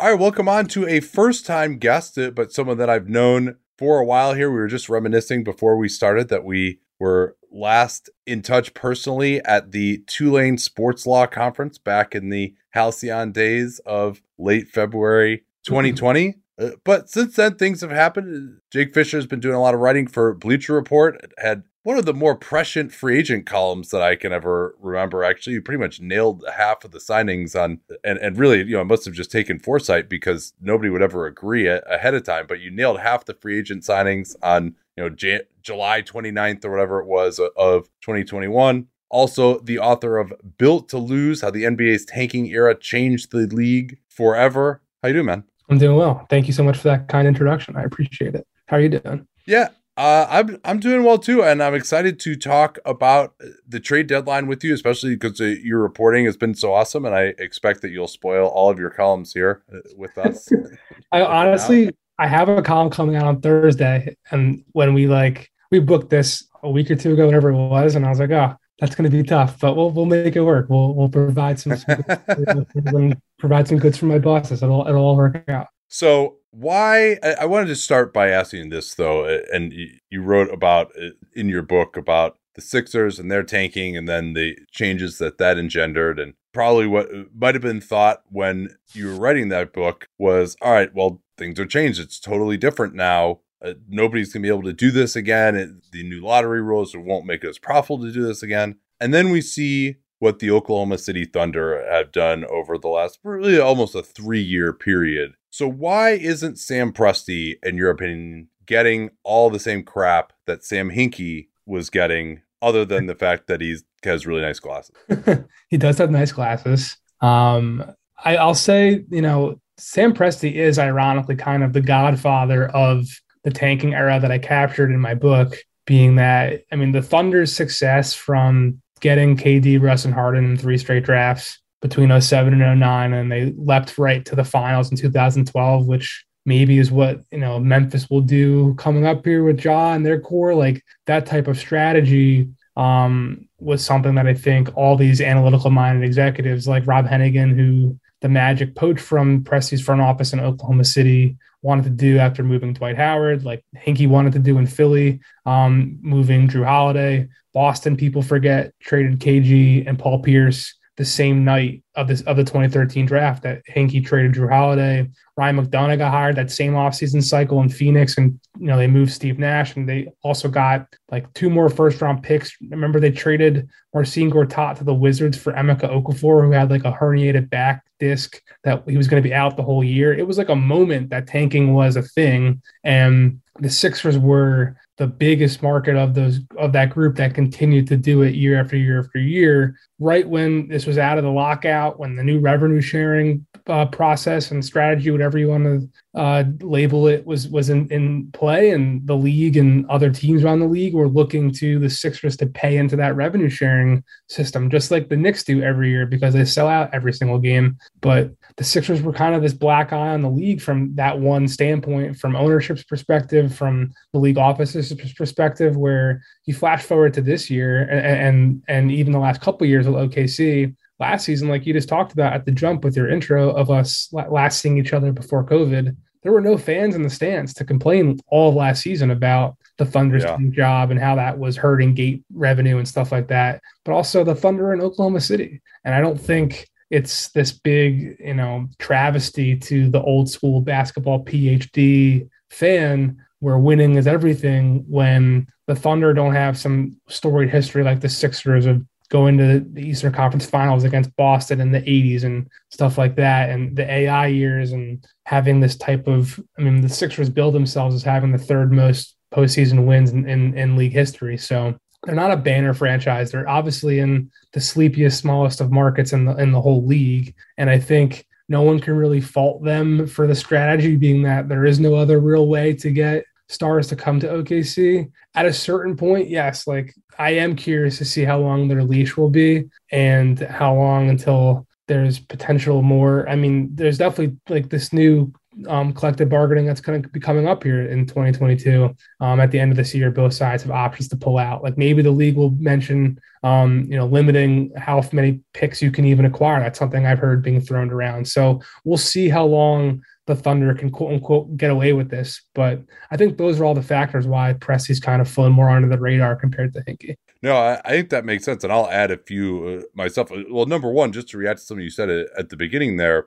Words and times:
All 0.00 0.10
right, 0.10 0.20
welcome 0.20 0.48
on 0.48 0.66
to 0.68 0.86
a 0.86 1.00
first 1.00 1.44
time 1.44 1.76
guest, 1.76 2.16
uh, 2.16 2.30
but 2.30 2.52
someone 2.52 2.78
that 2.78 2.88
I've 2.88 3.08
known 3.08 3.56
for 3.76 3.98
a 3.98 4.04
while 4.04 4.32
here. 4.32 4.48
We 4.48 4.58
were 4.58 4.68
just 4.68 4.88
reminiscing 4.88 5.42
before 5.42 5.76
we 5.76 5.88
started 5.88 6.28
that 6.28 6.44
we 6.44 6.78
were 7.00 7.36
last 7.50 8.08
in 8.24 8.42
touch 8.42 8.74
personally 8.74 9.44
at 9.44 9.72
the 9.72 10.04
Tulane 10.06 10.56
Sports 10.56 11.04
Law 11.04 11.26
Conference 11.26 11.78
back 11.78 12.14
in 12.14 12.28
the 12.28 12.54
halcyon 12.70 13.32
days 13.32 13.80
of 13.84 14.22
late 14.38 14.68
February 14.68 15.42
2020. 15.64 16.36
Uh, 16.56 16.70
but 16.84 17.10
since 17.10 17.34
then, 17.34 17.56
things 17.56 17.80
have 17.80 17.90
happened. 17.90 18.60
Jake 18.70 18.94
Fisher 18.94 19.16
has 19.16 19.26
been 19.26 19.40
doing 19.40 19.56
a 19.56 19.60
lot 19.60 19.74
of 19.74 19.80
writing 19.80 20.06
for 20.06 20.32
Bleacher 20.32 20.74
Report. 20.74 21.32
Had 21.38 21.64
one 21.82 21.96
of 21.98 22.04
the 22.04 22.14
more 22.14 22.34
prescient 22.34 22.92
free 22.92 23.18
agent 23.18 23.46
columns 23.46 23.90
that 23.90 24.02
I 24.02 24.14
can 24.16 24.32
ever 24.32 24.74
remember. 24.80 25.24
Actually, 25.24 25.54
you 25.54 25.62
pretty 25.62 25.78
much 25.80 26.00
nailed 26.00 26.44
half 26.56 26.84
of 26.84 26.90
the 26.90 26.98
signings 26.98 27.54
on, 27.54 27.80
and 28.04 28.18
and 28.18 28.36
really, 28.36 28.58
you 28.58 28.76
know, 28.76 28.84
must 28.84 29.04
have 29.04 29.14
just 29.14 29.30
taken 29.30 29.58
foresight 29.58 30.08
because 30.08 30.52
nobody 30.60 30.90
would 30.90 31.02
ever 31.02 31.26
agree 31.26 31.66
a- 31.66 31.80
ahead 31.82 32.14
of 32.14 32.24
time. 32.24 32.46
But 32.48 32.60
you 32.60 32.70
nailed 32.70 33.00
half 33.00 33.24
the 33.24 33.34
free 33.34 33.58
agent 33.58 33.84
signings 33.84 34.34
on, 34.42 34.74
you 34.96 35.02
know, 35.04 35.08
Jan- 35.10 35.42
July 35.62 36.02
29th 36.02 36.64
or 36.64 36.70
whatever 36.70 37.00
it 37.00 37.06
was 37.06 37.38
of 37.56 37.88
2021. 38.02 38.86
Also, 39.10 39.58
the 39.60 39.78
author 39.78 40.18
of 40.18 40.32
Built 40.58 40.88
to 40.90 40.98
Lose: 40.98 41.40
How 41.40 41.50
the 41.50 41.64
NBA's 41.64 42.04
Tanking 42.04 42.46
Era 42.46 42.74
Changed 42.78 43.30
the 43.30 43.46
League 43.46 43.98
Forever. 44.08 44.82
How 45.02 45.08
you 45.08 45.14
doing, 45.14 45.26
man? 45.26 45.44
I'm 45.70 45.78
doing 45.78 45.96
well. 45.96 46.26
Thank 46.28 46.46
you 46.46 46.52
so 46.52 46.64
much 46.64 46.76
for 46.78 46.88
that 46.88 47.08
kind 47.08 47.28
introduction. 47.28 47.76
I 47.76 47.84
appreciate 47.84 48.34
it. 48.34 48.46
How 48.66 48.76
are 48.76 48.80
you 48.80 48.88
doing? 48.88 49.26
Yeah, 49.46 49.68
uh, 49.98 50.28
I'm 50.30 50.60
I'm 50.64 50.78
doing 50.78 51.02
well 51.02 51.18
too, 51.18 51.42
and 51.42 51.60
I'm 51.60 51.74
excited 51.74 52.20
to 52.20 52.36
talk 52.36 52.78
about 52.84 53.34
the 53.66 53.80
trade 53.80 54.06
deadline 54.06 54.46
with 54.46 54.62
you, 54.62 54.72
especially 54.72 55.16
because 55.16 55.40
uh, 55.40 55.56
your 55.60 55.80
reporting 55.80 56.24
has 56.24 56.36
been 56.36 56.54
so 56.54 56.72
awesome, 56.72 57.04
and 57.04 57.16
I 57.16 57.34
expect 57.38 57.82
that 57.82 57.90
you'll 57.90 58.06
spoil 58.06 58.46
all 58.46 58.70
of 58.70 58.78
your 58.78 58.90
columns 58.90 59.32
here 59.32 59.64
uh, 59.74 59.78
with 59.96 60.16
us. 60.16 60.48
I 61.12 61.22
honestly, 61.22 61.90
I 62.16 62.28
have 62.28 62.48
a 62.48 62.62
column 62.62 62.90
coming 62.90 63.16
out 63.16 63.24
on 63.24 63.40
Thursday, 63.40 64.16
and 64.30 64.64
when 64.70 64.94
we 64.94 65.08
like 65.08 65.50
we 65.72 65.80
booked 65.80 66.10
this 66.10 66.46
a 66.62 66.70
week 66.70 66.92
or 66.92 66.94
two 66.94 67.14
ago, 67.14 67.26
whatever 67.26 67.50
it 67.50 67.56
was, 67.56 67.96
and 67.96 68.06
I 68.06 68.10
was 68.10 68.20
like, 68.20 68.30
oh, 68.30 68.54
that's 68.78 68.94
going 68.94 69.10
to 69.10 69.16
be 69.16 69.24
tough, 69.24 69.58
but 69.58 69.74
we'll 69.74 69.90
we'll 69.90 70.06
make 70.06 70.36
it 70.36 70.42
work. 70.42 70.68
We'll 70.68 70.94
we'll 70.94 71.08
provide 71.08 71.58
some, 71.58 71.76
some 71.76 72.04
provide 73.40 73.66
some 73.66 73.78
goods 73.78 73.98
for 73.98 74.06
my 74.06 74.20
bosses. 74.20 74.62
It'll 74.62 74.86
it'll 74.86 75.04
all 75.04 75.16
work 75.16 75.42
out. 75.48 75.66
So 75.88 76.37
why 76.50 77.18
I, 77.22 77.36
I 77.40 77.44
wanted 77.46 77.68
to 77.68 77.76
start 77.76 78.12
by 78.12 78.28
asking 78.28 78.70
this 78.70 78.94
though, 78.94 79.24
and 79.52 79.72
you, 79.72 80.22
wrote 80.22 80.52
about 80.52 80.92
in 81.34 81.48
your 81.48 81.62
book 81.62 81.96
about 81.96 82.38
the 82.54 82.60
Sixers 82.60 83.18
and 83.18 83.30
their 83.30 83.42
tanking, 83.42 83.96
and 83.96 84.08
then 84.08 84.34
the 84.34 84.56
changes 84.70 85.18
that 85.18 85.38
that 85.38 85.58
engendered, 85.58 86.18
and 86.18 86.34
probably 86.52 86.86
what 86.86 87.08
might 87.34 87.54
have 87.54 87.62
been 87.62 87.80
thought 87.80 88.22
when 88.28 88.68
you 88.92 89.08
were 89.08 89.14
writing 89.14 89.48
that 89.48 89.72
book 89.72 90.06
was, 90.18 90.56
all 90.60 90.72
right, 90.72 90.94
well 90.94 91.22
things 91.36 91.58
are 91.60 91.66
changed. 91.66 92.00
It's 92.00 92.18
totally 92.18 92.56
different 92.56 92.94
now. 92.94 93.40
Uh, 93.64 93.74
nobody's 93.88 94.32
gonna 94.32 94.42
be 94.42 94.48
able 94.48 94.62
to 94.64 94.72
do 94.72 94.90
this 94.90 95.16
again. 95.16 95.56
It, 95.56 95.92
the 95.92 96.02
new 96.02 96.20
lottery 96.20 96.62
rules 96.62 96.96
won't 96.96 97.26
make 97.26 97.44
it 97.44 97.48
as 97.48 97.58
profitable 97.58 98.04
to 98.04 98.12
do 98.12 98.24
this 98.24 98.42
again. 98.42 98.76
And 99.00 99.14
then 99.14 99.30
we 99.30 99.40
see 99.40 99.96
what 100.18 100.40
the 100.40 100.50
Oklahoma 100.50 100.98
City 100.98 101.24
Thunder 101.24 101.84
have 101.90 102.12
done 102.12 102.44
over 102.46 102.76
the 102.76 102.88
last 102.88 103.20
really 103.22 103.58
almost 103.58 103.94
a 103.94 104.02
three 104.02 104.42
year 104.42 104.72
period. 104.72 105.34
So 105.58 105.66
why 105.66 106.10
isn't 106.10 106.60
Sam 106.60 106.92
Presti, 106.92 107.56
in 107.64 107.76
your 107.76 107.90
opinion, 107.90 108.48
getting 108.66 109.10
all 109.24 109.50
the 109.50 109.58
same 109.58 109.82
crap 109.82 110.32
that 110.46 110.62
Sam 110.62 110.88
Hinkie 110.88 111.48
was 111.66 111.90
getting, 111.90 112.42
other 112.62 112.84
than 112.84 113.06
the 113.06 113.16
fact 113.16 113.48
that 113.48 113.60
he 113.60 113.76
has 114.04 114.24
really 114.24 114.42
nice 114.42 114.60
glasses? 114.60 114.94
he 115.68 115.76
does 115.76 115.98
have 115.98 116.12
nice 116.12 116.30
glasses. 116.30 116.96
Um, 117.20 117.84
I, 118.24 118.36
I'll 118.36 118.54
say, 118.54 119.04
you 119.10 119.20
know, 119.20 119.60
Sam 119.78 120.14
Presti 120.14 120.54
is 120.54 120.78
ironically 120.78 121.34
kind 121.34 121.64
of 121.64 121.72
the 121.72 121.80
godfather 121.80 122.68
of 122.68 123.08
the 123.42 123.50
tanking 123.50 123.94
era 123.94 124.20
that 124.20 124.30
I 124.30 124.38
captured 124.38 124.92
in 124.92 125.00
my 125.00 125.14
book, 125.14 125.56
being 125.88 126.14
that, 126.14 126.62
I 126.70 126.76
mean, 126.76 126.92
the 126.92 127.02
Thunder's 127.02 127.52
success 127.52 128.14
from 128.14 128.80
getting 129.00 129.36
KD, 129.36 129.82
Russ, 129.82 130.04
and 130.04 130.14
Harden 130.14 130.52
in 130.52 130.56
three 130.56 130.78
straight 130.78 131.02
drafts 131.02 131.58
between 131.80 132.20
07 132.20 132.60
and 132.60 132.80
09, 132.80 133.12
and 133.12 133.30
they 133.30 133.54
leapt 133.56 133.98
right 133.98 134.24
to 134.24 134.34
the 134.34 134.44
finals 134.44 134.90
in 134.90 134.96
2012, 134.96 135.86
which 135.86 136.24
maybe 136.44 136.78
is 136.78 136.90
what 136.90 137.20
you 137.30 137.38
know 137.38 137.60
Memphis 137.60 138.08
will 138.08 138.22
do 138.22 138.74
coming 138.74 139.06
up 139.06 139.24
here 139.24 139.44
with 139.44 139.62
Ja 139.62 139.92
and 139.92 140.04
their 140.04 140.20
core. 140.20 140.54
Like 140.54 140.84
that 141.06 141.26
type 141.26 141.46
of 141.46 141.58
strategy 141.58 142.48
um, 142.76 143.48
was 143.58 143.84
something 143.84 144.14
that 144.14 144.26
I 144.26 144.34
think 144.34 144.76
all 144.76 144.96
these 144.96 145.20
analytical 145.20 145.70
minded 145.70 146.04
executives 146.04 146.66
like 146.66 146.86
Rob 146.86 147.06
Hennigan, 147.06 147.54
who 147.54 147.98
the 148.20 148.28
Magic 148.28 148.74
poached 148.74 149.00
from 149.00 149.44
Presti's 149.44 149.82
front 149.82 150.00
office 150.00 150.32
in 150.32 150.40
Oklahoma 150.40 150.84
City, 150.84 151.36
wanted 151.62 151.84
to 151.84 151.90
do 151.90 152.18
after 152.18 152.42
moving 152.42 152.72
Dwight 152.72 152.96
Howard, 152.96 153.44
like 153.44 153.64
Hinkie 153.76 154.08
wanted 154.08 154.32
to 154.32 154.38
do 154.38 154.58
in 154.58 154.66
Philly, 154.66 155.20
um, 155.46 155.98
moving 156.00 156.48
Jrue 156.48 156.64
Holiday. 156.64 157.28
Boston, 157.54 157.96
people 157.96 158.22
forget, 158.22 158.72
traded 158.80 159.18
KG 159.20 159.86
and 159.86 159.98
Paul 159.98 160.20
Pierce 160.20 160.74
the 160.98 161.04
same 161.04 161.44
night 161.44 161.80
of 161.94 162.08
this 162.08 162.22
of 162.22 162.36
the 162.36 162.42
2013 162.42 163.06
draft 163.06 163.44
that 163.44 163.62
Hinkie 163.66 164.04
traded 164.04 164.32
Jrue 164.32 164.50
Holiday. 164.50 165.08
Ryan 165.36 165.64
McDonough 165.64 165.96
got 165.96 166.10
hired 166.10 166.34
that 166.34 166.50
same 166.50 166.72
offseason 166.72 167.22
cycle 167.22 167.62
in 167.62 167.68
Phoenix, 167.68 168.18
and 168.18 168.38
you 168.58 168.66
know 168.66 168.76
they 168.76 168.88
moved 168.88 169.12
Steve 169.12 169.38
Nash, 169.38 169.76
and 169.76 169.88
they 169.88 170.08
also 170.24 170.48
got 170.48 170.88
like 171.12 171.32
two 171.34 171.50
more 171.50 171.68
first 171.68 172.02
round 172.02 172.24
picks. 172.24 172.52
Remember 172.68 172.98
they 172.98 173.12
traded 173.12 173.68
Marcin 173.94 174.28
Gortat 174.28 174.78
to 174.78 174.84
the 174.84 174.92
Wizards 174.92 175.38
for 175.38 175.52
Emeka 175.52 175.88
Okafor, 175.88 176.42
who 176.42 176.50
had 176.50 176.68
like 176.68 176.84
a 176.84 176.92
herniated 176.92 177.48
back 177.48 177.84
disc 178.00 178.42
that 178.64 178.82
he 178.88 178.96
was 178.96 179.06
going 179.06 179.22
to 179.22 179.28
be 179.28 179.34
out 179.34 179.56
the 179.56 179.62
whole 179.62 179.84
year. 179.84 180.12
It 180.12 180.26
was 180.26 180.36
like 180.36 180.48
a 180.48 180.56
moment 180.56 181.10
that 181.10 181.28
tanking 181.28 181.74
was 181.74 181.94
a 181.94 182.02
thing, 182.02 182.60
and 182.82 183.40
the 183.60 183.70
Sixers 183.70 184.18
were 184.18 184.76
the 184.98 185.06
biggest 185.06 185.62
market 185.62 185.96
of 185.96 186.14
those 186.14 186.40
of 186.58 186.72
that 186.72 186.90
group 186.90 187.16
that 187.16 187.32
continued 187.32 187.86
to 187.86 187.96
do 187.96 188.22
it 188.22 188.34
year 188.34 188.60
after 188.60 188.76
year 188.76 189.00
after 189.00 189.18
year 189.18 189.76
right 190.00 190.28
when 190.28 190.68
this 190.68 190.86
was 190.86 190.98
out 190.98 191.18
of 191.18 191.24
the 191.24 191.30
lockout 191.30 191.98
when 191.98 192.16
the 192.16 192.24
new 192.24 192.40
revenue 192.40 192.80
sharing 192.80 193.46
uh, 193.68 193.86
process 193.86 194.50
and 194.50 194.64
strategy 194.64 195.10
whatever 195.10 195.38
you 195.38 195.48
want 195.48 195.64
to 195.64 195.88
uh, 196.18 196.44
label 196.62 197.06
it 197.06 197.24
was 197.26 197.48
was 197.48 197.70
in, 197.70 197.86
in 197.88 198.30
play. 198.32 198.70
And 198.70 199.06
the 199.06 199.14
league 199.14 199.56
and 199.56 199.88
other 199.90 200.10
teams 200.10 200.42
around 200.42 200.60
the 200.60 200.66
league 200.66 200.94
were 200.94 201.08
looking 201.08 201.52
to 201.52 201.78
the 201.78 201.90
Sixers 201.90 202.36
to 202.38 202.46
pay 202.46 202.78
into 202.78 202.96
that 202.96 203.14
revenue 203.14 203.48
sharing 203.48 204.02
system 204.28 204.70
just 204.70 204.90
like 204.90 205.08
the 205.08 205.16
Knicks 205.16 205.44
do 205.44 205.62
every 205.62 205.90
year 205.90 206.06
because 206.06 206.34
they 206.34 206.44
sell 206.44 206.66
out 206.66 206.92
every 206.92 207.12
single 207.12 207.38
game. 207.38 207.78
But 208.00 208.32
the 208.56 208.64
Sixers 208.64 209.02
were 209.02 209.12
kind 209.12 209.34
of 209.34 209.42
this 209.42 209.52
black 209.52 209.92
eye 209.92 210.08
on 210.08 210.22
the 210.22 210.30
league 210.30 210.60
from 210.60 210.94
that 210.96 211.20
one 211.20 211.46
standpoint 211.46 212.18
from 212.18 212.34
ownership's 212.34 212.84
perspective 212.84 213.54
from 213.54 213.92
the 214.12 214.18
league 214.18 214.38
office's 214.38 214.92
perspective 215.16 215.76
where 215.76 216.22
you 216.46 216.54
flash 216.54 216.82
forward 216.82 217.14
to 217.14 217.22
this 217.22 217.50
year 217.50 217.82
and 217.82 218.18
and, 218.18 218.62
and 218.68 218.90
even 218.90 219.12
the 219.12 219.18
last 219.18 219.40
couple 219.40 219.66
years 219.66 219.86
with 219.86 219.94
OKC 219.94 220.74
last 221.00 221.24
season, 221.24 221.48
like 221.48 221.66
you 221.66 221.72
just 221.72 221.88
talked 221.88 222.12
about 222.12 222.32
at 222.32 222.44
the 222.44 222.50
jump 222.50 222.84
with 222.84 222.96
your 222.96 223.08
intro 223.08 223.50
of 223.50 223.70
us 223.70 224.08
last 224.12 224.60
seeing 224.60 224.78
each 224.78 224.92
other 224.92 225.12
before 225.12 225.44
COVID, 225.44 225.96
there 226.22 226.32
were 226.32 226.40
no 226.40 226.58
fans 226.58 226.94
in 226.94 227.02
the 227.02 227.10
stands 227.10 227.54
to 227.54 227.64
complain 227.64 228.18
all 228.28 228.48
of 228.48 228.54
last 228.54 228.82
season 228.82 229.10
about 229.10 229.56
the 229.78 229.84
Thunder's 229.84 230.24
yeah. 230.24 230.36
job 230.50 230.90
and 230.90 230.98
how 230.98 231.14
that 231.14 231.38
was 231.38 231.56
hurting 231.56 231.94
gate 231.94 232.24
revenue 232.34 232.78
and 232.78 232.88
stuff 232.88 233.12
like 233.12 233.28
that. 233.28 233.60
But 233.84 233.92
also 233.92 234.24
the 234.24 234.34
Thunder 234.34 234.72
in 234.72 234.80
Oklahoma 234.80 235.20
City. 235.20 235.62
And 235.84 235.94
I 235.94 236.00
don't 236.00 236.20
think 236.20 236.68
it's 236.90 237.28
this 237.30 237.52
big, 237.52 238.16
you 238.18 238.34
know, 238.34 238.66
travesty 238.78 239.56
to 239.56 239.88
the 239.90 240.02
old 240.02 240.28
school 240.28 240.60
basketball 240.60 241.24
PhD 241.24 242.28
fan 242.50 243.24
where 243.40 243.58
winning 243.58 243.94
is 243.94 244.06
everything 244.06 244.84
when 244.88 245.46
the 245.66 245.76
Thunder 245.76 246.12
don't 246.12 246.34
have 246.34 246.58
some 246.58 246.96
storied 247.08 247.50
history 247.50 247.84
like 247.84 248.00
the 248.00 248.08
Sixers 248.08 248.66
of 248.66 248.84
going 249.08 249.38
to 249.38 249.60
the 249.60 249.82
Eastern 249.82 250.12
Conference 250.12 250.46
Finals 250.46 250.84
against 250.84 251.14
Boston 251.16 251.60
in 251.60 251.72
the 251.72 251.80
80s 251.80 252.24
and 252.24 252.48
stuff 252.70 252.98
like 252.98 253.16
that, 253.16 253.50
and 253.50 253.76
the 253.76 253.90
AI 253.90 254.26
years, 254.26 254.72
and 254.72 255.04
having 255.24 255.60
this 255.60 255.76
type 255.76 256.06
of. 256.06 256.38
I 256.58 256.62
mean, 256.62 256.80
the 256.80 256.88
Sixers 256.88 257.30
build 257.30 257.54
themselves 257.54 257.94
as 257.94 258.02
having 258.02 258.32
the 258.32 258.38
third 258.38 258.72
most 258.72 259.16
postseason 259.32 259.86
wins 259.86 260.10
in, 260.10 260.28
in, 260.28 260.56
in 260.56 260.76
league 260.76 260.92
history. 260.92 261.36
So 261.36 261.78
they're 262.04 262.14
not 262.14 262.30
a 262.30 262.36
banner 262.36 262.74
franchise. 262.74 263.30
They're 263.30 263.48
obviously 263.48 263.98
in 263.98 264.30
the 264.52 264.60
sleepiest, 264.60 265.18
smallest 265.18 265.60
of 265.60 265.72
markets 265.72 266.12
in 266.12 266.24
the 266.24 266.36
in 266.36 266.52
the 266.52 266.60
whole 266.60 266.84
league, 266.84 267.34
and 267.56 267.68
I 267.68 267.78
think 267.78 268.26
no 268.48 268.62
one 268.62 268.80
can 268.80 268.96
really 268.96 269.20
fault 269.20 269.62
them 269.62 270.06
for 270.06 270.26
the 270.26 270.34
strategy 270.34 270.96
being 270.96 271.22
that 271.22 271.48
there 271.48 271.66
is 271.66 271.78
no 271.78 271.94
other 271.94 272.18
real 272.18 272.48
way 272.48 272.72
to 272.74 272.90
get 272.90 273.24
stars 273.48 273.88
to 273.88 273.96
come 273.96 274.20
to 274.20 274.28
OKC. 274.28 275.10
At 275.34 275.46
a 275.46 275.52
certain 275.52 275.96
point, 275.96 276.28
yes, 276.28 276.66
like 276.66 276.94
I 277.18 277.30
am 277.30 277.56
curious 277.56 277.98
to 277.98 278.04
see 278.04 278.24
how 278.24 278.38
long 278.38 278.68
their 278.68 278.84
leash 278.84 279.16
will 279.16 279.30
be 279.30 279.68
and 279.90 280.38
how 280.38 280.74
long 280.74 281.08
until 281.08 281.66
there's 281.86 282.18
potential 282.18 282.82
more. 282.82 283.28
I 283.28 283.36
mean, 283.36 283.74
there's 283.74 283.98
definitely 283.98 284.36
like 284.48 284.68
this 284.68 284.92
new 284.92 285.32
um, 285.66 285.92
collective 285.92 286.28
bargaining 286.28 286.66
that's 286.66 286.80
going 286.80 287.02
to 287.02 287.08
be 287.08 287.18
coming 287.18 287.48
up 287.48 287.64
here 287.64 287.82
in 287.88 288.06
2022. 288.06 288.94
Um, 289.20 289.40
at 289.40 289.50
the 289.50 289.58
end 289.58 289.72
of 289.72 289.76
this 289.76 289.94
year, 289.94 290.10
both 290.10 290.34
sides 290.34 290.62
have 290.62 290.70
options 290.70 291.08
to 291.08 291.16
pull 291.16 291.38
out. 291.38 291.62
Like 291.62 291.76
maybe 291.76 292.02
the 292.02 292.10
league 292.10 292.36
will 292.36 292.50
mention, 292.52 293.18
um, 293.42 293.86
you 293.88 293.96
know, 293.96 294.06
limiting 294.06 294.70
how 294.76 295.02
many 295.12 295.40
picks 295.54 295.82
you 295.82 295.90
can 295.90 296.04
even 296.04 296.26
acquire. 296.26 296.60
That's 296.60 296.78
something 296.78 297.06
I've 297.06 297.18
heard 297.18 297.42
being 297.42 297.60
thrown 297.60 297.90
around. 297.90 298.28
So 298.28 298.60
we'll 298.84 298.98
see 298.98 299.28
how 299.28 299.46
long 299.46 300.02
the 300.28 300.36
Thunder 300.36 300.72
can 300.74 300.90
quote 300.90 301.12
unquote 301.12 301.56
get 301.56 301.70
away 301.70 301.92
with 301.92 302.10
this. 302.10 302.40
But 302.54 302.82
I 303.10 303.16
think 303.16 303.36
those 303.36 303.58
are 303.58 303.64
all 303.64 303.74
the 303.74 303.82
factors 303.82 304.26
why 304.26 304.54
Presti's 304.54 305.00
kind 305.00 305.20
of 305.20 305.28
flown 305.28 305.52
more 305.52 305.70
under 305.70 305.88
the 305.88 305.98
radar 305.98 306.36
compared 306.36 306.72
to 306.74 306.84
Hinkie. 306.84 307.16
No, 307.42 307.56
I, 307.56 307.80
I, 307.84 307.90
think 307.90 308.10
that 308.10 308.24
makes 308.24 308.44
sense, 308.44 308.64
and 308.64 308.72
I'll 308.72 308.90
add 308.90 309.10
a 309.10 309.16
few 309.16 309.64
uh, 309.64 309.82
myself. 309.94 310.30
Well, 310.50 310.66
number 310.66 310.90
one, 310.90 311.12
just 311.12 311.28
to 311.30 311.38
react 311.38 311.60
to 311.60 311.64
something 311.64 311.84
you 311.84 311.90
said 311.90 312.08
at 312.10 312.48
the 312.48 312.56
beginning 312.56 312.96
there, 312.96 313.26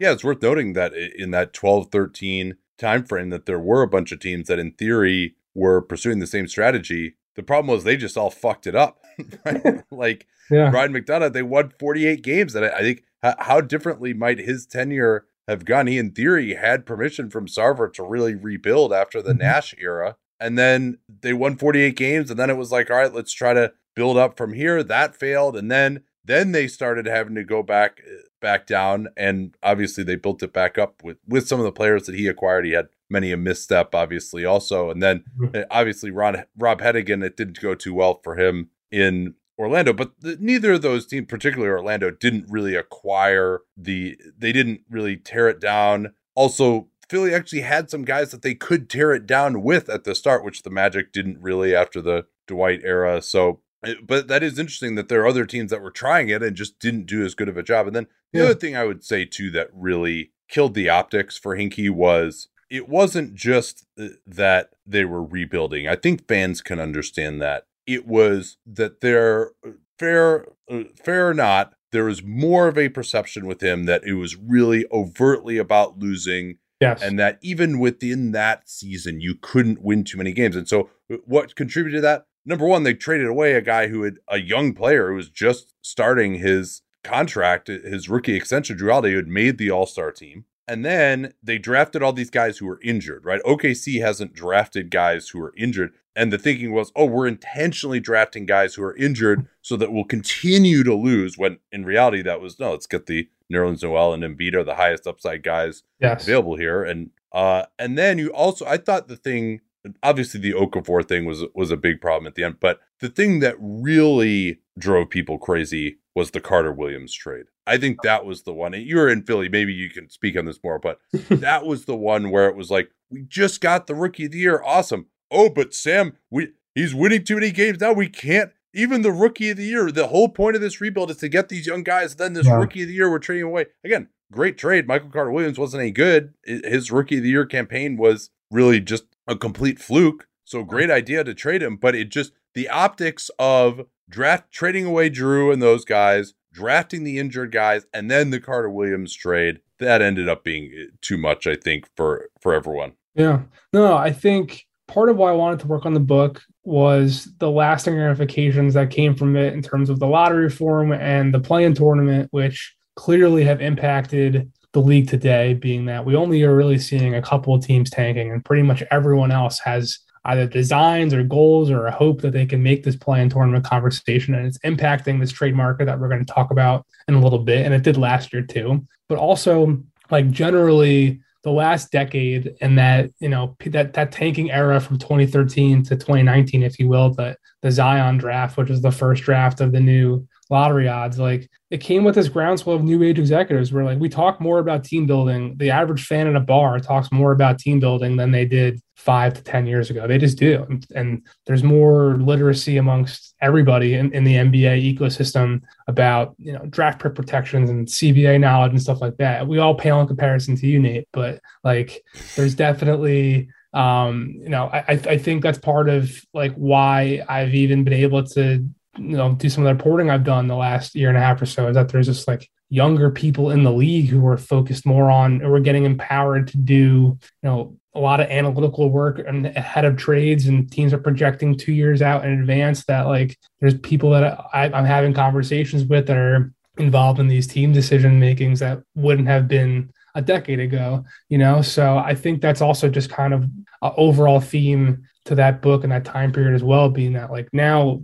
yeah, 0.00 0.12
it's 0.12 0.24
worth 0.24 0.42
noting 0.42 0.72
that 0.72 0.92
in 0.94 1.30
that 1.30 1.52
12-13 1.52 2.54
time 2.78 3.04
frame 3.04 3.30
that 3.30 3.46
there 3.46 3.60
were 3.60 3.82
a 3.82 3.88
bunch 3.88 4.10
of 4.10 4.18
teams 4.18 4.48
that 4.48 4.58
in 4.58 4.72
theory 4.72 5.36
were 5.54 5.80
pursuing 5.80 6.18
the 6.18 6.26
same 6.26 6.48
strategy. 6.48 7.14
The 7.36 7.42
problem 7.42 7.72
was 7.72 7.84
they 7.84 7.96
just 7.96 8.16
all 8.16 8.30
fucked 8.30 8.66
it 8.66 8.74
up. 8.74 8.98
Right? 9.44 9.84
like 9.90 10.26
yeah. 10.50 10.70
Ryan 10.70 10.94
McDonough, 10.94 11.34
they 11.34 11.42
won 11.42 11.72
48 11.78 12.22
games. 12.22 12.54
And 12.54 12.64
I, 12.64 12.70
I 12.70 12.80
think 12.80 13.04
how, 13.22 13.34
how 13.38 13.60
differently 13.60 14.14
might 14.14 14.38
his 14.38 14.66
tenure 14.66 15.26
have 15.48 15.64
gone? 15.64 15.86
He, 15.86 15.98
in 15.98 16.12
theory, 16.12 16.54
had 16.54 16.86
permission 16.86 17.30
from 17.30 17.46
Sarver 17.46 17.92
to 17.94 18.02
really 18.02 18.34
rebuild 18.34 18.92
after 18.92 19.20
the 19.20 19.30
mm-hmm. 19.30 19.42
Nash 19.42 19.74
era. 19.78 20.16
And 20.38 20.58
then 20.58 20.98
they 21.08 21.32
won 21.32 21.56
48 21.56 21.94
games. 21.96 22.30
And 22.30 22.38
then 22.38 22.50
it 22.50 22.56
was 22.56 22.72
like, 22.72 22.90
all 22.90 22.96
right, 22.96 23.14
let's 23.14 23.32
try 23.32 23.54
to 23.54 23.72
build 23.94 24.16
up 24.16 24.36
from 24.36 24.54
here. 24.54 24.82
That 24.82 25.14
failed. 25.14 25.56
And 25.56 25.70
then 25.70 26.02
then 26.24 26.52
they 26.52 26.68
started 26.68 27.06
having 27.06 27.34
to 27.34 27.44
go 27.44 27.62
back 27.62 28.00
back 28.40 28.66
down, 28.66 29.08
and 29.16 29.56
obviously 29.62 30.04
they 30.04 30.16
built 30.16 30.42
it 30.42 30.52
back 30.52 30.78
up 30.78 31.02
with 31.02 31.18
with 31.26 31.48
some 31.48 31.58
of 31.58 31.64
the 31.64 31.72
players 31.72 32.04
that 32.04 32.14
he 32.14 32.26
acquired. 32.26 32.64
He 32.64 32.72
had 32.72 32.88
many 33.10 33.32
a 33.32 33.36
misstep, 33.36 33.94
obviously, 33.94 34.44
also, 34.44 34.90
and 34.90 35.02
then 35.02 35.24
mm-hmm. 35.38 35.56
Eh, 35.56 35.64
obviously 35.70 36.10
Ron 36.10 36.44
Rob 36.56 36.80
Hennigan. 36.80 37.24
It 37.24 37.36
didn't 37.36 37.60
go 37.60 37.74
too 37.74 37.94
well 37.94 38.20
for 38.22 38.36
him 38.36 38.70
in 38.90 39.34
Orlando, 39.58 39.92
but 39.92 40.12
the, 40.20 40.36
neither 40.40 40.72
of 40.72 40.82
those 40.82 41.06
teams, 41.06 41.26
particularly 41.28 41.70
Orlando, 41.70 42.10
didn't 42.10 42.46
really 42.48 42.74
acquire 42.74 43.60
the. 43.76 44.18
They 44.36 44.52
didn't 44.52 44.80
really 44.90 45.16
tear 45.16 45.48
it 45.48 45.60
down. 45.60 46.14
Also, 46.34 46.88
Philly 47.08 47.34
actually 47.34 47.60
had 47.60 47.90
some 47.90 48.04
guys 48.04 48.30
that 48.30 48.42
they 48.42 48.54
could 48.54 48.88
tear 48.88 49.12
it 49.12 49.26
down 49.26 49.62
with 49.62 49.88
at 49.88 50.04
the 50.04 50.14
start, 50.14 50.44
which 50.44 50.62
the 50.62 50.70
Magic 50.70 51.12
didn't 51.12 51.40
really 51.40 51.74
after 51.74 52.00
the 52.00 52.26
Dwight 52.46 52.80
era. 52.82 53.20
So 53.20 53.60
but 54.02 54.28
that 54.28 54.42
is 54.42 54.58
interesting 54.58 54.94
that 54.94 55.08
there 55.08 55.22
are 55.22 55.26
other 55.26 55.44
teams 55.44 55.70
that 55.70 55.82
were 55.82 55.90
trying 55.90 56.28
it 56.28 56.42
and 56.42 56.56
just 56.56 56.78
didn't 56.78 57.06
do 57.06 57.24
as 57.24 57.34
good 57.34 57.48
of 57.48 57.56
a 57.56 57.62
job. 57.62 57.86
And 57.86 57.96
then 57.96 58.06
the 58.32 58.40
yeah. 58.40 58.44
other 58.46 58.54
thing 58.54 58.76
I 58.76 58.84
would 58.84 59.04
say 59.04 59.24
too 59.24 59.50
that 59.50 59.68
really 59.72 60.32
killed 60.48 60.74
the 60.74 60.88
optics 60.88 61.36
for 61.36 61.56
Hinkie 61.56 61.90
was 61.90 62.48
it 62.70 62.88
wasn't 62.88 63.34
just 63.34 63.84
uh, 63.98 64.08
that 64.26 64.70
they 64.86 65.04
were 65.04 65.22
rebuilding. 65.22 65.88
I 65.88 65.96
think 65.96 66.28
fans 66.28 66.62
can 66.62 66.78
understand 66.78 67.42
that. 67.42 67.66
It 67.86 68.06
was 68.06 68.58
that 68.66 69.00
they're 69.00 69.52
uh, 69.66 69.72
fair, 69.98 70.46
uh, 70.70 70.84
fair 71.02 71.28
or 71.28 71.34
not, 71.34 71.74
there 71.90 72.04
was 72.04 72.22
more 72.22 72.68
of 72.68 72.78
a 72.78 72.88
perception 72.88 73.46
with 73.46 73.62
him 73.62 73.84
that 73.84 74.04
it 74.04 74.14
was 74.14 74.36
really 74.36 74.86
overtly 74.90 75.58
about 75.58 75.98
losing. 75.98 76.58
Yes. 76.80 77.02
And 77.02 77.18
that 77.18 77.38
even 77.42 77.78
within 77.78 78.32
that 78.32 78.68
season, 78.68 79.20
you 79.20 79.36
couldn't 79.40 79.82
win 79.82 80.02
too 80.02 80.18
many 80.18 80.32
games. 80.32 80.56
And 80.56 80.68
so, 80.68 80.90
what 81.26 81.54
contributed 81.54 81.98
to 81.98 82.00
that? 82.02 82.26
number 82.44 82.66
one, 82.66 82.82
they 82.82 82.94
traded 82.94 83.26
away 83.26 83.54
a 83.54 83.60
guy 83.60 83.88
who 83.88 84.02
had 84.02 84.18
a 84.28 84.38
young 84.38 84.74
player 84.74 85.08
who 85.08 85.16
was 85.16 85.30
just 85.30 85.74
starting 85.82 86.34
his 86.36 86.82
contract, 87.04 87.68
his 87.68 88.08
rookie 88.08 88.34
extension, 88.34 88.76
Jrue 88.76 88.90
Holiday, 88.90 89.10
who 89.12 89.16
had 89.16 89.28
made 89.28 89.58
the 89.58 89.70
All 89.70 89.86
Star 89.86 90.10
team. 90.10 90.44
And 90.68 90.84
then 90.84 91.34
they 91.42 91.58
drafted 91.58 92.02
all 92.02 92.12
these 92.12 92.30
guys 92.30 92.58
who 92.58 92.66
were 92.66 92.80
injured, 92.82 93.24
right? 93.24 93.42
OKC 93.42 94.00
hasn't 94.00 94.32
drafted 94.32 94.90
guys 94.90 95.30
who 95.30 95.40
are 95.42 95.52
injured. 95.56 95.92
And 96.14 96.32
the 96.32 96.38
thinking 96.38 96.72
was, 96.72 96.92
oh, 96.94 97.06
we're 97.06 97.26
intentionally 97.26 98.00
drafting 98.00 98.44
guys 98.44 98.74
who 98.74 98.82
are 98.82 98.96
injured 98.96 99.46
so 99.62 99.76
that 99.76 99.92
we'll 99.92 100.04
continue 100.04 100.84
to 100.84 100.94
lose. 100.94 101.38
When 101.38 101.58
in 101.70 101.84
reality, 101.84 102.22
that 102.22 102.40
was 102.40 102.58
no, 102.58 102.72
let's 102.72 102.86
get 102.86 103.06
the 103.06 103.28
Nerlens 103.52 103.82
Noel 103.82 104.12
and 104.12 104.22
Embiid 104.22 104.54
are 104.54 104.64
the 104.64 104.74
highest 104.74 105.06
upside 105.06 105.42
guys 105.42 105.82
yes. 106.00 106.22
available 106.24 106.56
here. 106.56 106.82
And 106.84 107.10
uh, 107.32 107.64
and 107.78 107.96
then 107.96 108.18
you 108.18 108.28
also, 108.28 108.66
I 108.66 108.76
thought 108.76 109.08
the 109.08 109.16
thing 109.16 109.60
obviously 110.02 110.40
the 110.40 110.52
Okafor 110.52 111.06
thing 111.06 111.24
was 111.24 111.44
was 111.54 111.70
a 111.70 111.76
big 111.76 112.00
problem 112.00 112.26
at 112.26 112.34
the 112.34 112.44
end, 112.44 112.56
but 112.60 112.80
the 113.00 113.08
thing 113.08 113.40
that 113.40 113.56
really 113.58 114.60
drove 114.78 115.10
people 115.10 115.38
crazy 115.38 115.98
was 116.14 116.30
the 116.30 116.40
Carter 116.40 116.72
Williams 116.72 117.12
trade. 117.12 117.46
I 117.66 117.78
think 117.78 118.02
that 118.02 118.24
was 118.24 118.42
the 118.42 118.52
one. 118.52 118.72
You 118.74 118.96
were 118.96 119.08
in 119.08 119.22
Philly, 119.22 119.48
maybe 119.48 119.72
you 119.72 119.88
can 119.88 120.10
speak 120.10 120.36
on 120.36 120.44
this 120.44 120.62
more, 120.62 120.78
but 120.78 120.98
that 121.30 121.64
was 121.64 121.84
the 121.84 121.96
one 121.96 122.30
where 122.30 122.48
it 122.48 122.56
was 122.56 122.70
like, 122.70 122.90
we 123.10 123.22
just 123.22 123.60
got 123.60 123.86
the 123.86 123.94
rookie 123.94 124.26
of 124.26 124.32
the 124.32 124.38
year, 124.38 124.62
awesome. 124.64 125.06
Oh, 125.32 125.48
but 125.48 125.74
Sam, 125.74 126.16
we 126.30 126.52
he's 126.74 126.94
winning 126.94 127.24
too 127.24 127.36
many 127.36 127.50
games 127.50 127.80
now. 127.80 127.92
We 127.92 128.08
can't 128.08 128.52
even 128.74 129.02
the 129.02 129.12
rookie 129.12 129.50
of 129.50 129.56
the 129.56 129.64
year. 129.64 129.90
The 129.90 130.08
whole 130.08 130.28
point 130.28 130.56
of 130.56 130.62
this 130.62 130.80
rebuild 130.80 131.10
is 131.10 131.18
to 131.18 131.28
get 131.28 131.48
these 131.48 131.66
young 131.66 131.82
guys. 131.82 132.16
Then 132.16 132.32
this 132.32 132.46
yeah. 132.46 132.56
rookie 132.56 132.82
of 132.82 132.88
the 132.88 132.94
year, 132.94 133.10
we're 133.10 133.18
trading 133.18 133.44
away 133.44 133.66
again. 133.84 134.08
Great 134.30 134.56
trade. 134.56 134.86
Michael 134.86 135.10
Carter 135.10 135.30
Williams 135.30 135.58
wasn't 135.58 135.82
any 135.82 135.90
good. 135.90 136.32
His 136.44 136.90
rookie 136.90 137.18
of 137.18 137.22
the 137.22 137.28
year 137.28 137.44
campaign 137.44 137.96
was 137.96 138.30
really 138.50 138.80
just 138.80 139.04
a 139.26 139.36
complete 139.36 139.78
fluke. 139.78 140.26
So 140.44 140.64
great 140.64 140.90
idea 140.90 141.22
to 141.24 141.34
trade 141.34 141.62
him, 141.62 141.76
but 141.76 141.94
it 141.94 142.08
just 142.08 142.32
the 142.54 142.68
optics 142.68 143.30
of 143.38 143.86
draft 144.08 144.50
trading 144.50 144.86
away 144.86 145.10
Jrue 145.10 145.52
and 145.52 145.62
those 145.62 145.84
guys, 145.84 146.34
drafting 146.52 147.04
the 147.04 147.18
injured 147.18 147.52
guys, 147.52 147.86
and 147.92 148.10
then 148.10 148.30
the 148.30 148.40
Carter 148.40 148.70
Williams 148.70 149.14
trade 149.14 149.60
that 149.78 150.02
ended 150.02 150.28
up 150.28 150.44
being 150.44 150.72
eh, 150.74 150.84
too 151.00 151.18
much, 151.18 151.46
I 151.46 151.56
think, 151.56 151.86
for 151.96 152.28
for 152.40 152.54
everyone. 152.54 152.92
Yeah, 153.14 153.42
no, 153.72 153.94
I 153.94 154.12
think 154.12 154.66
part 154.92 155.08
of 155.08 155.16
why 155.16 155.30
I 155.30 155.34
wanted 155.34 155.60
to 155.60 155.66
work 155.66 155.86
on 155.86 155.94
the 155.94 156.00
book 156.00 156.42
was 156.64 157.28
the 157.38 157.50
lasting 157.50 157.96
ramifications 157.96 158.74
that 158.74 158.90
came 158.90 159.14
from 159.14 159.36
it 159.36 159.54
in 159.54 159.62
terms 159.62 159.88
of 159.88 159.98
the 159.98 160.06
lottery 160.06 160.44
reform 160.44 160.92
and 160.92 161.32
the 161.32 161.40
play-in 161.40 161.74
tournament, 161.74 162.28
which 162.30 162.74
clearly 162.94 163.42
have 163.42 163.62
impacted 163.62 164.52
the 164.72 164.80
league 164.80 165.08
today, 165.08 165.54
being 165.54 165.86
that 165.86 166.04
we 166.04 166.14
only 166.14 166.42
are 166.42 166.54
really 166.54 166.78
seeing 166.78 167.14
a 167.14 167.22
couple 167.22 167.54
of 167.54 167.64
teams 167.64 167.88
tanking, 167.88 168.30
and 168.30 168.44
pretty 168.44 168.62
much 168.62 168.82
everyone 168.90 169.30
else 169.30 169.58
has 169.60 169.98
either 170.26 170.46
designs 170.46 171.12
or 171.12 171.22
goals 171.22 171.70
or 171.70 171.86
a 171.86 171.92
hope 171.92 172.20
that 172.20 172.32
they 172.32 172.46
can 172.46 172.62
make 172.62 172.84
this 172.84 172.96
play 172.96 173.20
in 173.20 173.30
tournament 173.30 173.64
conversation. 173.64 174.34
And 174.34 174.46
it's 174.46 174.58
impacting 174.58 175.20
this 175.20 175.32
trade 175.32 175.54
market 175.54 175.86
that 175.86 175.98
we're 175.98 176.08
going 176.08 176.24
to 176.24 176.32
talk 176.32 176.50
about 176.50 176.86
in 177.08 177.14
a 177.14 177.20
little 177.20 177.40
bit. 177.40 177.64
And 177.64 177.74
it 177.74 177.82
did 177.82 177.96
last 177.96 178.32
year 178.32 178.42
too. 178.42 178.86
But 179.08 179.18
also, 179.18 179.82
like 180.10 180.30
generally, 180.30 181.20
the 181.42 181.50
last 181.50 181.90
decade 181.90 182.54
and 182.60 182.78
that 182.78 183.10
you 183.18 183.28
know 183.28 183.56
that 183.66 183.94
that 183.94 184.12
tanking 184.12 184.50
era 184.50 184.80
from 184.80 184.98
2013 184.98 185.82
to 185.82 185.96
2019 185.96 186.62
if 186.62 186.78
you 186.78 186.88
will 186.88 187.10
the 187.10 187.36
the 187.62 187.70
zion 187.70 188.16
draft 188.16 188.56
which 188.56 188.70
was 188.70 188.82
the 188.82 188.92
first 188.92 189.24
draft 189.24 189.60
of 189.60 189.72
the 189.72 189.80
new 189.80 190.26
lottery 190.52 190.86
odds. 190.86 191.18
Like 191.18 191.50
it 191.70 191.78
came 191.78 192.04
with 192.04 192.14
this 192.14 192.28
groundswell 192.28 192.76
of 192.76 192.84
new 192.84 193.02
age 193.02 193.18
executives 193.18 193.72
where 193.72 193.84
like 193.84 193.98
we 193.98 194.10
talk 194.10 194.38
more 194.38 194.58
about 194.58 194.84
team 194.84 195.06
building. 195.06 195.56
The 195.56 195.70
average 195.70 196.04
fan 196.04 196.26
in 196.26 196.36
a 196.36 196.40
bar 196.40 196.78
talks 196.78 197.10
more 197.10 197.32
about 197.32 197.58
team 197.58 197.80
building 197.80 198.16
than 198.16 198.30
they 198.30 198.44
did 198.44 198.78
five 198.94 199.32
to 199.32 199.42
10 199.42 199.66
years 199.66 199.88
ago. 199.88 200.06
They 200.06 200.18
just 200.18 200.38
do. 200.38 200.64
And, 200.68 200.86
and 200.94 201.26
there's 201.46 201.64
more 201.64 202.18
literacy 202.18 202.76
amongst 202.76 203.34
everybody 203.40 203.94
in, 203.94 204.12
in 204.12 204.24
the 204.24 204.34
NBA 204.34 204.96
ecosystem 204.96 205.62
about, 205.88 206.34
you 206.38 206.52
know, 206.52 206.66
draft 206.66 207.02
pick 207.02 207.14
protections 207.14 207.70
and 207.70 207.88
CBA 207.88 208.38
knowledge 208.38 208.72
and 208.72 208.82
stuff 208.82 209.00
like 209.00 209.16
that. 209.16 209.48
We 209.48 209.58
all 209.58 209.74
pale 209.74 210.00
in 210.02 210.06
comparison 210.06 210.54
to 210.56 210.66
you, 210.66 210.78
Nate, 210.78 211.08
but 211.12 211.40
like 211.64 212.04
there's 212.36 212.54
definitely 212.54 213.48
um, 213.74 214.34
you 214.34 214.50
know, 214.50 214.66
I, 214.66 214.84
I 214.88 215.16
think 215.16 215.42
that's 215.42 215.56
part 215.56 215.88
of 215.88 216.10
like 216.34 216.52
why 216.56 217.22
I've 217.26 217.54
even 217.54 217.84
been 217.84 217.94
able 217.94 218.22
to 218.22 218.68
you 218.98 219.16
know 219.16 219.34
do 219.34 219.48
some 219.48 219.64
of 219.64 219.68
the 219.68 219.74
reporting 219.74 220.10
I've 220.10 220.24
done 220.24 220.48
the 220.48 220.56
last 220.56 220.94
year 220.94 221.08
and 221.08 221.16
a 221.16 221.20
half 221.20 221.40
or 221.40 221.46
so 221.46 221.68
is 221.68 221.74
that 221.74 221.88
there's 221.88 222.06
just 222.06 222.28
like 222.28 222.48
younger 222.68 223.10
people 223.10 223.50
in 223.50 223.64
the 223.64 223.72
league 223.72 224.08
who 224.08 224.26
are 224.26 224.38
focused 224.38 224.86
more 224.86 225.10
on 225.10 225.42
or 225.42 225.60
getting 225.60 225.84
empowered 225.84 226.48
to 226.48 226.56
do 226.56 226.74
you 226.74 227.18
know 227.42 227.76
a 227.94 228.00
lot 228.00 228.20
of 228.20 228.30
analytical 228.30 228.90
work 228.90 229.18
and 229.18 229.46
ahead 229.46 229.84
of 229.84 229.96
trades 229.96 230.46
and 230.46 230.72
teams 230.72 230.94
are 230.94 230.98
projecting 230.98 231.56
two 231.56 231.72
years 231.72 232.00
out 232.00 232.24
in 232.24 232.40
advance 232.40 232.84
that 232.84 233.02
like 233.02 233.38
there's 233.60 233.78
people 233.78 234.10
that 234.10 234.38
I, 234.52 234.64
i'm 234.72 234.84
having 234.84 235.12
conversations 235.12 235.84
with 235.84 236.06
that 236.06 236.16
are 236.16 236.52
involved 236.78 237.20
in 237.20 237.28
these 237.28 237.46
team 237.46 237.72
decision 237.72 238.18
makings 238.18 238.60
that 238.60 238.82
wouldn't 238.94 239.28
have 239.28 239.48
been 239.48 239.90
a 240.14 240.22
decade 240.22 240.60
ago 240.60 241.04
you 241.28 241.38
know? 241.38 241.62
So 241.62 241.98
i 241.98 242.14
think 242.14 242.40
that's 242.40 242.62
also 242.62 242.88
just 242.88 243.10
kind 243.10 243.34
of 243.34 243.44
an 243.44 243.92
overall 243.96 244.40
theme 244.40 245.04
to 245.26 245.34
that 245.34 245.62
book 245.62 245.82
and 245.82 245.92
that 245.92 246.04
time 246.04 246.32
period 246.32 246.54
as 246.54 246.64
well 246.64 246.88
being 246.88 247.12
that 247.12 247.30
like 247.30 247.48
now 247.52 248.02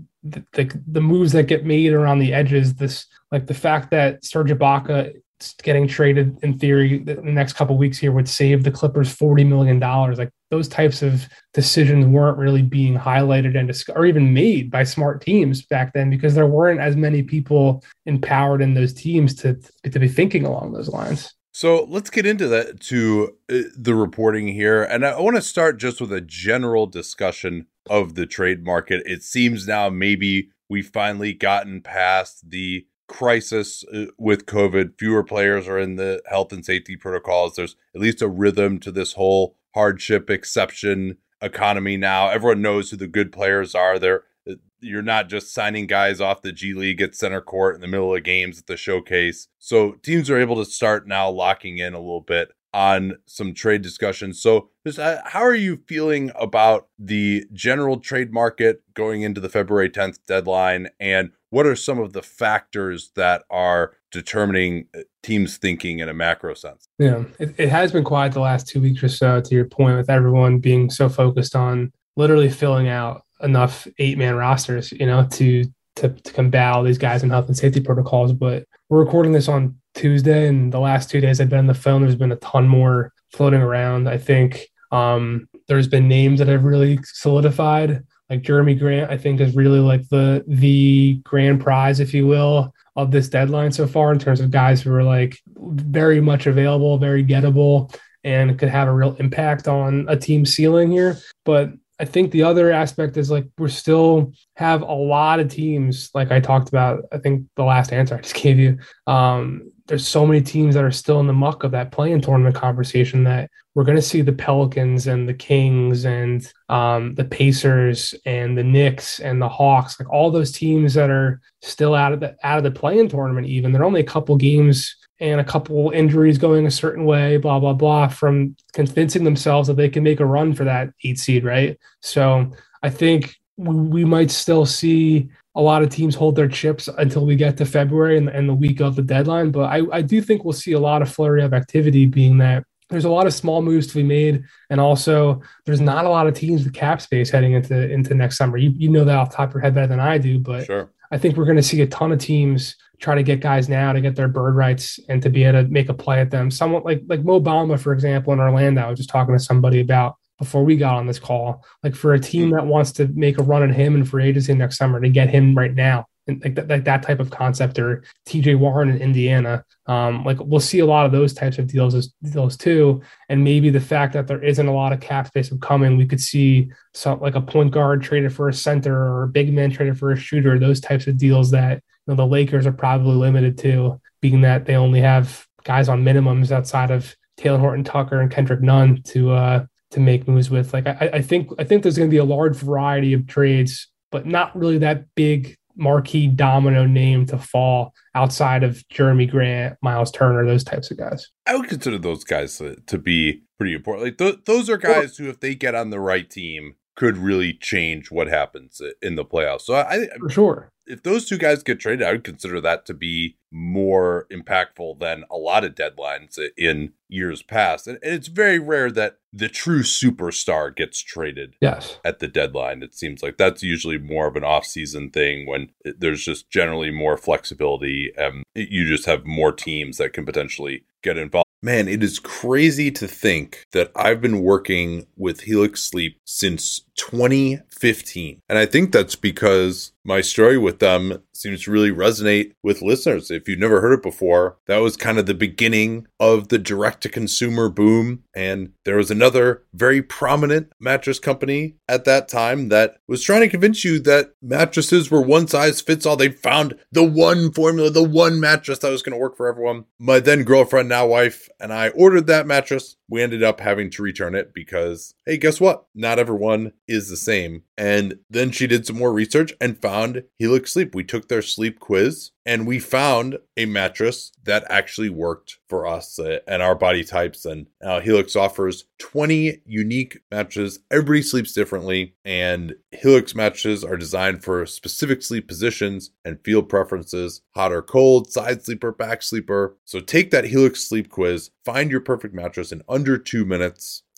the, 0.53 0.81
the, 0.87 1.01
moves 1.01 1.33
that 1.33 1.45
get 1.45 1.65
made 1.65 1.93
around 1.93 2.19
the 2.19 2.33
edges 2.33 2.75
this 2.75 3.07
like 3.31 3.47
the 3.47 3.55
fact 3.55 3.91
that 3.91 4.25
Serge 4.25 4.51
Ibaka 4.51 5.15
getting 5.63 5.87
traded 5.87 6.37
in 6.43 6.59
theory 6.59 6.99
the 6.99 7.15
next 7.17 7.53
couple 7.53 7.77
weeks 7.79 7.99
here 7.99 8.11
would 8.13 8.29
save 8.29 8.65
the 8.65 8.71
Clippers 8.71 9.13
forty 9.13 9.45
million 9.45 9.79
dollars. 9.79 10.19
Like 10.19 10.31
those 10.51 10.69
types 10.69 11.03
of 11.03 11.29
decisions 11.55 12.07
weren't 12.07 12.39
really 12.39 12.63
being 12.63 12.99
highlighted 12.99 13.57
and 13.57 13.69
dis- 13.69 13.89
or 13.91 14.07
even 14.07 14.33
made 14.33 14.71
by 14.71 14.85
smart 14.85 15.21
teams 15.21 15.65
back 15.67 15.93
then 15.93 16.11
because 16.11 16.35
there 16.35 16.47
weren't 16.47 16.81
as 16.81 16.97
many 16.97 17.23
people 17.23 17.85
empowered 18.07 18.63
in 18.63 18.75
those 18.75 18.93
teams 18.93 19.35
to 19.37 19.55
to 19.85 19.99
be 19.99 20.09
thinking 20.09 20.45
along 20.45 20.73
those 20.73 20.89
lines. 20.89 21.35
So 21.53 21.85
let's 21.89 22.11
get 22.11 22.27
into 22.27 22.47
that 22.49 22.81
to 22.83 23.35
uh, 23.51 23.63
the 23.77 23.95
reporting 23.95 24.49
here, 24.49 24.83
and 24.83 25.05
I 25.05 25.19
want 25.21 25.37
to 25.37 25.43
start 25.43 25.79
just 25.79 26.01
with 26.01 26.13
a 26.13 26.21
general 26.21 26.87
discussion 26.87 27.67
of 27.89 28.15
the 28.15 28.27
trade 28.27 28.65
market. 28.65 29.03
It 29.07 29.23
seems 29.23 29.67
now 29.67 29.89
maybe 29.89 30.51
we've 30.69 30.89
finally 30.89 31.33
gotten 31.33 31.81
past 31.81 32.51
the 32.51 32.87
crisis 33.09 33.85
uh, 33.93 34.07
with 34.19 34.47
COVID. 34.47 34.99
Fewer 34.99 35.25
players 35.25 35.67
are 35.67 35.79
in 35.79 35.97
the 35.97 36.23
health 36.27 36.53
and 36.53 36.65
safety 36.65 36.97
protocols. 36.97 37.57
There's 37.57 37.77
at 37.95 38.01
least 38.01 38.23
a 38.23 38.29
rhythm 38.29 38.79
to 38.81 38.93
this 38.93 39.15
whole 39.15 39.57
hardship 39.75 40.31
exception 40.31 41.17
economy 41.41 41.97
now. 41.97 42.29
Everyone 42.29 42.63
knows 42.63 42.91
who 42.91 42.97
the 42.97 43.07
good 43.07 43.33
players 43.33 43.75
are. 43.75 43.99
They're 43.99 44.25
uh, 44.49 44.55
you're 44.81 45.03
not 45.03 45.29
just 45.29 45.53
signing 45.53 45.87
guys 45.87 46.21
off 46.21 46.43
the 46.43 46.53
G 46.53 46.75
League 46.75 47.01
at 47.01 47.15
center 47.15 47.41
court 47.41 47.75
in 47.75 47.81
the 47.81 47.89
middle 47.89 48.15
of 48.15 48.23
games 48.23 48.59
at 48.59 48.67
the 48.67 48.77
showcase. 48.77 49.49
So 49.59 49.93
teams 50.03 50.31
are 50.31 50.39
able 50.39 50.57
to 50.57 50.71
start 50.71 51.09
now 51.09 51.31
locking 51.31 51.79
in 51.79 51.95
a 51.95 52.01
little 52.01 52.21
bit 52.21 52.53
on 52.75 53.15
some 53.27 53.55
trade 53.55 53.83
discussions. 53.83 54.41
So, 54.41 54.71
just 54.87 54.99
uh, 54.99 55.21
how 55.25 55.41
are 55.41 55.55
you 55.55 55.83
feeling 55.87 56.31
about 56.35 56.89
the 56.99 57.45
general 57.53 57.99
trade 57.99 58.33
market 58.33 58.83
going 58.95 59.23
into 59.23 59.41
the 59.41 59.49
February 59.49 59.91
10th 59.91 60.19
deadline? 60.27 60.89
And 61.01 61.31
what 61.51 61.67
are 61.67 61.77
some 61.77 61.99
of 61.99 62.13
the 62.13 62.23
factors 62.23 63.11
that 63.17 63.45
are 63.51 63.93
determining 64.11 64.87
uh, 64.95 65.01
teams 65.23 65.57
thinking 65.57 65.99
in 66.01 66.09
a 66.09 66.15
macro 66.15 66.55
sense? 66.55 66.89
Yeah, 66.99 67.25
it, 67.39 67.55
it 67.59 67.69
has 67.69 67.93
been 67.93 68.05
quiet 68.05 68.33
the 68.33 68.41
last 68.41 68.69
two 68.69 68.81
weeks 68.81 69.03
or 69.03 69.09
so, 69.09 69.41
to 69.41 69.55
your 69.55 69.67
point, 69.67 69.97
with 69.97 70.11
everyone 70.11 70.59
being 70.59 70.91
so 70.91 71.09
focused 71.09 71.57
on 71.57 71.93
literally 72.17 72.51
filling 72.51 72.89
out 72.89 73.25
enough 73.41 73.87
eight 73.99 74.19
man 74.19 74.35
rosters, 74.35 74.93
you 74.93 75.07
know, 75.07 75.27
to 75.33 75.65
to, 75.97 76.09
to 76.11 76.33
combat 76.33 76.75
all 76.75 76.85
these 76.85 76.99
guys 76.99 77.23
in 77.23 77.31
health 77.31 77.47
and 77.49 77.57
safety 77.57 77.81
protocols. 77.81 78.33
But 78.33 78.65
we're 78.89 79.03
recording 79.03 79.33
this 79.33 79.49
on 79.49 79.77
Tuesday, 79.99 80.49
and 80.49 80.73
the 80.73 80.81
last 80.81 81.11
two 81.11 81.21
days 81.21 81.41
I've 81.41 81.49
been 81.49 81.59
on 81.59 81.67
the 81.67 81.75
phone. 81.75 82.03
There's 82.03 82.17
been 82.17 82.33
a 82.33 82.37
ton 82.37 82.67
more 82.69 83.13
floating 83.33 83.61
around. 83.61 84.09
I 84.09 84.17
think 84.17 84.69
um, 84.93 85.49
there's 85.67 85.89
been 85.89 86.09
names 86.09 86.39
that 86.39 86.49
have 86.49 86.65
really 86.65 86.99
solidified. 87.03 88.05
Like 88.31 88.43
Jerami 88.43 88.79
Grant, 88.79 89.11
I 89.11 89.17
think 89.17 89.41
is 89.41 89.57
really 89.57 89.81
like 89.81 90.07
the 90.09 90.45
the 90.47 91.21
grand 91.25 91.63
prize, 91.63 91.99
if 91.99 92.13
you 92.13 92.27
will, 92.27 92.75
of 92.95 93.11
this 93.11 93.29
deadline 93.29 93.73
so 93.73 93.87
far 93.87 94.13
in 94.13 94.19
terms 94.19 94.41
of 94.41 94.51
guys 94.51 94.83
who 94.83 94.95
are 94.95 95.03
like 95.03 95.39
very 95.57 96.21
much 96.21 96.47
available, 96.47 96.99
very 96.99 97.25
gettable, 97.25 97.95
and 98.25 98.59
could 98.59 98.69
have 98.69 98.89
a 98.89 98.93
real 98.93 99.17
impact 99.19 99.67
on 99.67 100.07
a 100.09 100.17
team 100.17 100.45
ceiling 100.45 100.91
here. 100.91 101.17
But 101.45 101.71
I 102.01 102.05
think 102.05 102.31
the 102.31 102.45
other 102.45 102.71
aspect 102.71 103.17
is 103.17 103.31
like 103.31 103.47
we're 103.59 103.69
still 103.69 104.33
have 104.57 104.83
a 104.83 104.93
lot 104.93 105.41
of 105.41 105.49
teams, 105.49 106.11
like 106.15 106.31
I 106.31 106.39
talked 106.39 106.69
about, 106.69 107.05
I 107.11 107.19
think 107.19 107.47
the 107.57 107.65
last 107.65 107.93
answer 107.93 108.17
I 108.17 108.21
just 108.21 108.35
gave 108.35 108.59
you. 108.59 108.79
Um, 109.07 109.71
there's 109.89 110.07
so 110.07 110.27
many 110.27 110.41
teams 110.41 110.75
that 110.75 110.85
are 110.85 110.91
still 110.91 111.19
in 111.19 111.27
the 111.27 111.33
muck 111.33 111.65
of 111.65 111.71
that 111.73 111.91
play-in 111.91 112.21
tournament 112.21 112.55
conversation 112.55 113.25
that 113.25 113.51
we're 113.75 113.85
going 113.85 113.97
to 113.97 114.03
see 114.03 114.21
the 114.21 114.33
Pelicans 114.33 115.07
and 115.07 115.29
the 115.29 115.35
Kings 115.35 116.05
and 116.05 116.53
um, 116.69 117.15
the 117.15 117.25
Pacers 117.25 118.15
and 118.27 118.57
the 118.57 118.65
Knicks 118.65 119.19
and 119.19 119.41
the 119.41 119.49
Hawks, 119.49 119.99
like 119.99 120.11
all 120.13 120.31
those 120.31 120.53
teams 120.53 120.95
that 120.95 121.11
are 121.11 121.41
still 121.63 121.95
out 121.95 122.13
of 122.13 122.21
the 122.21 122.37
out 122.43 122.59
of 122.59 122.65
the 122.65 122.71
play-in 122.71 123.09
tournament. 123.09 123.47
Even 123.47 123.73
they're 123.73 123.85
only 123.85 124.01
a 124.01 124.05
couple 124.05 124.37
games 124.37 124.95
and 125.21 125.41
a 125.41 125.45
couple 125.45 125.91
injuries 125.91 126.39
going 126.39 126.67
a 126.67 126.71
certain 126.71 127.05
way, 127.05 127.39
blah, 127.39 127.59
blah, 127.59 127.73
blah, 127.73 128.09
from 128.09 128.55
convincing 128.73 129.25
themselves 129.25 129.69
that 129.69 129.77
they 129.77 129.89
can 129.89 130.03
make 130.03 130.21
a 130.21 130.27
run 130.27 130.55
for 130.55 130.65
that 130.65 130.91
eight 131.03 131.19
seed, 131.19 131.45
right? 131.45 131.79
So 132.03 132.51
I 132.83 132.91
think 132.91 133.35
we, 133.57 133.75
we 133.75 134.05
might 134.05 134.31
still 134.31 134.67
see 134.67 135.29
a 135.55 135.63
lot 135.63 135.83
of 135.83 135.89
teams 135.89 136.15
hold 136.15 136.37
their 136.37 136.49
chips 136.49 136.89
until 136.99 137.27
we 137.27 137.35
get 137.37 137.57
to 137.57 137.65
February 137.65 138.17
and, 138.17 138.29
and 138.29 138.49
the 138.49 138.55
week 138.55 138.81
of 138.81 138.97
the 138.97 139.03
deadline. 139.03 139.51
But 139.51 139.65
I, 139.65 139.83
I 139.93 140.03
do 140.03 140.21
think 140.21 140.45
we'll 140.45 140.53
see 140.53 140.73
a 140.73 140.79
lot 140.79 141.03
of 141.03 141.11
flurry 141.11 141.43
of 141.43 141.53
activity 141.53 142.07
being 142.07 142.39
that 142.39 142.65
there's 142.91 143.05
a 143.05 143.11
lot 143.11 143.27
of 143.27 143.35
small 143.35 143.61
moves 143.61 143.87
to 143.89 143.95
be 143.95 144.03
made, 144.03 144.45
and 144.71 144.81
also 144.81 145.43
there's 145.67 145.81
not 145.81 146.07
a 146.07 146.09
lot 146.09 146.27
of 146.27 146.35
teams 146.35 146.65
with 146.65 146.73
cap 146.73 147.01
space 147.03 147.31
heading 147.31 147.53
into 147.53 147.91
into 147.91 148.15
next 148.15 148.39
summer. 148.39 148.57
You, 148.57 148.73
you 148.75 148.89
know 148.89 149.05
that 149.05 149.17
off 149.17 149.31
the 149.31 149.37
top 149.37 149.51
of 149.51 149.55
your 149.55 149.63
head 149.63 149.75
better 149.75 149.89
than 149.89 150.01
I 150.01 150.19
do, 150.19 150.39
but 150.39 150.65
sure. 150.65 150.91
I 151.11 151.19
think 151.19 151.37
we're 151.37 151.45
going 151.45 151.57
to 151.57 151.63
see 151.63 151.81
a 151.83 151.87
ton 151.87 152.13
of 152.13 152.19
teams 152.19 152.77
try 152.99 153.15
to 153.15 153.23
get 153.23 153.41
guys 153.41 153.69
now 153.69 153.93
to 153.93 154.01
get 154.01 154.17
their 154.17 154.29
bird 154.29 154.57
rights 154.57 154.99
and 155.09 155.23
to 155.23 155.31
be 155.31 155.45
able 155.45 155.63
to 155.63 155.69
make 155.69 155.89
a 155.89 155.95
play 155.95 156.21
at 156.21 156.31
them. 156.31 156.51
Someone 156.51 156.83
like 156.83 157.03
like 157.07 157.25
Mo 157.25 157.41
Bamba, 157.41 157.79
for 157.79 157.93
example, 157.93 158.33
in 158.33 158.41
Orlando. 158.41 158.83
I 158.83 158.91
was 158.91 158.99
just 158.99 159.11
talking 159.11 159.35
to 159.35 159.43
somebody 159.43 159.81
about 159.81 160.17
before 160.39 160.65
we 160.65 160.77
got 160.77 160.97
on 160.97 161.07
this 161.07 161.19
call. 161.19 161.65
Like 161.83 161.95
for 161.95 162.15
a 162.15 162.21
team 162.21 162.51
that 162.51 162.67
wants 162.67 162.93
to 162.93 163.09
make 163.09 163.39
a 163.39 163.43
run 163.43 163.63
at 163.63 163.75
him 163.75 163.95
in 163.95 164.05
free 164.05 164.29
agency 164.29 164.55
next 164.55 164.79
summer 164.79 165.01
to 165.01 165.09
get 165.09 165.31
him 165.31 165.57
right 165.57 165.75
now. 165.75 166.07
And 166.27 166.43
like 166.45 166.55
that, 166.57 166.69
like 166.69 166.85
that 166.85 167.03
type 167.03 167.21
of 167.21 167.31
concept, 167.31 167.79
or 167.79 168.05
TJ 168.27 168.59
Warren 168.59 168.91
in 168.91 169.01
Indiana, 169.01 169.65
um, 169.87 170.25
like 170.25 170.37
we'll 170.41 170.61
see 170.61 170.81
a 170.81 170.87
lot 170.87 171.07
of 171.07 171.13
those 171.13 171.33
types 171.33 171.57
of 171.59 171.67
deals 171.67 171.95
as 171.95 172.09
deals 172.23 172.57
too. 172.57 173.01
And 173.31 173.43
maybe 173.43 173.71
the 173.71 173.81
fact 173.81 174.13
that 174.13 174.27
there 174.27 174.45
isn't 174.45 174.67
a 174.67 174.75
lot 174.75 174.93
of 174.93 175.01
cap 175.01 175.29
space 175.29 175.51
coming, 175.63 175.97
we 175.97 176.07
could 176.07 176.21
see 176.21 176.71
some 176.93 177.21
like 177.21 177.35
a 177.35 177.41
point 177.41 177.71
guard 177.71 178.03
traded 178.03 178.35
for 178.35 178.51
a 178.51 178.53
center 178.53 178.95
or 178.95 179.23
a 179.23 179.29
big 179.29 179.55
man 179.55 179.71
traded 179.71 179.99
for 179.99 180.13
a 180.13 180.17
shooter. 180.17 180.59
Those 180.59 180.81
types 180.81 181.07
of 181.07 181.17
deals 181.17 181.51
that 181.53 181.83
know, 182.09 182.15
the 182.17 182.27
Lakers 182.27 182.67
are 182.67 182.73
probably 182.73 183.15
limited 183.15 183.59
to, 183.59 184.01
being 184.21 184.41
that 184.41 184.65
they 184.65 184.75
only 184.75 185.01
have 185.01 185.47
guys 185.65 185.89
on 185.89 186.03
minimums 186.03 186.51
outside 186.51 186.91
of 186.91 187.15
Talen 187.39 187.61
Horton 187.61 187.85
Tucker 187.85 188.21
and 188.21 188.31
Kendrick 188.31 188.63
Nunn 188.63 189.03
to 189.05 189.31
uh, 189.31 189.67
to 189.91 190.01
make 190.01 190.29
moves 190.29 190.51
with. 190.51 190.73
Like 190.73 190.87
I, 190.87 191.11
I 191.15 191.23
think 191.23 191.51
I 191.59 191.65
think 191.65 191.83
there's 191.83 191.97
going 191.97 192.11
to 192.11 192.15
be 192.15 192.19
a 192.19 192.25
large 192.25 192.57
variety 192.57 193.13
of 193.13 193.27
trades, 193.27 193.89
but 194.11 194.27
not 194.27 194.57
really 194.57 194.79
that 194.79 195.05
big 195.15 195.57
marquee 195.79 196.27
domino 196.27 196.85
name 196.85 197.25
to 197.27 197.39
fall 197.39 197.95
outside 198.15 198.65
of 198.65 198.83
Jerami 198.93 199.31
Grant, 199.31 199.77
Miles 199.81 200.11
Turner, 200.11 200.45
those 200.45 200.65
types 200.65 200.91
of 200.91 200.99
guys. 200.99 201.29
I 201.47 201.57
would 201.57 201.69
consider 201.69 201.99
those 201.99 202.25
guys 202.25 202.59
to, 202.59 202.77
to 202.87 202.99
be 202.99 203.45
pretty 203.59 203.75
important. 203.75 204.05
Like 204.07 204.19
th- 204.19 204.45
those 204.45 204.69
are 204.69 204.77
guys 204.77 205.17
who, 205.17 205.29
if 205.29 205.41
they 205.41 205.55
get 205.55 205.75
on 205.75 205.91
the 205.91 206.01
right 206.01 206.29
team, 206.29 206.75
could 206.99 207.17
really 207.17 207.53
change 207.53 208.11
what 208.11 208.27
happens 208.27 208.83
in 209.01 209.15
the 209.15 209.25
playoffs. 209.25 209.61
So 209.61 209.77
I, 209.77 210.09
for 210.19 210.29
sure, 210.29 210.73
if 210.85 211.05
those 211.05 211.29
two 211.29 211.39
guys 211.39 211.63
get 211.63 211.79
traded, 211.79 212.05
I 212.05 212.11
would 212.11 212.25
consider 212.25 212.61
that 212.61 212.87
to 212.87 212.95
be 212.95 213.37
more 213.53 214.27
impactful 214.33 214.99
than 214.99 215.23
a 215.31 215.37
lot 215.37 215.63
of 215.63 215.77
deadlines 215.77 216.41
in 216.57 216.95
years 217.09 217.41
past. 217.41 217.87
And, 217.87 218.01
it's 218.03 218.27
very 218.27 218.59
rare 218.59 218.91
that 218.91 219.19
the 219.33 219.49
true 219.49 219.83
superstar 219.83 220.75
gets 220.75 221.01
traded 221.01 221.55
yes. 221.61 222.01
at 222.05 222.19
the 222.19 222.27
deadline. 222.27 222.83
It 222.83 222.97
seems 222.97 223.23
like 223.23 223.39
that's 223.39 223.63
usually 223.63 223.99
more 223.99 224.27
of 224.27 224.35
an 224.35 224.43
off-season 224.43 225.11
thing 225.11 225.47
when 225.47 225.69
there's 225.85 226.25
just 226.25 226.51
generally 226.51 226.91
more 226.91 227.17
flexibility 227.17 228.13
and 228.17 228.43
you 228.57 228.89
just 228.89 229.07
have 229.07 229.25
more 229.25 229.53
teams 229.53 229.99
that 229.99 230.13
can 230.13 230.27
potentially 230.27 230.85
get 231.05 231.17
involved. 231.17 231.47
Man, 231.61 231.89
it 231.89 232.05
is 232.05 232.21
crazy 232.21 232.91
to 232.93 233.09
think 233.09 233.67
that 233.73 233.91
I've 233.97 234.21
been 234.21 234.43
working 234.43 235.07
with 235.17 235.41
Helix 235.41 235.83
Sleep 235.83 236.17
since 236.25 236.83
2015. 236.99 238.43
And 238.49 238.59
I 238.59 238.67
think 238.67 238.93
that's 238.93 239.17
because 239.17 239.93
my 240.05 240.21
story 240.21 240.59
with 240.59 240.79
them 240.79 241.23
seems 241.35 241.65
to 241.65 241.71
really 241.71 241.91
resonate 241.91 242.53
with 242.63 242.83
listeners. 242.83 243.31
If 243.31 243.49
you've 243.49 243.59
never 243.59 243.81
heard 243.81 243.93
it 243.93 244.03
before, 244.03 244.57
that 244.67 244.79
was 244.79 244.97
kind 244.97 245.19
of 245.19 245.27
the 245.27 245.35
beginning 245.35 246.07
of 246.19 246.49
the 246.49 246.59
direct 246.59 247.03
to 247.03 247.09
consumer 247.09 247.69
boom. 247.69 248.25
And 248.35 248.73
there 248.85 248.97
was 248.97 249.11
another 249.11 249.65
very 249.73 250.03
prominent 250.03 250.73
mattress 250.81 251.19
company 251.19 251.77
at 251.89 252.05
that 252.07 252.29
time 252.29 252.71
that 252.71 252.97
was 253.07 253.23
trying 253.23 253.43
to 253.43 253.49
convince 253.49 253.85
you 253.85 254.01
that 254.01 254.33
mattresses 254.43 255.11
were 255.11 255.21
one 255.21 255.47
size 255.47 255.81
fits 255.81 256.07
all. 256.07 256.17
They 256.17 256.31
found 256.31 256.75
the 256.91 257.05
one 257.05 257.53
formula, 257.53 257.91
the 257.91 258.03
one 258.03 258.41
mattress 258.41 258.79
that 258.81 258.91
was 258.91 259.03
going 259.03 259.13
to 259.13 259.21
work 259.21 259.37
for 259.37 259.47
everyone. 259.47 259.85
My 259.99 260.21
then 260.21 260.43
girlfriend, 260.43 260.89
now 260.89 261.07
wife, 261.07 261.49
and 261.61 261.73
I 261.73 261.89
ordered 261.91 262.27
that 262.27 262.47
mattress. 262.47 262.97
We 263.09 263.23
ended 263.23 263.43
up 263.43 263.61
having 263.61 263.91
to 263.91 264.03
return 264.03 264.35
it 264.35 264.53
because, 264.55 265.15
hey, 265.27 265.39
guess 265.39 265.61
what? 265.61 265.87
Not 265.95 266.19
everyone 266.19 266.73
is 266.87 267.09
the 267.09 267.17
same. 267.17 267.63
And 267.77 268.19
then 268.31 268.51
she 268.51 268.67
did 268.67 268.87
some 268.87 268.99
more 268.99 269.13
research 269.13 269.53
and 269.61 269.81
found 269.81 270.25
Helix 270.39 270.73
Sleep. 270.73 270.95
We 270.95 271.05
took 271.05 271.29
their 271.29 271.43
sleep 271.43 271.81
quiz 271.81 272.31
and 272.49 272.67
we 272.67 272.79
found 272.79 273.37
a 273.59 273.67
mattress 273.67 274.33
that 274.45 274.65
actually 274.71 275.11
worked 275.11 275.59
for 275.69 275.87
us 275.87 276.19
uh, 276.19 276.39
and 276.49 276.63
our 276.63 276.75
body 276.75 277.05
types. 277.05 277.45
And 277.45 277.67
uh, 277.85 278.01
Helix 278.01 278.35
offers 278.37 278.87
20 279.01 279.61
unique 279.67 280.21
mattresses. 280.31 280.79
Everybody 280.91 281.21
sleeps 281.21 281.53
differently, 281.53 282.15
and 282.25 282.75
Helix 282.91 283.35
mattresses 283.35 283.85
are 283.85 283.99
designed 283.99 284.43
for 284.43 284.65
specific 284.65 285.23
sleep 285.23 285.47
positions 285.47 286.11
and 286.25 286.43
field 286.43 286.71
preferences 286.71 287.43
hot 287.55 287.71
or 287.71 287.83
cold, 287.83 288.33
side 288.33 288.65
sleeper, 288.65 288.93
back 288.93 289.23
sleeper. 289.23 289.77
So 289.85 290.01
take 290.01 290.31
that 290.31 290.47
Helix 290.47 290.83
sleep 290.89 291.11
quiz, 291.11 291.51
find 291.67 291.91
your 291.91 292.01
perfect 292.01 292.35
mattress 292.35 292.73
in 292.73 292.81
under 292.89 293.19
two 293.19 293.45
minutes 293.45 294.05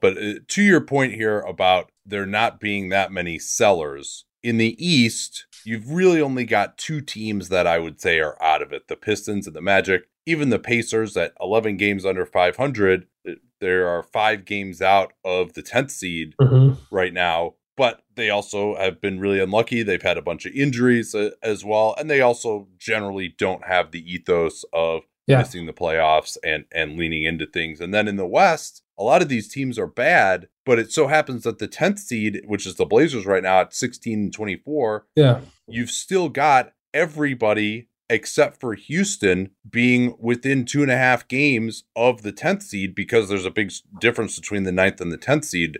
But 0.00 0.18
uh, 0.18 0.34
to 0.46 0.62
your 0.62 0.80
point 0.80 1.14
here 1.14 1.40
about 1.40 1.90
there 2.04 2.26
not 2.26 2.60
being 2.60 2.88
that 2.88 3.12
many 3.12 3.38
sellers, 3.38 4.24
in 4.42 4.58
the 4.58 4.76
East, 4.84 5.46
you've 5.64 5.90
really 5.90 6.20
only 6.20 6.44
got 6.44 6.78
two 6.78 7.00
teams 7.00 7.48
that 7.48 7.66
I 7.66 7.78
would 7.78 8.00
say 8.00 8.20
are 8.20 8.40
out 8.42 8.62
of 8.62 8.72
it 8.72 8.88
the 8.88 8.96
Pistons 8.96 9.46
and 9.46 9.56
the 9.56 9.62
Magic. 9.62 10.08
Even 10.24 10.50
the 10.50 10.58
Pacers 10.58 11.16
at 11.16 11.34
11 11.40 11.76
games 11.76 12.04
under 12.04 12.26
500, 12.26 13.06
uh, 13.28 13.32
there 13.60 13.88
are 13.88 14.02
five 14.02 14.44
games 14.44 14.82
out 14.82 15.12
of 15.24 15.52
the 15.54 15.62
10th 15.62 15.90
seed 15.90 16.34
mm-hmm. 16.40 16.74
right 16.90 17.12
now 17.12 17.54
but 17.76 18.02
they 18.14 18.30
also 18.30 18.74
have 18.76 19.00
been 19.00 19.20
really 19.20 19.38
unlucky. 19.38 19.82
They've 19.82 20.02
had 20.02 20.18
a 20.18 20.22
bunch 20.22 20.46
of 20.46 20.54
injuries 20.54 21.14
uh, 21.14 21.30
as 21.42 21.64
well, 21.64 21.94
and 21.98 22.10
they 22.10 22.20
also 22.20 22.68
generally 22.78 23.34
don't 23.36 23.64
have 23.64 23.90
the 23.90 24.12
ethos 24.12 24.64
of 24.72 25.02
yeah. 25.26 25.38
missing 25.38 25.66
the 25.66 25.72
playoffs 25.72 26.36
and 26.42 26.64
and 26.72 26.96
leaning 26.96 27.24
into 27.24 27.46
things. 27.46 27.80
And 27.80 27.92
then 27.92 28.08
in 28.08 28.16
the 28.16 28.26
West, 28.26 28.82
a 28.98 29.04
lot 29.04 29.22
of 29.22 29.28
these 29.28 29.48
teams 29.48 29.78
are 29.78 29.86
bad, 29.86 30.48
but 30.64 30.78
it 30.78 30.92
so 30.92 31.06
happens 31.06 31.44
that 31.44 31.58
the 31.58 31.68
10th 31.68 31.98
seed, 31.98 32.42
which 32.46 32.66
is 32.66 32.76
the 32.76 32.86
Blazers 32.86 33.26
right 33.26 33.42
now 33.42 33.60
at 33.60 33.74
16 33.74 34.18
and 34.18 34.32
24, 34.32 35.06
yeah. 35.14 35.40
You've 35.68 35.90
still 35.90 36.28
got 36.28 36.72
everybody 36.94 37.88
except 38.08 38.60
for 38.60 38.74
Houston 38.74 39.50
being 39.68 40.16
within 40.20 40.64
two 40.64 40.82
and 40.82 40.90
a 40.90 40.96
half 40.96 41.26
games 41.26 41.84
of 41.96 42.22
the 42.22 42.32
10th 42.32 42.62
seed 42.62 42.94
because 42.94 43.28
there's 43.28 43.44
a 43.44 43.50
big 43.50 43.72
difference 44.00 44.38
between 44.38 44.62
the 44.62 44.72
ninth 44.72 45.00
and 45.00 45.10
the 45.10 45.18
10th 45.18 45.44
seed 45.44 45.78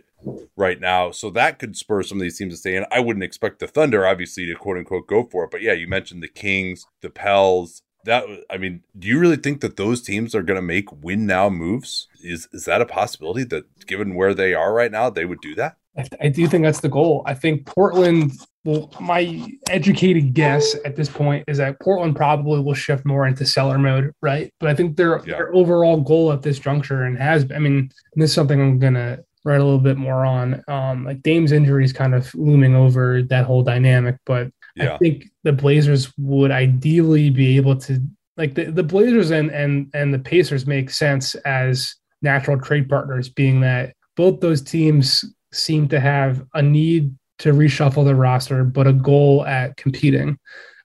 right 0.55 0.79
now. 0.79 1.11
So 1.11 1.29
that 1.31 1.59
could 1.59 1.77
spur 1.77 2.03
some 2.03 2.17
of 2.17 2.21
these 2.21 2.37
teams 2.37 2.53
to 2.53 2.57
stay 2.57 2.75
in. 2.75 2.85
I 2.91 2.99
wouldn't 2.99 3.23
expect 3.23 3.59
the 3.59 3.67
Thunder, 3.67 4.05
obviously, 4.05 4.45
to 4.45 4.55
quote 4.55 4.77
unquote 4.77 5.07
go 5.07 5.23
for 5.23 5.45
it. 5.45 5.51
But 5.51 5.61
yeah, 5.61 5.73
you 5.73 5.87
mentioned 5.87 6.21
the 6.21 6.27
Kings, 6.27 6.85
the 7.01 7.09
Pels. 7.09 7.81
That 8.07 8.23
I 8.49 8.57
mean, 8.57 8.83
do 8.97 9.07
you 9.07 9.19
really 9.19 9.35
think 9.35 9.61
that 9.61 9.77
those 9.77 10.01
teams 10.01 10.33
are 10.33 10.41
going 10.41 10.55
to 10.55 10.61
make 10.61 11.03
win 11.03 11.25
now 11.25 11.49
moves? 11.49 12.07
Is 12.23 12.47
is 12.51 12.65
that 12.65 12.81
a 12.81 12.85
possibility 12.85 13.43
that 13.45 13.85
given 13.85 14.15
where 14.15 14.33
they 14.33 14.53
are 14.53 14.73
right 14.73 14.91
now, 14.91 15.09
they 15.09 15.25
would 15.25 15.41
do 15.41 15.53
that? 15.55 15.77
I, 15.97 16.07
I 16.21 16.27
do 16.29 16.47
think 16.47 16.63
that's 16.63 16.79
the 16.79 16.89
goal. 16.89 17.23
I 17.25 17.33
think 17.33 17.65
Portland 17.65 18.31
well, 18.67 18.91
my 18.99 19.47
educated 19.69 20.33
guess 20.33 20.75
at 20.83 20.97
this 20.97 21.07
point 21.07 21.45
is 21.47 21.57
that 21.57 21.79
Portland 21.79 22.17
probably 22.17 22.59
will 22.59 22.73
shift 22.73 23.05
more 23.05 23.25
into 23.25 23.45
seller 23.45 23.77
mode, 23.77 24.11
right? 24.21 24.53
But 24.59 24.69
I 24.69 24.75
think 24.75 24.97
their, 24.97 25.19
yeah. 25.19 25.37
their 25.37 25.55
overall 25.55 26.01
goal 26.01 26.33
at 26.33 26.41
this 26.41 26.59
juncture 26.59 27.03
and 27.03 27.17
has, 27.17 27.45
I 27.55 27.59
mean, 27.59 27.89
this 28.15 28.31
is 28.31 28.35
something 28.35 28.59
I'm 28.59 28.77
gonna 28.77 29.19
write 29.45 29.61
a 29.61 29.63
little 29.63 29.79
bit 29.79 29.95
more 29.95 30.25
on. 30.25 30.61
Um, 30.67 31.05
like 31.05 31.23
Dame's 31.23 31.53
injury 31.53 31.85
is 31.85 31.93
kind 31.93 32.13
of 32.13 32.33
looming 32.35 32.75
over 32.75 33.23
that 33.23 33.45
whole 33.45 33.63
dynamic, 33.63 34.17
but 34.25 34.51
yeah. 34.77 34.95
I 34.95 34.97
think 34.97 35.25
the 35.43 35.53
Blazers 35.53 36.13
would 36.17 36.51
ideally 36.51 37.29
be 37.29 37.57
able 37.57 37.75
to 37.77 38.01
like 38.37 38.53
the, 38.53 38.65
the 38.65 38.83
Blazers 38.83 39.31
and 39.31 39.49
and 39.51 39.89
and 39.93 40.13
the 40.13 40.19
Pacers 40.19 40.67
make 40.67 40.89
sense 40.89 41.35
as 41.35 41.95
natural 42.21 42.59
trade 42.59 42.89
partners, 42.89 43.29
being 43.29 43.61
that 43.61 43.93
both 44.15 44.39
those 44.39 44.61
teams 44.61 45.23
seem 45.51 45.87
to 45.89 45.99
have 45.99 46.45
a 46.53 46.61
need 46.61 47.15
to 47.39 47.53
reshuffle 47.53 48.05
the 48.05 48.15
roster, 48.15 48.63
but 48.63 48.87
a 48.87 48.93
goal 48.93 49.45
at 49.45 49.77
competing. 49.77 50.37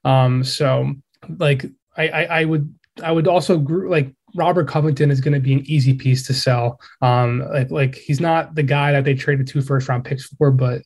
Um, 0.05 0.43
so 0.43 0.93
like 1.39 1.65
I, 1.97 2.07
I, 2.07 2.23
I 2.23 2.45
would 2.45 2.73
I 3.01 3.11
would 3.11 3.27
also 3.27 3.57
like 3.57 4.13
Robert 4.35 4.67
Covington 4.67 5.11
is 5.11 5.21
going 5.21 5.33
to 5.33 5.39
be 5.39 5.53
an 5.53 5.63
easy 5.65 5.93
piece 5.93 6.25
to 6.27 6.33
sell. 6.33 6.79
Um, 7.01 7.43
like 7.51 7.71
like 7.71 7.95
he's 7.95 8.19
not 8.19 8.55
the 8.55 8.63
guy 8.63 8.91
that 8.91 9.03
they 9.03 9.13
traded 9.13 9.47
two 9.47 9.61
first 9.61 9.89
round 9.89 10.05
picks 10.05 10.25
for, 10.25 10.51
but 10.51 10.81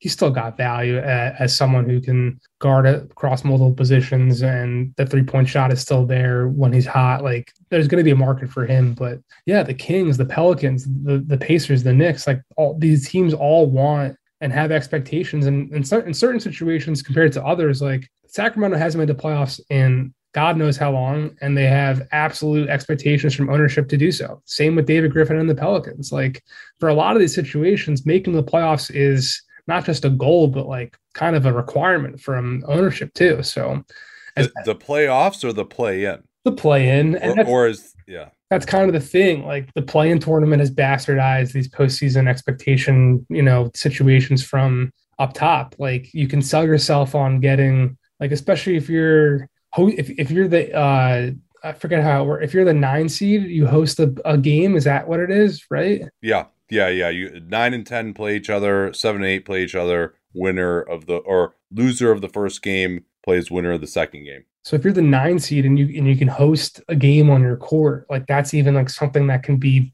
he's 0.00 0.12
still 0.12 0.30
got 0.30 0.56
value 0.56 0.98
as, 0.98 1.56
someone 1.56 1.88
who 1.88 2.00
can 2.00 2.40
guard 2.58 2.86
across 2.86 3.44
multiple 3.44 3.72
positions, 3.72 4.42
and 4.42 4.92
the 4.96 5.06
three 5.06 5.22
point 5.22 5.48
shot 5.48 5.72
is 5.72 5.80
still 5.80 6.04
there 6.04 6.48
when 6.48 6.72
he's 6.72 6.86
hot. 6.86 7.22
Like 7.22 7.52
there's 7.68 7.86
going 7.86 8.00
to 8.00 8.04
be 8.04 8.10
a 8.10 8.16
market 8.16 8.50
for 8.50 8.66
him. 8.66 8.94
But 8.94 9.20
yeah, 9.46 9.62
the 9.62 9.74
Kings, 9.74 10.16
the 10.16 10.24
Pelicans, 10.24 10.86
the 11.04 11.18
the 11.18 11.38
Pacers, 11.38 11.82
the 11.82 11.92
Knicks, 11.92 12.26
like 12.26 12.42
all 12.56 12.76
these 12.78 13.08
teams 13.08 13.32
all 13.32 13.70
want 13.70 14.16
and 14.40 14.52
have 14.52 14.72
expectations. 14.72 15.46
And 15.46 15.70
in, 15.70 15.84
in 16.06 16.14
certain 16.14 16.40
situations 16.40 17.02
compared 17.02 17.32
to 17.34 17.44
others, 17.44 17.82
like 17.82 18.10
Sacramento 18.26 18.78
hasn't 18.78 19.00
made 19.00 19.14
the 19.14 19.22
playoffs 19.22 19.60
in 19.68 20.14
God 20.32 20.56
knows 20.56 20.76
how 20.76 20.92
long, 20.92 21.36
and 21.40 21.56
they 21.58 21.66
have 21.66 22.06
absolute 22.12 22.68
expectations 22.68 23.34
from 23.34 23.50
ownership 23.50 23.88
to 23.88 23.96
do 23.96 24.12
so. 24.12 24.40
Same 24.44 24.76
with 24.76 24.86
David 24.86 25.10
Griffin 25.10 25.36
and 25.36 25.50
the 25.50 25.56
Pelicans. 25.56 26.12
Like 26.12 26.44
for 26.78 26.88
a 26.88 26.94
lot 26.94 27.16
of 27.16 27.20
these 27.20 27.34
situations, 27.34 28.06
making 28.06 28.34
the 28.34 28.42
playoffs 28.42 28.92
is 28.94 29.42
not 29.70 29.86
just 29.86 30.04
a 30.04 30.10
goal, 30.10 30.48
but 30.48 30.66
like 30.66 30.98
kind 31.14 31.34
of 31.34 31.46
a 31.46 31.52
requirement 31.52 32.20
from 32.20 32.62
ownership 32.66 33.14
too. 33.14 33.42
So 33.42 33.82
the, 34.36 34.52
the 34.66 34.74
playoffs 34.74 35.44
or 35.44 35.54
the 35.54 35.64
play 35.64 36.04
in? 36.04 36.22
The 36.44 36.52
play 36.52 36.98
in. 36.98 37.16
Or, 37.16 37.46
or 37.46 37.66
is 37.68 37.94
yeah. 38.06 38.28
That's 38.50 38.66
kind 38.66 38.88
of 38.88 38.92
the 38.92 39.00
thing. 39.00 39.46
Like 39.46 39.72
the 39.74 39.82
play 39.82 40.10
in 40.10 40.18
tournament 40.18 40.60
has 40.60 40.70
bastardized 40.70 41.52
these 41.52 41.68
postseason 41.68 42.28
expectation, 42.28 43.24
you 43.30 43.42
know, 43.42 43.70
situations 43.74 44.44
from 44.44 44.92
up 45.20 45.34
top. 45.34 45.76
Like 45.78 46.12
you 46.12 46.26
can 46.26 46.42
sell 46.42 46.66
yourself 46.66 47.14
on 47.14 47.40
getting 47.40 47.96
like 48.18 48.32
especially 48.32 48.76
if 48.76 48.88
you're 48.88 49.48
if 49.78 50.10
if 50.10 50.30
you're 50.30 50.48
the 50.48 50.74
uh 50.74 51.30
I 51.62 51.72
forget 51.72 52.02
how 52.02 52.22
it 52.22 52.26
works. 52.26 52.44
If 52.44 52.54
you're 52.54 52.64
the 52.64 52.74
nine 52.74 53.08
seed, 53.08 53.44
you 53.44 53.66
host 53.66 54.00
a, 54.00 54.12
a 54.24 54.36
game. 54.36 54.76
Is 54.76 54.84
that 54.84 55.06
what 55.06 55.20
it 55.20 55.30
is? 55.30 55.66
Right? 55.70 56.02
Yeah, 56.22 56.46
yeah, 56.70 56.88
yeah. 56.88 57.08
You 57.08 57.40
nine 57.46 57.74
and 57.74 57.86
ten 57.86 58.14
play 58.14 58.36
each 58.36 58.50
other. 58.50 58.92
Seven 58.92 59.22
and 59.22 59.30
eight 59.30 59.44
play 59.44 59.62
each 59.62 59.74
other. 59.74 60.14
Winner 60.32 60.80
of 60.80 61.06
the 61.06 61.16
or 61.16 61.56
loser 61.72 62.10
of 62.12 62.20
the 62.20 62.28
first 62.28 62.62
game 62.62 63.04
plays 63.24 63.50
winner 63.50 63.72
of 63.72 63.80
the 63.80 63.86
second 63.86 64.24
game. 64.24 64.44
So 64.62 64.76
if 64.76 64.84
you're 64.84 64.92
the 64.92 65.02
nine 65.02 65.38
seed 65.38 65.64
and 65.64 65.78
you 65.78 65.86
and 65.86 66.06
you 66.06 66.16
can 66.16 66.28
host 66.28 66.80
a 66.88 66.94
game 66.94 67.30
on 67.30 67.42
your 67.42 67.56
court, 67.56 68.06
like 68.10 68.26
that's 68.26 68.54
even 68.54 68.74
like 68.74 68.90
something 68.90 69.26
that 69.28 69.42
can 69.42 69.56
be 69.56 69.92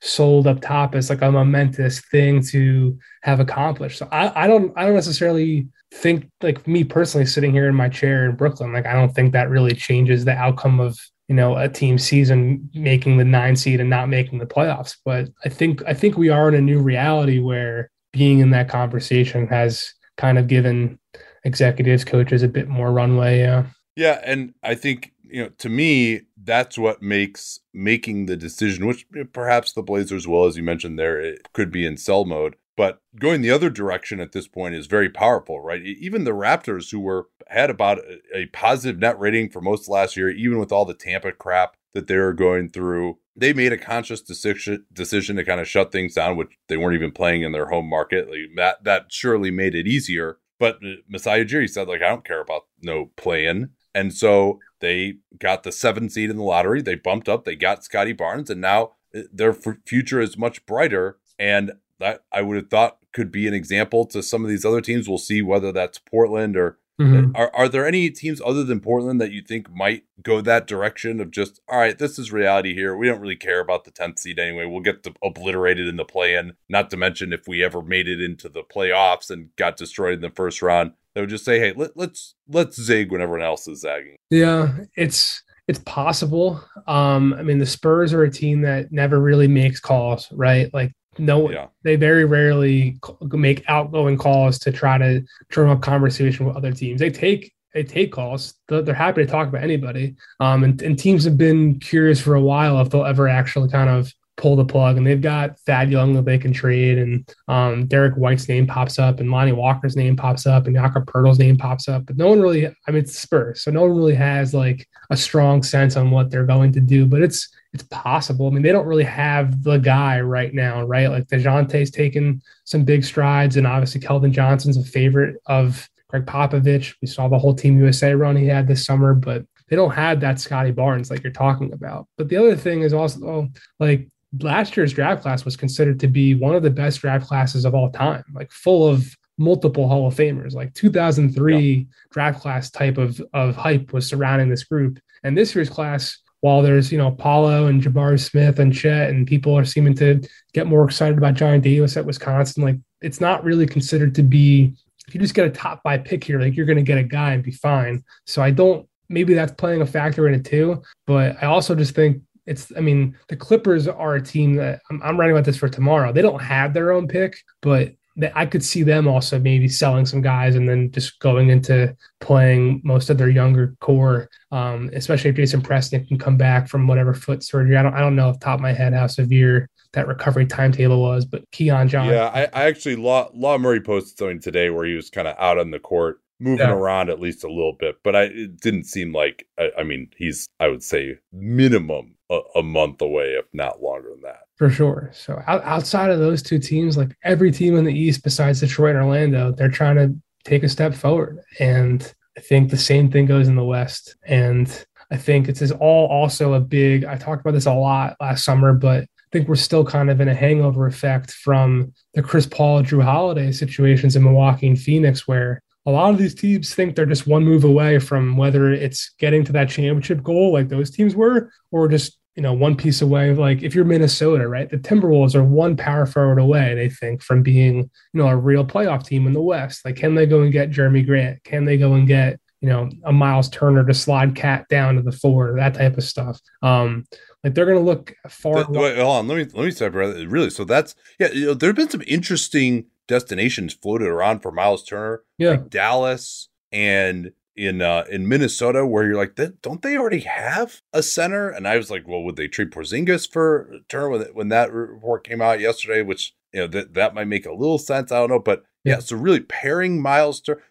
sold 0.00 0.46
up 0.46 0.60
top 0.60 0.94
as 0.94 1.10
like 1.10 1.22
a 1.22 1.30
momentous 1.30 2.00
thing 2.00 2.42
to 2.42 2.98
have 3.22 3.40
accomplished. 3.40 3.98
So 3.98 4.08
I, 4.12 4.44
I 4.44 4.46
don't 4.46 4.72
I 4.76 4.84
don't 4.84 4.94
necessarily 4.94 5.68
think 5.92 6.30
like 6.42 6.66
me 6.66 6.84
personally 6.84 7.26
sitting 7.26 7.52
here 7.52 7.68
in 7.68 7.74
my 7.74 7.88
chair 7.88 8.28
in 8.28 8.36
Brooklyn, 8.36 8.72
like 8.72 8.86
I 8.86 8.92
don't 8.92 9.14
think 9.14 9.32
that 9.32 9.50
really 9.50 9.74
changes 9.74 10.24
the 10.24 10.32
outcome 10.32 10.80
of 10.80 10.98
you 11.28 11.34
know 11.34 11.56
a 11.56 11.68
team 11.68 11.98
season 11.98 12.68
making 12.74 13.18
the 13.18 13.24
nine 13.24 13.54
seed 13.54 13.80
and 13.80 13.90
not 13.90 14.08
making 14.08 14.38
the 14.38 14.46
playoffs. 14.46 14.96
But 15.04 15.28
I 15.44 15.48
think 15.48 15.82
I 15.86 15.94
think 15.94 16.16
we 16.16 16.30
are 16.30 16.48
in 16.48 16.54
a 16.54 16.60
new 16.60 16.80
reality 16.80 17.38
where 17.38 17.90
being 18.12 18.40
in 18.40 18.50
that 18.50 18.68
conversation 18.68 19.46
has 19.48 19.92
kind 20.16 20.38
of 20.38 20.48
given 20.48 20.98
executives, 21.44 22.04
coaches 22.04 22.42
a 22.42 22.48
bit 22.48 22.68
more 22.68 22.92
runway. 22.92 23.40
Yeah. 23.40 23.66
Yeah, 23.94 24.20
and 24.24 24.54
I 24.62 24.74
think 24.74 25.12
you 25.22 25.42
know 25.42 25.50
to 25.58 25.68
me 25.68 26.22
that's 26.42 26.78
what 26.78 27.02
makes 27.02 27.60
making 27.74 28.26
the 28.26 28.36
decision, 28.36 28.86
which 28.86 29.06
perhaps 29.32 29.72
the 29.72 29.82
Blazers 29.82 30.26
will, 30.26 30.46
as 30.46 30.56
you 30.56 30.62
mentioned 30.62 30.98
there, 30.98 31.20
it 31.20 31.52
could 31.52 31.70
be 31.70 31.84
in 31.84 31.96
sell 31.96 32.24
mode. 32.24 32.56
But 32.78 33.00
going 33.18 33.42
the 33.42 33.50
other 33.50 33.70
direction 33.70 34.20
at 34.20 34.30
this 34.30 34.46
point 34.46 34.76
is 34.76 34.86
very 34.86 35.10
powerful, 35.10 35.60
right? 35.60 35.82
Even 35.82 36.22
the 36.22 36.30
Raptors, 36.30 36.92
who 36.92 37.00
were 37.00 37.26
had 37.48 37.70
about 37.70 37.98
a, 38.32 38.46
positive 38.52 39.00
net 39.00 39.18
rating 39.18 39.50
for 39.50 39.60
most 39.60 39.88
last 39.88 40.16
year, 40.16 40.30
even 40.30 40.60
with 40.60 40.70
all 40.70 40.84
the 40.84 40.94
Tampa 40.94 41.32
crap 41.32 41.74
that 41.94 42.06
they 42.06 42.16
were 42.16 42.32
going 42.32 42.68
through, 42.68 43.18
they 43.34 43.52
made 43.52 43.72
a 43.72 43.78
conscious 43.78 44.20
decision 44.20 44.86
decision 44.92 45.34
to 45.34 45.44
kind 45.44 45.60
of 45.60 45.66
shut 45.66 45.90
things 45.90 46.14
down, 46.14 46.36
which 46.36 46.56
they 46.68 46.76
weren't 46.76 46.94
even 46.94 47.10
play-in 47.10 47.42
in 47.42 47.50
their 47.50 47.68
home 47.68 47.90
market. 47.90 48.30
Like 48.30 48.54
that 48.54 48.84
that 48.84 49.06
surely 49.08 49.50
made 49.50 49.74
it 49.74 49.88
easier. 49.88 50.38
But 50.60 50.76
uh, 50.76 51.02
Masai 51.08 51.44
Ujiri 51.44 51.68
said, 51.68 51.88
like, 51.88 52.02
I 52.02 52.08
don't 52.08 52.24
care 52.24 52.40
about 52.40 52.66
no 52.80 53.10
playing. 53.16 53.70
And 53.92 54.14
so 54.14 54.60
they 54.78 55.14
got 55.36 55.64
the 55.64 55.72
seven 55.72 56.08
seed 56.10 56.30
in 56.30 56.36
the 56.36 56.44
lottery. 56.44 56.80
They 56.80 56.94
bumped 56.94 57.28
up. 57.28 57.44
They 57.44 57.56
got 57.56 57.82
Scottie 57.82 58.12
Barnes, 58.12 58.50
and 58.50 58.60
now 58.60 58.92
uh, 59.12 59.22
their 59.32 59.52
future 59.52 60.20
is 60.20 60.38
much 60.38 60.64
brighter. 60.64 61.18
And 61.40 61.72
that 62.00 62.24
I 62.32 62.42
would 62.42 62.56
have 62.56 62.70
thought 62.70 62.98
could 63.12 63.32
be 63.32 63.48
an 63.48 63.54
example 63.54 64.04
to 64.06 64.22
some 64.22 64.44
of 64.44 64.50
these 64.50 64.64
other 64.64 64.80
teams. 64.80 65.08
We'll 65.08 65.18
see 65.18 65.42
whether 65.42 65.72
that's 65.72 65.98
Portland 65.98 66.56
or 66.56 66.78
mm-hmm. 67.00 67.34
are 67.34 67.50
are 67.54 67.68
there 67.68 67.86
any 67.86 68.10
teams 68.10 68.40
other 68.44 68.64
than 68.64 68.80
Portland 68.80 69.20
that 69.20 69.32
you 69.32 69.42
think 69.42 69.70
might 69.70 70.04
go 70.22 70.40
that 70.40 70.66
direction 70.66 71.20
of 71.20 71.30
just 71.30 71.60
all 71.68 71.78
right, 71.78 71.98
this 71.98 72.18
is 72.18 72.32
reality 72.32 72.74
here. 72.74 72.96
We 72.96 73.08
don't 73.08 73.20
really 73.20 73.36
care 73.36 73.60
about 73.60 73.84
the 73.84 73.90
tenth 73.90 74.18
seed 74.18 74.38
anyway. 74.38 74.66
We'll 74.66 74.80
get 74.80 75.02
the, 75.02 75.14
obliterated 75.22 75.88
in 75.88 75.96
the 75.96 76.04
play 76.04 76.34
in. 76.34 76.54
Not 76.68 76.90
to 76.90 76.96
mention 76.96 77.32
if 77.32 77.48
we 77.48 77.64
ever 77.64 77.82
made 77.82 78.08
it 78.08 78.20
into 78.20 78.48
the 78.48 78.62
playoffs 78.62 79.30
and 79.30 79.54
got 79.56 79.76
destroyed 79.76 80.14
in 80.14 80.20
the 80.20 80.30
first 80.30 80.62
round, 80.62 80.92
they 81.14 81.20
would 81.20 81.30
just 81.30 81.44
say, 81.44 81.58
hey, 81.58 81.72
let, 81.74 81.96
let's 81.96 82.34
let's 82.48 82.80
zig 82.80 83.10
when 83.10 83.20
everyone 83.20 83.46
else 83.46 83.66
is 83.66 83.80
zagging. 83.80 84.16
Yeah, 84.30 84.76
it's 84.96 85.42
it's 85.66 85.80
possible. 85.80 86.64
Um, 86.86 87.34
I 87.34 87.42
mean, 87.42 87.58
the 87.58 87.66
Spurs 87.66 88.14
are 88.14 88.22
a 88.22 88.30
team 88.30 88.62
that 88.62 88.90
never 88.90 89.20
really 89.20 89.48
makes 89.48 89.80
calls, 89.80 90.32
right? 90.32 90.72
Like 90.72 90.92
no 91.18 91.50
yeah. 91.50 91.66
they 91.82 91.96
very 91.96 92.24
rarely 92.24 92.98
make 93.32 93.64
outgoing 93.68 94.16
calls 94.16 94.58
to 94.58 94.72
try 94.72 94.98
to 94.98 95.22
turn 95.50 95.68
up 95.68 95.80
conversation 95.80 96.46
with 96.46 96.56
other 96.56 96.72
teams. 96.72 97.00
They 97.00 97.10
take 97.10 97.52
they 97.74 97.84
take 97.84 98.12
calls. 98.12 98.54
They're 98.68 98.94
happy 98.94 99.24
to 99.24 99.30
talk 99.30 99.48
about 99.48 99.62
anybody. 99.62 100.16
Um, 100.40 100.64
and, 100.64 100.80
and 100.82 100.98
teams 100.98 101.24
have 101.24 101.36
been 101.36 101.78
curious 101.78 102.20
for 102.20 102.34
a 102.34 102.40
while 102.40 102.80
if 102.80 102.90
they'll 102.90 103.04
ever 103.04 103.28
actually 103.28 103.68
kind 103.68 103.90
of 103.90 104.12
pull 104.38 104.56
the 104.56 104.64
plug 104.64 104.96
and 104.96 105.06
they've 105.06 105.20
got 105.20 105.58
Thad 105.60 105.90
Young 105.90 106.14
that 106.14 106.24
they 106.24 106.38
can 106.38 106.52
trade 106.52 106.96
and 106.96 107.28
um, 107.48 107.86
Derrick 107.86 108.14
White's 108.14 108.48
name 108.48 108.66
pops 108.66 108.98
up 108.98 109.20
and 109.20 109.30
Lonnie 109.30 109.52
Walker's 109.52 109.96
name 109.96 110.16
pops 110.16 110.46
up 110.46 110.66
and 110.66 110.74
Jakob 110.74 111.04
Poeltl's 111.06 111.38
name 111.38 111.58
pops 111.58 111.88
up 111.88 112.06
but 112.06 112.16
no 112.16 112.28
one 112.28 112.40
really 112.40 112.66
I 112.66 112.90
mean 112.90 113.02
it's 113.02 113.18
Spurs 113.18 113.62
so 113.62 113.70
no 113.70 113.82
one 113.82 113.96
really 113.96 114.14
has 114.14 114.54
like 114.54 114.88
a 115.10 115.16
strong 115.16 115.62
sense 115.62 115.96
on 115.96 116.10
what 116.10 116.30
they're 116.30 116.46
going 116.46 116.72
to 116.72 116.80
do 116.80 117.04
but 117.04 117.20
it's 117.20 117.48
it's 117.74 117.82
possible. 117.90 118.46
I 118.46 118.50
mean, 118.50 118.62
they 118.62 118.72
don't 118.72 118.86
really 118.86 119.04
have 119.04 119.62
the 119.62 119.76
guy 119.76 120.20
right 120.20 120.52
now, 120.54 120.84
right? 120.84 121.08
Like 121.08 121.26
DeJounte's 121.26 121.90
taken 121.90 122.40
some 122.64 122.84
big 122.84 123.04
strides, 123.04 123.56
and 123.56 123.66
obviously 123.66 124.00
Keldon 124.00 124.32
Johnson's 124.32 124.78
a 124.78 124.82
favorite 124.82 125.36
of 125.46 125.88
Gregg 126.08 126.24
Popovich. 126.24 126.94
We 127.02 127.08
saw 127.08 127.28
the 127.28 127.38
whole 127.38 127.54
Team 127.54 127.78
USA 127.78 128.14
run 128.14 128.36
he 128.36 128.46
had 128.46 128.66
this 128.66 128.86
summer, 128.86 129.14
but 129.14 129.44
they 129.68 129.76
don't 129.76 129.90
have 129.90 130.20
that 130.20 130.40
Scottie 130.40 130.70
Barnes 130.70 131.10
like 131.10 131.22
you're 131.22 131.32
talking 131.32 131.72
about. 131.72 132.06
But 132.16 132.28
the 132.28 132.36
other 132.36 132.56
thing 132.56 132.80
is 132.80 132.94
also 132.94 133.48
like 133.78 134.08
last 134.40 134.76
year's 134.76 134.92
draft 134.92 135.22
class 135.22 135.44
was 135.44 135.56
considered 135.56 136.00
to 136.00 136.08
be 136.08 136.34
one 136.34 136.54
of 136.54 136.62
the 136.62 136.70
best 136.70 137.00
draft 137.00 137.26
classes 137.26 137.64
of 137.64 137.74
all 137.74 137.90
time, 137.90 138.24
like 138.34 138.50
full 138.52 138.86
of 138.86 139.16
multiple 139.38 139.88
Hall 139.88 140.06
of 140.06 140.14
Famers. 140.14 140.54
Like 140.54 140.74
2003 140.74 141.58
yeah. 141.58 141.84
draft 142.10 142.40
class 142.40 142.70
type 142.70 142.98
of 142.98 143.20
of 143.32 143.56
hype 143.56 143.92
was 143.92 144.08
surrounding 144.08 144.48
this 144.48 144.64
group, 144.64 144.98
and 145.22 145.36
this 145.36 145.54
year's 145.54 145.70
class 145.70 146.18
while 146.40 146.62
there's 146.62 146.92
you 146.92 146.98
know 146.98 147.10
Paolo 147.10 147.66
and 147.66 147.82
Jabari 147.82 148.20
Smith 148.20 148.58
and 148.58 148.74
Chet 148.74 149.10
and 149.10 149.26
people 149.26 149.56
are 149.56 149.64
seeming 149.64 149.94
to 149.94 150.20
get 150.52 150.66
more 150.66 150.84
excited 150.84 151.18
about 151.18 151.34
Johnny 151.34 151.60
Davis 151.60 151.96
at 151.96 152.04
Wisconsin, 152.04 152.62
like 152.62 152.76
it's 153.00 153.20
not 153.20 153.44
really 153.44 153.66
considered 153.66 154.14
to 154.16 154.22
be 154.22 154.74
if 155.06 155.14
you 155.14 155.20
just 155.20 155.34
get 155.34 155.46
a 155.46 155.50
top 155.50 155.82
five 155.82 156.04
pick 156.04 156.22
here, 156.22 156.38
like 156.38 156.54
you're 156.54 156.66
going 156.66 156.76
to 156.76 156.82
get 156.82 156.98
a 156.98 157.02
guy 157.02 157.32
and 157.32 157.42
be 157.42 157.50
fine. 157.50 158.04
So 158.26 158.42
I 158.42 158.50
don't 158.50 158.86
maybe 159.08 159.32
that's 159.32 159.52
playing 159.52 159.80
a 159.80 159.86
factor 159.86 160.28
in 160.28 160.34
it 160.34 160.44
too, 160.44 160.82
but 161.06 161.42
I 161.42 161.46
also 161.46 161.74
just 161.74 161.94
think 161.94 162.22
it's 162.48 162.72
I 162.76 162.80
mean 162.80 163.16
the 163.28 163.36
Clippers 163.36 163.86
are 163.86 164.14
a 164.14 164.22
team 164.22 164.54
that 164.54 164.80
I'm, 164.90 165.02
I'm 165.02 165.20
writing 165.20 165.36
about 165.36 165.44
this 165.44 165.56
for 165.56 165.68
tomorrow. 165.68 166.12
They 166.12 166.22
don't 166.22 166.42
have 166.42 166.74
their 166.74 166.92
own 166.92 167.06
pick, 167.06 167.36
but 167.60 167.92
I 168.34 168.46
could 168.46 168.64
see 168.64 168.82
them 168.82 169.06
also 169.06 169.38
maybe 169.38 169.68
selling 169.68 170.04
some 170.04 170.22
guys 170.22 170.56
and 170.56 170.68
then 170.68 170.90
just 170.90 171.20
going 171.20 171.50
into 171.50 171.96
playing 172.20 172.80
most 172.82 173.10
of 173.10 173.18
their 173.18 173.28
younger 173.28 173.76
core, 173.80 174.28
um, 174.50 174.90
especially 174.92 175.30
if 175.30 175.36
Jason 175.36 175.62
Preston 175.62 176.04
can 176.04 176.18
come 176.18 176.36
back 176.36 176.68
from 176.68 176.88
whatever 176.88 177.14
foot 177.14 177.44
surgery. 177.44 177.76
I 177.76 177.82
don't 177.82 177.94
I 177.94 178.00
don't 178.00 178.16
know 178.16 178.30
off 178.30 178.40
top 178.40 178.56
of 178.56 178.60
my 178.60 178.72
head 178.72 178.92
how 178.92 179.06
severe 179.06 179.68
that 179.92 180.08
recovery 180.08 180.46
timetable 180.46 181.00
was, 181.00 181.24
but 181.24 181.48
Keon 181.52 181.88
John. 181.88 182.08
Yeah, 182.08 182.30
I, 182.34 182.42
I 182.52 182.64
actually 182.66 182.96
Law 182.96 183.30
Law 183.34 183.56
Murray 183.58 183.80
posted 183.80 184.18
something 184.18 184.40
today 184.40 184.70
where 184.70 184.84
he 184.84 184.94
was 184.94 185.10
kind 185.10 185.28
of 185.28 185.36
out 185.38 185.58
on 185.58 185.70
the 185.70 185.78
court 185.78 186.20
moving 186.40 186.66
yeah. 186.66 186.72
around 186.72 187.10
at 187.10 187.20
least 187.20 187.44
a 187.44 187.48
little 187.48 187.76
bit, 187.78 187.96
but 188.02 188.14
I 188.14 188.22
it 188.24 188.60
didn't 188.60 188.84
seem 188.84 189.12
like 189.12 189.46
I, 189.58 189.70
I 189.78 189.82
mean 189.82 190.10
he's 190.16 190.46
I 190.60 190.68
would 190.68 190.82
say 190.82 191.18
minimum 191.32 192.16
a, 192.30 192.40
a, 192.56 192.62
month 192.62 193.00
away, 193.00 193.34
if 193.34 193.46
not 193.52 193.82
longer 193.82 194.10
than 194.10 194.20
that. 194.22 194.40
For 194.56 194.68
sure. 194.68 195.10
So 195.14 195.42
out, 195.46 195.64
outside 195.64 196.10
of 196.10 196.18
those 196.18 196.42
two 196.42 196.58
teams, 196.58 196.96
like 196.96 197.16
every 197.24 197.50
team 197.50 197.76
in 197.76 197.84
the 197.84 197.98
East 197.98 198.22
besides 198.22 198.60
Detroit 198.60 198.96
and 198.96 199.04
Orlando, 199.04 199.52
they're 199.52 199.70
trying 199.70 199.96
to 199.96 200.14
take 200.44 200.62
a 200.62 200.68
step 200.68 200.94
forward, 200.94 201.40
and 201.58 202.12
I 202.36 202.40
think 202.40 202.70
the 202.70 202.76
same 202.76 203.10
thing 203.10 203.26
goes 203.26 203.48
in 203.48 203.56
the 203.56 203.64
West. 203.64 204.16
And 204.24 204.68
I 205.10 205.16
think 205.16 205.48
it's 205.48 205.62
all 205.72 206.06
also 206.06 206.54
a 206.54 206.60
big. 206.60 207.04
I 207.04 207.16
talked 207.16 207.40
about 207.40 207.54
this 207.54 207.66
a 207.66 207.74
lot 207.74 208.16
last 208.20 208.44
summer, 208.44 208.72
but 208.74 209.02
I 209.02 209.30
think 209.32 209.48
we're 209.48 209.56
still 209.56 209.84
kind 209.84 210.08
of 210.08 210.20
in 210.20 210.28
a 210.28 210.34
hangover 210.34 210.86
effect 210.86 211.32
from 211.32 211.92
the 212.14 212.22
Chris 212.22 212.46
Paul, 212.46 212.82
Jrue 212.82 213.02
Holiday 213.02 213.52
situations 213.52 214.16
in 214.16 214.22
Milwaukee 214.22 214.68
and 214.68 214.78
Phoenix, 214.78 215.26
where 215.26 215.62
a 215.88 215.90
lot 215.90 216.10
of 216.10 216.18
these 216.18 216.34
teams 216.34 216.74
think 216.74 216.94
they're 216.94 217.06
just 217.06 217.26
one 217.26 217.44
move 217.44 217.64
away 217.64 217.98
from 217.98 218.36
whether 218.36 218.70
it's 218.70 219.14
getting 219.18 219.42
to 219.44 219.52
that 219.52 219.70
championship 219.70 220.22
goal 220.22 220.52
like 220.52 220.68
those 220.68 220.90
teams 220.90 221.14
were, 221.14 221.50
or 221.70 221.88
just 221.88 222.18
you 222.36 222.42
know, 222.42 222.52
one 222.52 222.76
piece 222.76 223.02
away. 223.02 223.34
Like 223.34 223.62
if 223.62 223.74
you're 223.74 223.84
Minnesota, 223.84 224.46
right? 224.46 224.70
The 224.70 224.76
Timberwolves 224.76 225.34
are 225.34 225.42
one 225.42 225.76
power 225.76 226.06
forward 226.06 226.38
away, 226.38 226.72
they 226.76 226.88
think, 226.88 227.20
from 227.20 227.42
being, 227.42 227.78
you 227.78 227.90
know, 228.12 228.28
a 228.28 228.36
real 228.36 228.64
playoff 228.64 229.04
team 229.04 229.26
in 229.26 229.32
the 229.32 229.42
West. 229.42 229.84
Like, 229.84 229.96
can 229.96 230.14
they 230.14 230.24
go 230.24 230.42
and 230.42 230.52
get 230.52 230.70
Jerami 230.70 231.04
Grant? 231.04 231.42
Can 231.42 231.64
they 231.64 231.76
go 231.76 231.94
and 231.94 232.06
get, 232.06 232.38
you 232.60 232.68
know, 232.68 232.88
a 233.04 233.12
Miles 233.12 233.48
Turner 233.48 233.84
to 233.84 233.92
slide 233.92 234.36
KAT 234.36 234.68
down 234.68 234.94
to 234.94 235.02
the 235.02 235.10
four, 235.10 235.56
that 235.56 235.74
type 235.74 235.98
of 235.98 236.04
stuff. 236.04 236.40
Um, 236.62 237.06
like 237.42 237.54
they're 237.54 237.66
going 237.66 237.78
to 237.78 237.84
look 237.84 238.14
far. 238.28 238.66
Wait, 238.68 238.98
hold 238.98 239.16
on. 239.16 239.26
Let 239.26 239.38
me 239.38 239.44
let 239.54 239.64
me 239.64 239.70
separate. 239.72 240.28
Really, 240.28 240.50
so 240.50 240.64
that's 240.64 240.94
yeah. 241.18 241.32
You 241.32 241.46
know, 241.46 241.54
there 241.54 241.70
have 241.70 241.76
been 241.76 241.90
some 241.90 242.04
interesting 242.06 242.86
destinations 243.08 243.74
floated 243.74 244.06
around 244.06 244.40
for 244.40 244.52
Miles 244.52 244.84
Turner. 244.84 245.22
Yeah, 245.36 245.50
like 245.50 245.70
Dallas 245.70 246.48
and 246.70 247.32
in 247.58 247.82
uh, 247.82 248.04
in 248.08 248.28
Minnesota 248.28 248.86
where 248.86 249.04
you're 249.04 249.16
like, 249.16 249.38
don't 249.62 249.82
they 249.82 249.96
already 249.96 250.20
have 250.20 250.80
a 250.92 251.02
center? 251.02 251.50
And 251.50 251.66
I 251.66 251.76
was 251.76 251.90
like, 251.90 252.06
well, 252.06 252.22
would 252.22 252.36
they 252.36 252.46
trade 252.46 252.70
Porzingis 252.70 253.30
for 253.30 253.80
Turner 253.88 254.10
when, 254.10 254.22
when 254.32 254.48
that 254.50 254.72
report 254.72 255.26
came 255.26 255.42
out 255.42 255.58
yesterday? 255.58 256.02
Which 256.02 256.34
you 256.52 256.60
know 256.60 256.66
that 256.68 256.94
that 256.94 257.14
might 257.14 257.26
make 257.26 257.46
a 257.46 257.52
little 257.52 257.78
sense. 257.78 258.12
I 258.12 258.20
don't 258.20 258.30
know, 258.30 258.38
but 258.38 258.64
yeah. 258.84 258.94
yeah 258.94 258.98
so 259.00 259.16
really 259.16 259.40
pairing 259.40 260.00
Miles 260.00 260.40
Turner. 260.40 260.62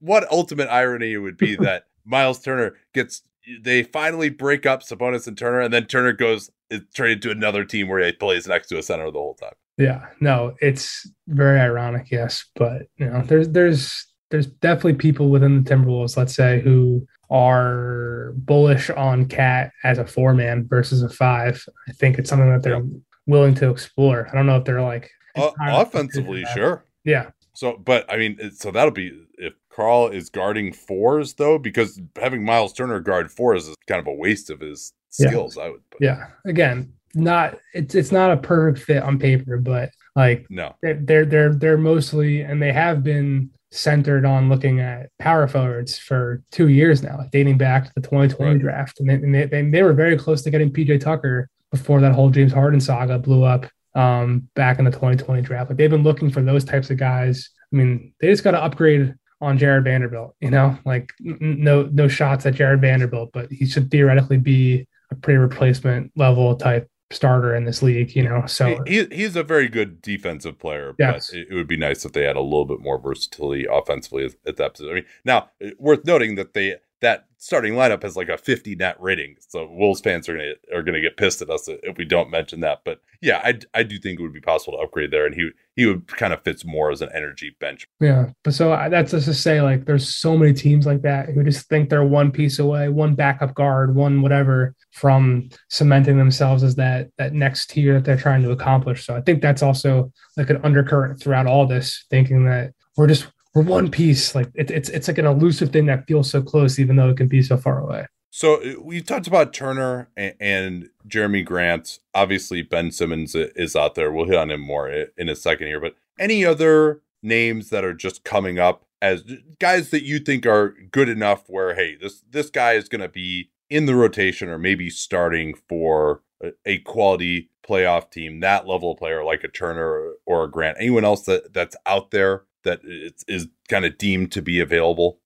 What 0.00 0.30
ultimate 0.30 0.68
irony 0.68 1.12
it 1.12 1.18
would 1.18 1.38
be 1.38 1.56
that 1.60 1.86
Miles 2.04 2.40
Turner 2.40 2.74
gets 2.92 3.22
they 3.62 3.82
finally 3.82 4.30
break 4.30 4.66
up 4.66 4.82
Sabonis 4.82 5.26
and 5.26 5.36
Turner, 5.36 5.60
and 5.60 5.72
then 5.72 5.86
Turner 5.86 6.12
goes 6.12 6.50
is 6.70 6.82
traded 6.94 7.22
to 7.22 7.30
another 7.30 7.64
team 7.64 7.88
where 7.88 8.04
he 8.04 8.12
plays 8.12 8.46
next 8.46 8.68
to 8.68 8.78
a 8.78 8.82
center 8.82 9.10
the 9.10 9.18
whole 9.18 9.34
time. 9.34 9.54
Yeah, 9.76 10.06
no, 10.20 10.54
it's 10.60 11.08
very 11.28 11.58
ironic, 11.60 12.10
yes, 12.10 12.44
but 12.54 12.82
you 12.96 13.06
know, 13.06 13.22
there's 13.22 13.48
there's 13.48 14.06
there's 14.30 14.46
definitely 14.46 14.94
people 14.94 15.30
within 15.30 15.62
the 15.62 15.70
Timberwolves, 15.70 16.16
let's 16.16 16.34
say, 16.34 16.60
who 16.60 17.06
are 17.30 18.32
bullish 18.36 18.90
on 18.90 19.26
KAT 19.26 19.70
as 19.82 19.98
a 19.98 20.06
four 20.06 20.34
man 20.34 20.66
versus 20.66 21.02
a 21.02 21.08
five. 21.08 21.64
I 21.88 21.92
think 21.92 22.18
it's 22.18 22.30
something 22.30 22.50
that 22.50 22.62
they're 22.62 22.78
yeah. 22.78 22.98
willing 23.26 23.54
to 23.56 23.70
explore. 23.70 24.28
I 24.30 24.34
don't 24.34 24.46
know 24.46 24.56
if 24.56 24.64
they're 24.64 24.82
like 24.82 25.10
uh, 25.36 25.50
offensively, 25.58 26.44
sure. 26.54 26.84
Yeah. 27.04 27.30
So, 27.54 27.76
but 27.76 28.10
I 28.12 28.16
mean, 28.16 28.50
so 28.52 28.70
that'll 28.70 28.90
be 28.90 29.12
if 29.38 29.54
Karl 29.74 30.08
is 30.08 30.30
guarding 30.30 30.72
fours 30.72 31.34
though, 31.34 31.58
because 31.58 32.00
having 32.20 32.44
Miles 32.44 32.72
Turner 32.72 33.00
guard 33.00 33.30
fours 33.30 33.66
is 33.68 33.76
kind 33.88 34.00
of 34.00 34.06
a 34.06 34.14
waste 34.14 34.50
of 34.50 34.60
his 34.60 34.92
skills. 35.10 35.56
Yeah. 35.56 35.64
I 35.64 35.70
would. 35.70 35.90
Put. 35.90 36.00
Yeah. 36.00 36.26
Again, 36.46 36.92
not 37.14 37.58
it's 37.72 37.94
it's 37.94 38.12
not 38.12 38.30
a 38.30 38.36
perfect 38.36 38.84
fit 38.84 39.02
on 39.02 39.18
paper, 39.18 39.58
but 39.58 39.90
like 40.14 40.46
no, 40.50 40.74
they're 40.82 41.24
they're 41.24 41.54
they're, 41.54 41.78
mostly 41.78 42.42
and 42.42 42.62
they 42.62 42.72
have 42.72 43.02
been 43.02 43.50
centered 43.72 44.24
on 44.24 44.48
looking 44.48 44.78
at 44.78 45.10
power 45.18 45.48
forwards 45.48 45.98
for 45.98 46.42
two 46.52 46.68
years 46.68 47.02
now, 47.02 47.24
dating 47.32 47.58
back 47.58 47.86
to 47.86 47.92
the 47.96 48.00
2020 48.00 48.52
right. 48.52 48.60
draft. 48.60 49.00
And, 49.00 49.08
they, 49.08 49.14
and 49.14 49.34
they, 49.34 49.62
they, 49.68 49.82
were 49.82 49.92
very 49.92 50.16
close 50.16 50.42
to 50.42 50.50
getting 50.50 50.72
PJ 50.72 51.00
Tucker 51.00 51.48
before 51.72 52.00
that 52.00 52.12
whole 52.12 52.30
James 52.30 52.52
Harden 52.52 52.80
saga 52.80 53.18
blew 53.18 53.42
up 53.42 53.66
um, 53.96 54.48
back 54.54 54.78
in 54.78 54.84
the 54.84 54.92
2020 54.92 55.42
draft. 55.42 55.70
Like 55.70 55.76
they've 55.76 55.90
been 55.90 56.04
looking 56.04 56.30
for 56.30 56.40
those 56.40 56.64
types 56.64 56.90
of 56.90 56.98
guys. 56.98 57.50
I 57.72 57.76
mean, 57.76 58.14
they 58.20 58.28
just 58.28 58.44
got 58.44 58.52
to 58.52 58.62
upgrade 58.62 59.12
on 59.40 59.58
Jarred 59.58 59.84
Vanderbilt, 59.84 60.34
you 60.40 60.50
know, 60.50 60.78
like 60.84 61.10
n- 61.24 61.38
no 61.40 61.84
no 61.92 62.08
shots 62.08 62.46
at 62.46 62.54
Jarred 62.54 62.80
Vanderbilt, 62.80 63.30
but 63.32 63.50
he 63.50 63.66
should 63.66 63.90
theoretically 63.90 64.38
be 64.38 64.86
a 65.10 65.14
pre 65.14 65.34
replacement 65.36 66.12
level 66.16 66.56
type 66.56 66.88
starter 67.10 67.54
in 67.54 67.64
this 67.64 67.82
league, 67.82 68.14
you 68.16 68.22
know. 68.22 68.46
So 68.46 68.82
he, 68.86 69.04
he's 69.06 69.36
a 69.36 69.42
very 69.42 69.68
good 69.68 70.02
defensive 70.02 70.58
player, 70.58 70.94
yes. 70.98 71.30
but 71.30 71.38
it, 71.38 71.48
it, 71.50 71.54
would 71.54 71.68
be 71.68 71.76
nice 71.76 72.04
if 72.04 72.12
they 72.12 72.24
had 72.24 72.36
a 72.36 72.40
little 72.40 72.64
bit 72.64 72.80
more 72.80 72.98
versatility 72.98 73.66
offensively 73.70 74.24
at, 74.26 74.34
at 74.46 74.56
that 74.56 74.74
position. 74.74 74.90
I 74.90 74.94
mean, 74.94 75.06
now 75.24 75.50
worth 75.78 76.04
noting 76.04 76.34
that 76.36 76.54
they 76.54 76.76
that 77.00 77.26
starting 77.44 77.74
lineup 77.74 78.02
has 78.02 78.16
like 78.16 78.30
a 78.30 78.38
50 78.38 78.74
net 78.76 78.96
rating. 78.98 79.36
So 79.48 79.68
Wolves 79.70 80.00
fans 80.00 80.30
are 80.30 80.32
gonna 80.32 80.54
are 80.74 80.82
gonna 80.82 81.02
get 81.02 81.18
pissed 81.18 81.42
at 81.42 81.50
us 81.50 81.68
if 81.68 81.98
we 81.98 82.06
don't 82.06 82.30
mention 82.30 82.60
that. 82.60 82.80
But 82.86 83.00
yeah, 83.20 83.42
I, 83.44 83.58
I 83.74 83.82
do 83.82 83.98
think 83.98 84.18
it 84.18 84.22
would 84.22 84.32
be 84.32 84.40
possible 84.40 84.78
to 84.78 84.82
upgrade 84.82 85.10
there, 85.10 85.26
and 85.26 85.34
he 85.34 85.50
he 85.76 85.84
would 85.84 86.06
kind 86.08 86.32
of 86.32 86.42
fits 86.42 86.64
more 86.64 86.90
as 86.90 87.02
an 87.02 87.10
energy 87.14 87.54
bench. 87.60 87.86
Yeah, 88.00 88.30
but 88.44 88.54
so 88.54 88.70
that's 88.90 89.10
just 89.10 89.26
to 89.26 89.34
say 89.34 89.60
like 89.60 89.84
there's 89.84 90.14
so 90.16 90.38
many 90.38 90.54
teams 90.54 90.86
like 90.86 91.02
that 91.02 91.28
who 91.28 91.44
just 91.44 91.68
think 91.68 91.90
they're 91.90 92.02
one 92.02 92.32
piece 92.32 92.58
away, 92.58 92.88
one 92.88 93.14
backup 93.14 93.54
guard, 93.54 93.94
one 93.94 94.22
whatever 94.22 94.74
from 94.92 95.50
cementing 95.68 96.16
themselves 96.16 96.62
as 96.62 96.76
that 96.76 97.10
that 97.18 97.34
next 97.34 97.68
tier 97.68 97.94
that 97.94 98.06
they're 98.06 98.16
trying 98.16 98.42
to 98.42 98.52
accomplish. 98.52 99.04
So 99.04 99.14
I 99.14 99.20
think 99.20 99.42
that's 99.42 99.62
also 99.62 100.10
like 100.38 100.48
an 100.48 100.64
undercurrent 100.64 101.20
throughout 101.20 101.46
all 101.46 101.66
this, 101.66 102.06
thinking 102.08 102.46
that 102.46 102.72
we're 102.96 103.08
just 103.08 103.26
we're 103.54 103.62
one 103.62 103.90
piece. 103.90 104.34
Like 104.34 104.50
it, 104.54 104.70
it's 104.70 104.88
it's 104.88 105.08
like 105.08 105.18
an 105.18 105.26
elusive 105.26 105.70
thing 105.70 105.86
that 105.86 106.06
feels 106.06 106.30
so 106.30 106.42
close, 106.42 106.78
even 106.78 106.96
though 106.96 107.10
it 107.10 107.16
can 107.16 107.28
be 107.28 107.42
so 107.42 107.56
far 107.56 107.78
away. 107.80 108.06
So 108.30 108.56
uh, 108.56 108.80
we 108.82 109.00
talked 109.00 109.28
about 109.28 109.52
Turner 109.52 110.10
and, 110.16 110.34
and, 110.40 110.90
Jerami 111.06 111.44
Grant. 111.44 112.00
Obviously, 112.14 112.62
Ben 112.62 112.90
Simmons 112.90 113.36
is 113.36 113.76
out 113.76 113.94
there. 113.94 114.10
We'll 114.10 114.26
hit 114.26 114.36
on 114.36 114.50
him 114.50 114.60
more 114.60 114.88
in 114.88 115.28
a 115.28 115.36
second 115.36 115.68
here. 115.68 115.80
But 115.80 115.94
any 116.18 116.44
other 116.44 117.02
names 117.22 117.70
that 117.70 117.84
are 117.84 117.94
just 117.94 118.24
coming 118.24 118.58
up 118.58 118.86
as 119.00 119.22
guys 119.60 119.90
that 119.90 120.02
you 120.02 120.18
think 120.18 120.46
are 120.46 120.74
good 120.90 121.08
enough 121.08 121.44
where 121.46 121.74
hey, 121.74 121.96
this 121.96 122.22
this 122.28 122.50
guy 122.50 122.72
is 122.72 122.88
going 122.88 123.02
to 123.02 123.08
be 123.08 123.50
in 123.70 123.86
the 123.86 123.94
rotation 123.94 124.48
or 124.48 124.58
maybe 124.58 124.90
starting 124.90 125.54
for 125.68 126.22
a, 126.42 126.52
a 126.66 126.78
quality 126.78 127.50
playoff 127.66 128.10
team, 128.10 128.40
that 128.40 128.66
level 128.66 128.92
of 128.92 128.98
player 128.98 129.24
like 129.24 129.44
a 129.44 129.48
Turner 129.48 130.14
or 130.26 130.44
a 130.44 130.50
Grant. 130.50 130.76
Anyone 130.80 131.04
else 131.04 131.22
that 131.26 131.52
that's 131.52 131.76
out 131.86 132.10
there 132.10 132.44
that 132.64 132.80
is 132.84 133.48
kind 133.68 133.84
of 133.84 133.96
deemed 133.98 134.32
to 134.32 134.42
be 134.42 134.60
available? 134.60 135.18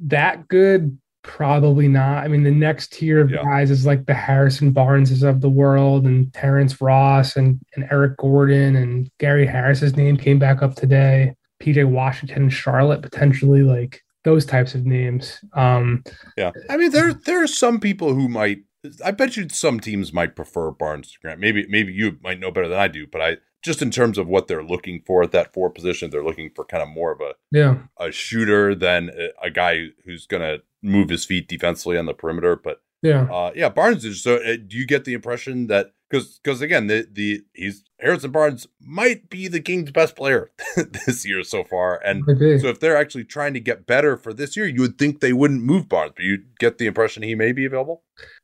That 0.00 0.48
good, 0.48 0.98
probably 1.22 1.88
not. 1.88 2.24
I 2.24 2.28
mean, 2.28 2.44
the 2.44 2.50
next 2.50 2.92
tier 2.92 3.20
of 3.20 3.30
yeah. 3.30 3.42
guys 3.42 3.70
is 3.70 3.86
like 3.86 4.06
the 4.06 4.14
Harrison 4.14 4.72
Barneses 4.72 5.28
of 5.28 5.40
the 5.40 5.50
world 5.50 6.06
and 6.06 6.32
Terrence 6.32 6.80
Ross 6.80 7.36
and, 7.36 7.60
and 7.74 7.86
Eric 7.90 8.16
Gordon 8.16 8.76
and 8.76 9.10
Gary 9.18 9.46
Harris's 9.46 9.96
name 9.96 10.16
came 10.16 10.38
back 10.38 10.62
up 10.62 10.74
today. 10.74 11.34
PJ 11.62 11.88
Washington 11.88 12.44
and 12.44 12.52
Charlotte 12.52 13.02
potentially 13.02 13.62
like 13.62 14.02
those 14.24 14.44
types 14.44 14.74
of 14.74 14.84
names. 14.84 15.40
Um, 15.54 16.04
yeah, 16.36 16.50
I 16.68 16.76
mean 16.76 16.90
there 16.90 17.14
there 17.14 17.42
are 17.42 17.48
some 17.48 17.80
people 17.80 18.14
who 18.14 18.28
might. 18.28 18.58
I 19.04 19.10
bet 19.10 19.36
you 19.36 19.48
some 19.48 19.80
teams 19.80 20.12
might 20.12 20.36
prefer 20.36 20.70
Barnes 20.70 21.12
to 21.12 21.18
Grant. 21.20 21.40
Maybe 21.40 21.66
maybe 21.68 21.92
you 21.92 22.18
might 22.22 22.38
know 22.38 22.50
better 22.50 22.68
than 22.68 22.78
I 22.78 22.88
do, 22.88 23.06
but 23.06 23.22
I 23.22 23.36
just 23.62 23.82
in 23.82 23.90
terms 23.90 24.18
of 24.18 24.28
what 24.28 24.46
they're 24.48 24.62
looking 24.62 25.02
for 25.06 25.22
at 25.22 25.32
that 25.32 25.52
four 25.52 25.70
position, 25.70 26.10
they're 26.10 26.24
looking 26.24 26.50
for 26.54 26.64
kind 26.64 26.82
of 26.82 26.88
more 26.88 27.12
of 27.12 27.20
a 27.20 27.34
yeah 27.50 27.78
a 27.98 28.10
shooter 28.12 28.74
than 28.74 29.10
a, 29.10 29.46
a 29.46 29.50
guy 29.50 29.88
who's 30.04 30.26
going 30.26 30.42
to 30.42 30.62
move 30.82 31.08
his 31.08 31.24
feet 31.24 31.48
defensively 31.48 31.98
on 31.98 32.06
the 32.06 32.14
perimeter. 32.14 32.56
But 32.56 32.80
yeah, 33.02 33.22
uh, 33.32 33.52
yeah, 33.54 33.68
Barnes 33.68 34.04
is. 34.04 34.22
So, 34.22 34.36
uh, 34.36 34.56
do 34.66 34.76
you 34.76 34.86
get 34.86 35.04
the 35.04 35.14
impression 35.14 35.66
that 35.66 35.92
because 36.08 36.38
because 36.42 36.60
again, 36.60 36.86
the 36.86 37.06
the 37.10 37.42
he's 37.52 37.84
Harrison 38.00 38.30
Barnes 38.30 38.66
might 38.80 39.28
be 39.28 39.48
the 39.48 39.60
Kings' 39.60 39.90
best 39.90 40.16
player 40.16 40.50
this 41.06 41.26
year 41.26 41.42
so 41.42 41.64
far, 41.64 42.00
and 42.04 42.24
so 42.60 42.68
if 42.68 42.80
they're 42.80 42.96
actually 42.96 43.24
trying 43.24 43.54
to 43.54 43.60
get 43.60 43.86
better 43.86 44.16
for 44.16 44.32
this 44.32 44.56
year, 44.56 44.66
you 44.66 44.80
would 44.80 44.98
think 44.98 45.20
they 45.20 45.32
wouldn't 45.32 45.62
move 45.62 45.88
Barnes, 45.88 46.12
but 46.16 46.24
you 46.24 46.38
get 46.58 46.78
the 46.78 46.86
impression 46.86 47.22
he 47.22 47.34
may 47.34 47.52
be 47.52 47.64
available. 47.64 48.02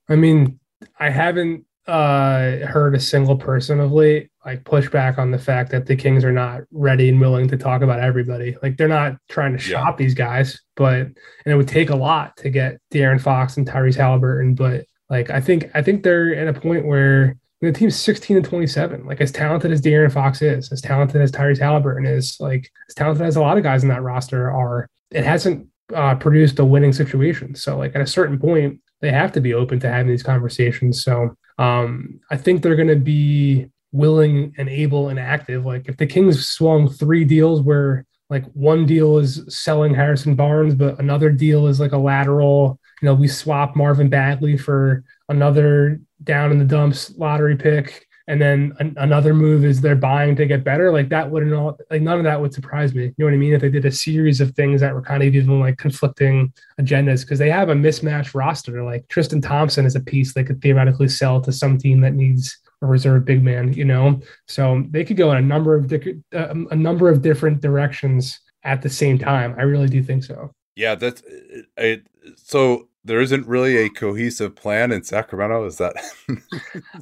I 0.08 0.16
mean, 0.16 0.58
I 0.98 1.10
haven't 1.10 1.64
uh, 1.86 2.64
heard 2.66 2.94
a 2.94 3.00
single 3.00 3.36
person 3.36 3.80
of 3.80 3.92
late 3.92 4.30
like 4.44 4.64
push 4.64 4.88
back 4.88 5.18
on 5.18 5.30
the 5.30 5.38
fact 5.38 5.70
that 5.70 5.86
the 5.86 5.96
Kings 5.96 6.24
are 6.24 6.32
not 6.32 6.62
ready 6.72 7.08
and 7.08 7.20
willing 7.20 7.48
to 7.48 7.56
talk 7.56 7.82
about 7.82 8.00
everybody. 8.00 8.56
Like 8.62 8.76
they're 8.76 8.88
not 8.88 9.16
trying 9.28 9.52
to 9.52 9.58
shop 9.58 9.98
yeah. 9.98 10.04
these 10.04 10.14
guys, 10.14 10.60
but 10.76 11.00
and 11.00 11.16
it 11.46 11.56
would 11.56 11.68
take 11.68 11.90
a 11.90 11.96
lot 11.96 12.36
to 12.38 12.50
get 12.50 12.78
De'Aaron 12.92 13.20
Fox 13.20 13.56
and 13.56 13.68
Tyrese 13.68 13.96
Halliburton. 13.96 14.54
But 14.54 14.86
like 15.10 15.30
I 15.30 15.40
think 15.40 15.70
I 15.74 15.82
think 15.82 16.02
they're 16.02 16.34
at 16.34 16.48
a 16.54 16.58
point 16.58 16.86
where 16.86 17.36
the 17.60 17.72
team's 17.72 17.96
16 17.96 18.36
and 18.36 18.46
27. 18.46 19.06
Like 19.06 19.20
as 19.20 19.30
talented 19.30 19.70
as 19.70 19.80
De'Aaron 19.80 20.12
Fox 20.12 20.42
is, 20.42 20.72
as 20.72 20.80
talented 20.80 21.20
as 21.20 21.30
Tyrese 21.30 21.60
Halliburton 21.60 22.06
is, 22.06 22.36
like 22.40 22.68
as 22.88 22.94
talented 22.94 23.26
as 23.26 23.36
a 23.36 23.40
lot 23.40 23.56
of 23.56 23.62
guys 23.62 23.84
in 23.84 23.88
that 23.88 24.02
roster 24.02 24.50
are, 24.50 24.88
it 25.12 25.24
hasn't 25.24 25.68
uh, 25.94 26.14
produced 26.16 26.58
a 26.58 26.64
winning 26.64 26.92
situation. 26.92 27.54
So 27.54 27.78
like 27.78 27.94
at 27.94 28.00
a 28.00 28.06
certain 28.06 28.38
point, 28.38 28.80
they 29.02 29.10
have 29.10 29.32
to 29.32 29.40
be 29.40 29.52
open 29.52 29.78
to 29.80 29.88
having 29.88 30.06
these 30.06 30.22
conversations. 30.22 31.04
So 31.04 31.36
um, 31.58 32.20
I 32.30 32.36
think 32.36 32.62
they're 32.62 32.76
going 32.76 32.88
to 32.88 32.96
be 32.96 33.66
willing 33.90 34.54
and 34.56 34.68
able 34.68 35.10
and 35.10 35.18
active. 35.18 35.66
Like 35.66 35.88
if 35.88 35.98
the 35.98 36.06
Kings 36.06 36.48
swung 36.48 36.88
three 36.88 37.24
deals 37.24 37.60
where 37.60 38.06
like 38.30 38.46
one 38.52 38.86
deal 38.86 39.18
is 39.18 39.44
selling 39.48 39.92
Harrison 39.92 40.34
Barnes, 40.34 40.74
but 40.74 40.98
another 40.98 41.30
deal 41.30 41.66
is 41.66 41.78
like 41.78 41.92
a 41.92 41.98
lateral, 41.98 42.80
you 43.02 43.06
know, 43.06 43.14
we 43.14 43.28
swap 43.28 43.76
Marvin 43.76 44.08
Bagley 44.08 44.56
for 44.56 45.04
another 45.28 46.00
down 46.22 46.50
in 46.50 46.58
the 46.58 46.64
dumps 46.64 47.14
lottery 47.18 47.56
pick. 47.56 48.06
And 48.28 48.40
then 48.40 48.72
an- 48.78 48.94
another 48.98 49.34
move 49.34 49.64
is 49.64 49.80
they're 49.80 49.96
buying 49.96 50.36
to 50.36 50.46
get 50.46 50.64
better. 50.64 50.92
Like 50.92 51.08
that 51.08 51.30
wouldn't 51.30 51.52
all, 51.52 51.78
like 51.90 52.02
none 52.02 52.18
of 52.18 52.24
that 52.24 52.40
would 52.40 52.54
surprise 52.54 52.94
me. 52.94 53.04
You 53.04 53.14
know 53.18 53.26
what 53.26 53.34
I 53.34 53.38
mean? 53.38 53.52
If 53.52 53.60
they 53.60 53.70
did 53.70 53.84
a 53.84 53.92
series 53.92 54.40
of 54.40 54.52
things 54.52 54.80
that 54.80 54.94
were 54.94 55.02
kind 55.02 55.22
of 55.22 55.34
even 55.34 55.60
like 55.60 55.78
conflicting 55.78 56.52
agendas, 56.80 57.22
because 57.22 57.38
they 57.38 57.50
have 57.50 57.68
a 57.68 57.74
mismatched 57.74 58.34
roster. 58.34 58.82
Like 58.82 59.08
Tristan 59.08 59.40
Thompson 59.40 59.86
is 59.86 59.96
a 59.96 60.00
piece 60.00 60.34
they 60.34 60.44
could 60.44 60.62
theoretically 60.62 61.08
sell 61.08 61.40
to 61.40 61.52
some 61.52 61.78
team 61.78 62.00
that 62.02 62.14
needs 62.14 62.56
a 62.82 62.86
reserve 62.86 63.24
big 63.24 63.42
man, 63.42 63.72
you 63.72 63.84
know. 63.84 64.20
So 64.48 64.84
they 64.90 65.04
could 65.04 65.16
go 65.16 65.30
in 65.32 65.38
a 65.38 65.42
number 65.42 65.74
of 65.74 65.88
di- 65.88 66.20
uh, 66.34 66.54
a 66.70 66.76
number 66.76 67.08
of 67.08 67.22
different 67.22 67.60
directions 67.60 68.38
at 68.64 68.82
the 68.82 68.88
same 68.88 69.18
time. 69.18 69.54
I 69.58 69.62
really 69.62 69.88
do 69.88 70.02
think 70.02 70.24
so. 70.24 70.52
Yeah, 70.76 70.94
that's 70.94 71.22
it. 71.76 72.06
So 72.36 72.88
there 73.04 73.20
isn't 73.20 73.46
really 73.46 73.76
a 73.76 73.88
cohesive 73.88 74.54
plan 74.54 74.92
in 74.92 75.02
Sacramento. 75.02 75.64
Is 75.66 75.78
that? 75.78 75.94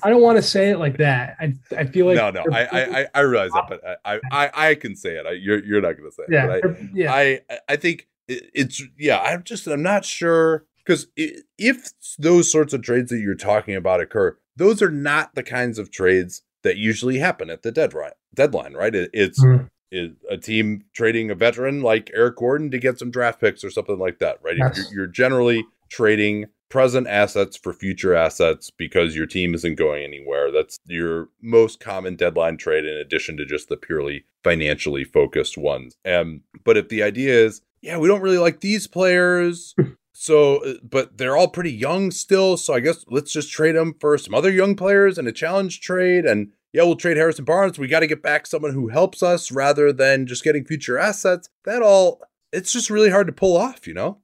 I 0.03 0.11
don't 0.11 0.23
want 0.23 0.37
to 0.37 0.43
say 0.43 0.71
it 0.71 0.79
like 0.79 0.97
that. 0.99 1.37
I 1.41 1.55
I 1.77 1.85
feel 1.85 2.07
like 2.07 2.17
no, 2.17 2.31
no. 2.31 2.45
I 2.53 3.03
I, 3.03 3.07
I 3.15 3.21
realize 3.21 3.51
that, 3.53 3.67
but 3.69 4.01
I 4.05 4.21
I, 4.33 4.51
I 4.71 4.75
can 4.75 4.97
say 4.97 5.17
it. 5.17 5.27
I, 5.27 5.33
you're 5.33 5.63
you're 5.65 5.81
not 5.81 5.97
going 5.97 6.11
to 6.11 6.15
say 6.15 6.23
it. 6.27 6.33
Yeah, 6.33 6.47
I, 6.49 6.89
yeah. 6.95 7.13
I 7.13 7.41
I 7.69 7.77
think 7.77 8.09
it's 8.29 8.83
yeah. 8.99 9.21
I'm 9.21 9.43
just 9.43 9.67
I'm 9.67 9.83
not 9.83 10.05
sure 10.05 10.65
because 10.85 11.07
if 11.17 11.93
those 12.19 12.51
sorts 12.51 12.73
of 12.73 12.83
trades 12.83 13.11
that 13.11 13.19
you're 13.21 13.35
talking 13.35 13.75
about 13.75 14.01
occur, 14.01 14.39
those 14.57 14.81
are 14.83 14.91
not 14.91 15.35
the 15.35 15.43
kinds 15.43 15.79
of 15.79 15.91
trades 15.91 16.43
that 16.63 16.77
usually 16.77 17.19
happen 17.19 17.51
at 17.51 17.63
the 17.63 17.73
deadline. 17.73 18.13
Deadline, 18.35 18.75
right? 18.75 18.95
It, 18.95 19.11
it's 19.13 19.43
mm-hmm. 19.43 19.67
it, 19.91 20.13
a 20.31 20.37
team 20.37 20.85
trading 20.95 21.31
a 21.31 21.35
veteran 21.35 21.83
like 21.83 22.11
Eric 22.15 22.37
Gordon 22.37 22.71
to 22.71 22.79
get 22.79 22.99
some 22.99 23.11
draft 23.11 23.41
picks 23.41 23.65
or 23.65 23.71
something 23.71 23.99
like 23.99 24.19
that, 24.19 24.39
right? 24.43 24.57
You're, 24.57 24.73
you're 24.93 25.07
generally 25.07 25.65
trading 25.91 26.47
present 26.69 27.09
assets 27.09 27.57
for 27.57 27.73
future 27.73 28.15
assets 28.15 28.71
because 28.71 29.17
your 29.17 29.27
team 29.27 29.55
isn't 29.55 29.75
going 29.75 30.05
anywhere. 30.05 30.53
That's 30.53 30.79
your 30.87 31.29
most 31.43 31.81
common 31.81 32.15
deadline 32.15 32.57
trade 32.57 32.85
in 32.85 32.97
addition 32.97 33.37
to 33.39 33.45
just 33.45 33.69
the 33.69 33.77
purely 33.77 34.25
financially 34.45 35.03
focused 35.05 35.59
ones. 35.59 35.95
Um, 36.07 36.43
but 36.65 36.77
if 36.77 36.89
the 36.89 37.03
idea 37.03 37.35
is, 37.35 37.63
yeah, 37.83 37.99
we 37.99 38.07
don't 38.07 38.23
really 38.23 38.39
like 38.39 38.61
these 38.61 38.87
players, 38.87 39.75
So, 40.21 40.63
uh, 40.63 40.75
but 40.83 41.17
they're 41.17 41.35
all 41.35 41.49
pretty 41.49 41.73
young 41.73 42.11
still. 42.11 42.59
So 42.59 42.75
I 42.75 42.81
guess 42.81 43.07
let's 43.09 43.33
just 43.33 43.51
trade 43.51 43.75
them 43.75 43.95
for 43.99 44.19
some 44.19 44.35
other 44.35 44.51
young 44.51 44.77
players 44.77 45.17
and 45.17 45.27
a 45.27 45.33
challenge 45.33 45.81
trade. 45.81 46.27
And 46.27 46.53
yeah, 46.75 46.83
we'll 46.83 46.97
trade 46.97 47.17
Harrison 47.17 47.47
Barnes. 47.47 47.79
We 47.79 47.89
got 47.89 48.01
to 48.01 48.07
get 48.07 48.23
back 48.23 48.47
someone 48.47 48.75
who 48.75 48.89
helps 48.89 49.23
us 49.23 49.51
rather 49.51 49.95
than 49.95 50.27
just 50.27 50.45
getting 50.45 50.67
future 50.67 50.99
assets. 50.99 51.49
That 51.65 51.81
all, 51.81 52.21
it's 52.53 52.71
just 52.71 52.91
really 52.91 53.09
hard 53.09 53.29
to 53.29 53.33
pull 53.33 53.57
off, 53.57 53.87
you 53.87 53.95
know? 53.95 54.19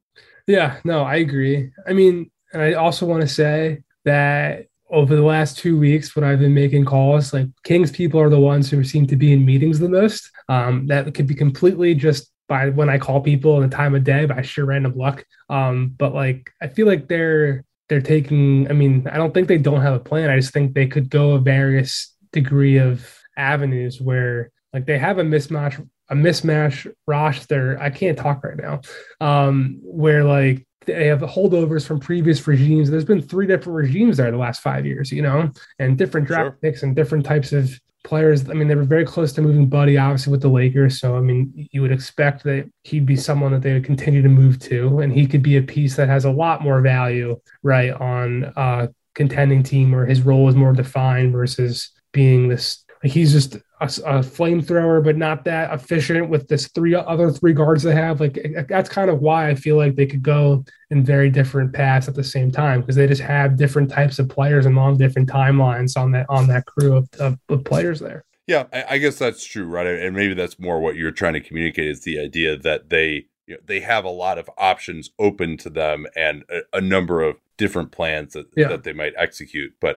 Yeah, 0.46 0.78
no, 0.84 1.02
I 1.02 1.16
agree. 1.16 1.70
I 1.86 1.92
mean, 1.92 2.30
and 2.52 2.62
I 2.62 2.74
also 2.74 3.06
want 3.06 3.22
to 3.22 3.28
say 3.28 3.82
that 4.04 4.66
over 4.88 5.16
the 5.16 5.22
last 5.22 5.58
two 5.58 5.78
weeks 5.78 6.14
when 6.14 6.24
I've 6.24 6.38
been 6.38 6.54
making 6.54 6.84
calls, 6.84 7.32
like 7.32 7.48
Kings 7.64 7.90
people 7.90 8.20
are 8.20 8.30
the 8.30 8.38
ones 8.38 8.70
who 8.70 8.84
seem 8.84 9.06
to 9.08 9.16
be 9.16 9.32
in 9.32 9.44
meetings 9.44 9.78
the 9.80 9.88
most. 9.88 10.30
Um, 10.48 10.86
that 10.86 11.12
could 11.14 11.26
be 11.26 11.34
completely 11.34 11.94
just 11.94 12.30
by 12.48 12.68
when 12.68 12.88
I 12.88 12.98
call 12.98 13.20
people 13.20 13.60
and 13.60 13.70
the 13.70 13.76
time 13.76 13.96
of 13.96 14.04
day 14.04 14.24
by 14.26 14.42
sheer 14.42 14.64
random 14.64 14.94
luck. 14.96 15.24
Um, 15.50 15.94
but 15.98 16.14
like 16.14 16.50
I 16.62 16.68
feel 16.68 16.86
like 16.86 17.08
they're 17.08 17.64
they're 17.88 18.00
taking. 18.00 18.68
I 18.70 18.72
mean, 18.72 19.08
I 19.10 19.16
don't 19.16 19.34
think 19.34 19.48
they 19.48 19.58
don't 19.58 19.80
have 19.80 19.94
a 19.94 20.00
plan. 20.00 20.30
I 20.30 20.36
just 20.36 20.52
think 20.52 20.74
they 20.74 20.86
could 20.86 21.10
go 21.10 21.32
a 21.32 21.40
various 21.40 22.14
degree 22.32 22.78
of 22.78 23.04
avenues 23.36 24.00
where 24.00 24.52
like 24.72 24.86
they 24.86 24.98
have 24.98 25.18
a 25.18 25.22
mismatch 25.24 25.84
a 26.08 26.14
mismatch 26.14 26.92
roster. 27.06 27.78
I 27.80 27.90
can't 27.90 28.18
talk 28.18 28.44
right 28.44 28.56
now. 28.56 28.80
Um, 29.20 29.78
where 29.82 30.24
like 30.24 30.66
they 30.86 31.06
have 31.08 31.20
holdovers 31.20 31.86
from 31.86 32.00
previous 32.00 32.46
regimes. 32.46 32.90
There's 32.90 33.04
been 33.04 33.20
three 33.20 33.46
different 33.46 33.76
regimes 33.76 34.16
there 34.16 34.30
the 34.30 34.36
last 34.36 34.62
five 34.62 34.86
years, 34.86 35.12
you 35.12 35.22
know, 35.22 35.50
and 35.78 35.98
different 35.98 36.26
draft 36.26 36.44
sure. 36.44 36.58
picks 36.62 36.82
and 36.82 36.94
different 36.94 37.26
types 37.26 37.52
of 37.52 37.78
players. 38.04 38.48
I 38.48 38.54
mean, 38.54 38.68
they 38.68 38.76
were 38.76 38.84
very 38.84 39.04
close 39.04 39.32
to 39.34 39.42
moving 39.42 39.68
Buddy, 39.68 39.98
obviously, 39.98 40.30
with 40.30 40.42
the 40.42 40.48
Lakers. 40.48 41.00
So, 41.00 41.16
I 41.16 41.20
mean, 41.20 41.68
you 41.72 41.82
would 41.82 41.92
expect 41.92 42.44
that 42.44 42.70
he'd 42.84 43.04
be 43.04 43.16
someone 43.16 43.52
that 43.52 43.62
they 43.62 43.74
would 43.74 43.84
continue 43.84 44.22
to 44.22 44.28
move 44.28 44.58
to, 44.60 45.00
and 45.00 45.12
he 45.12 45.26
could 45.26 45.42
be 45.42 45.56
a 45.56 45.62
piece 45.62 45.96
that 45.96 46.08
has 46.08 46.24
a 46.24 46.30
lot 46.30 46.62
more 46.62 46.80
value, 46.80 47.38
right, 47.62 47.92
on 47.92 48.52
a 48.56 48.88
contending 49.14 49.62
team 49.62 49.90
where 49.90 50.06
his 50.06 50.22
role 50.22 50.48
is 50.48 50.54
more 50.54 50.72
defined 50.72 51.32
versus 51.32 51.90
being 52.12 52.48
this. 52.48 52.84
He's 53.02 53.32
just 53.32 53.58
a, 53.80 53.84
a 53.84 54.20
flamethrower, 54.20 55.04
but 55.04 55.16
not 55.16 55.44
that 55.44 55.72
efficient 55.72 56.28
with 56.30 56.48
this 56.48 56.68
three 56.68 56.94
other 56.94 57.30
three 57.30 57.52
guards 57.52 57.82
they 57.82 57.94
have. 57.94 58.20
Like 58.20 58.38
eh, 58.38 58.50
eh, 58.56 58.62
that's 58.68 58.88
kind 58.88 59.10
of 59.10 59.20
why 59.20 59.50
I 59.50 59.54
feel 59.54 59.76
like 59.76 59.96
they 59.96 60.06
could 60.06 60.22
go 60.22 60.64
in 60.90 61.04
very 61.04 61.30
different 61.30 61.72
paths 61.72 62.08
at 62.08 62.14
the 62.14 62.24
same 62.24 62.50
time 62.50 62.80
because 62.80 62.96
they 62.96 63.06
just 63.06 63.22
have 63.22 63.56
different 63.56 63.90
types 63.90 64.18
of 64.18 64.28
players 64.28 64.66
and 64.66 64.78
on 64.78 64.96
different 64.96 65.28
timelines 65.28 65.96
on 65.96 66.12
that 66.12 66.26
on 66.28 66.46
that 66.48 66.66
crew 66.66 66.96
of, 66.96 67.08
of, 67.18 67.38
of 67.48 67.64
players 67.64 68.00
there. 68.00 68.24
Yeah, 68.46 68.64
I, 68.72 68.84
I 68.90 68.98
guess 68.98 69.18
that's 69.18 69.44
true, 69.44 69.66
right? 69.66 69.86
And 69.86 70.16
maybe 70.16 70.34
that's 70.34 70.58
more 70.58 70.80
what 70.80 70.96
you're 70.96 71.10
trying 71.10 71.34
to 71.34 71.40
communicate 71.40 71.88
is 71.88 72.02
the 72.02 72.18
idea 72.20 72.56
that 72.56 72.88
they 72.88 73.26
you 73.46 73.54
know, 73.54 73.60
they 73.64 73.80
have 73.80 74.04
a 74.04 74.10
lot 74.10 74.38
of 74.38 74.50
options 74.56 75.10
open 75.18 75.56
to 75.58 75.70
them 75.70 76.06
and 76.16 76.44
a, 76.50 76.60
a 76.78 76.80
number 76.80 77.22
of 77.22 77.36
different 77.56 77.92
plans 77.92 78.32
that, 78.32 78.46
yeah. 78.56 78.68
that 78.68 78.84
they 78.84 78.92
might 78.92 79.12
execute. 79.16 79.72
But 79.80 79.96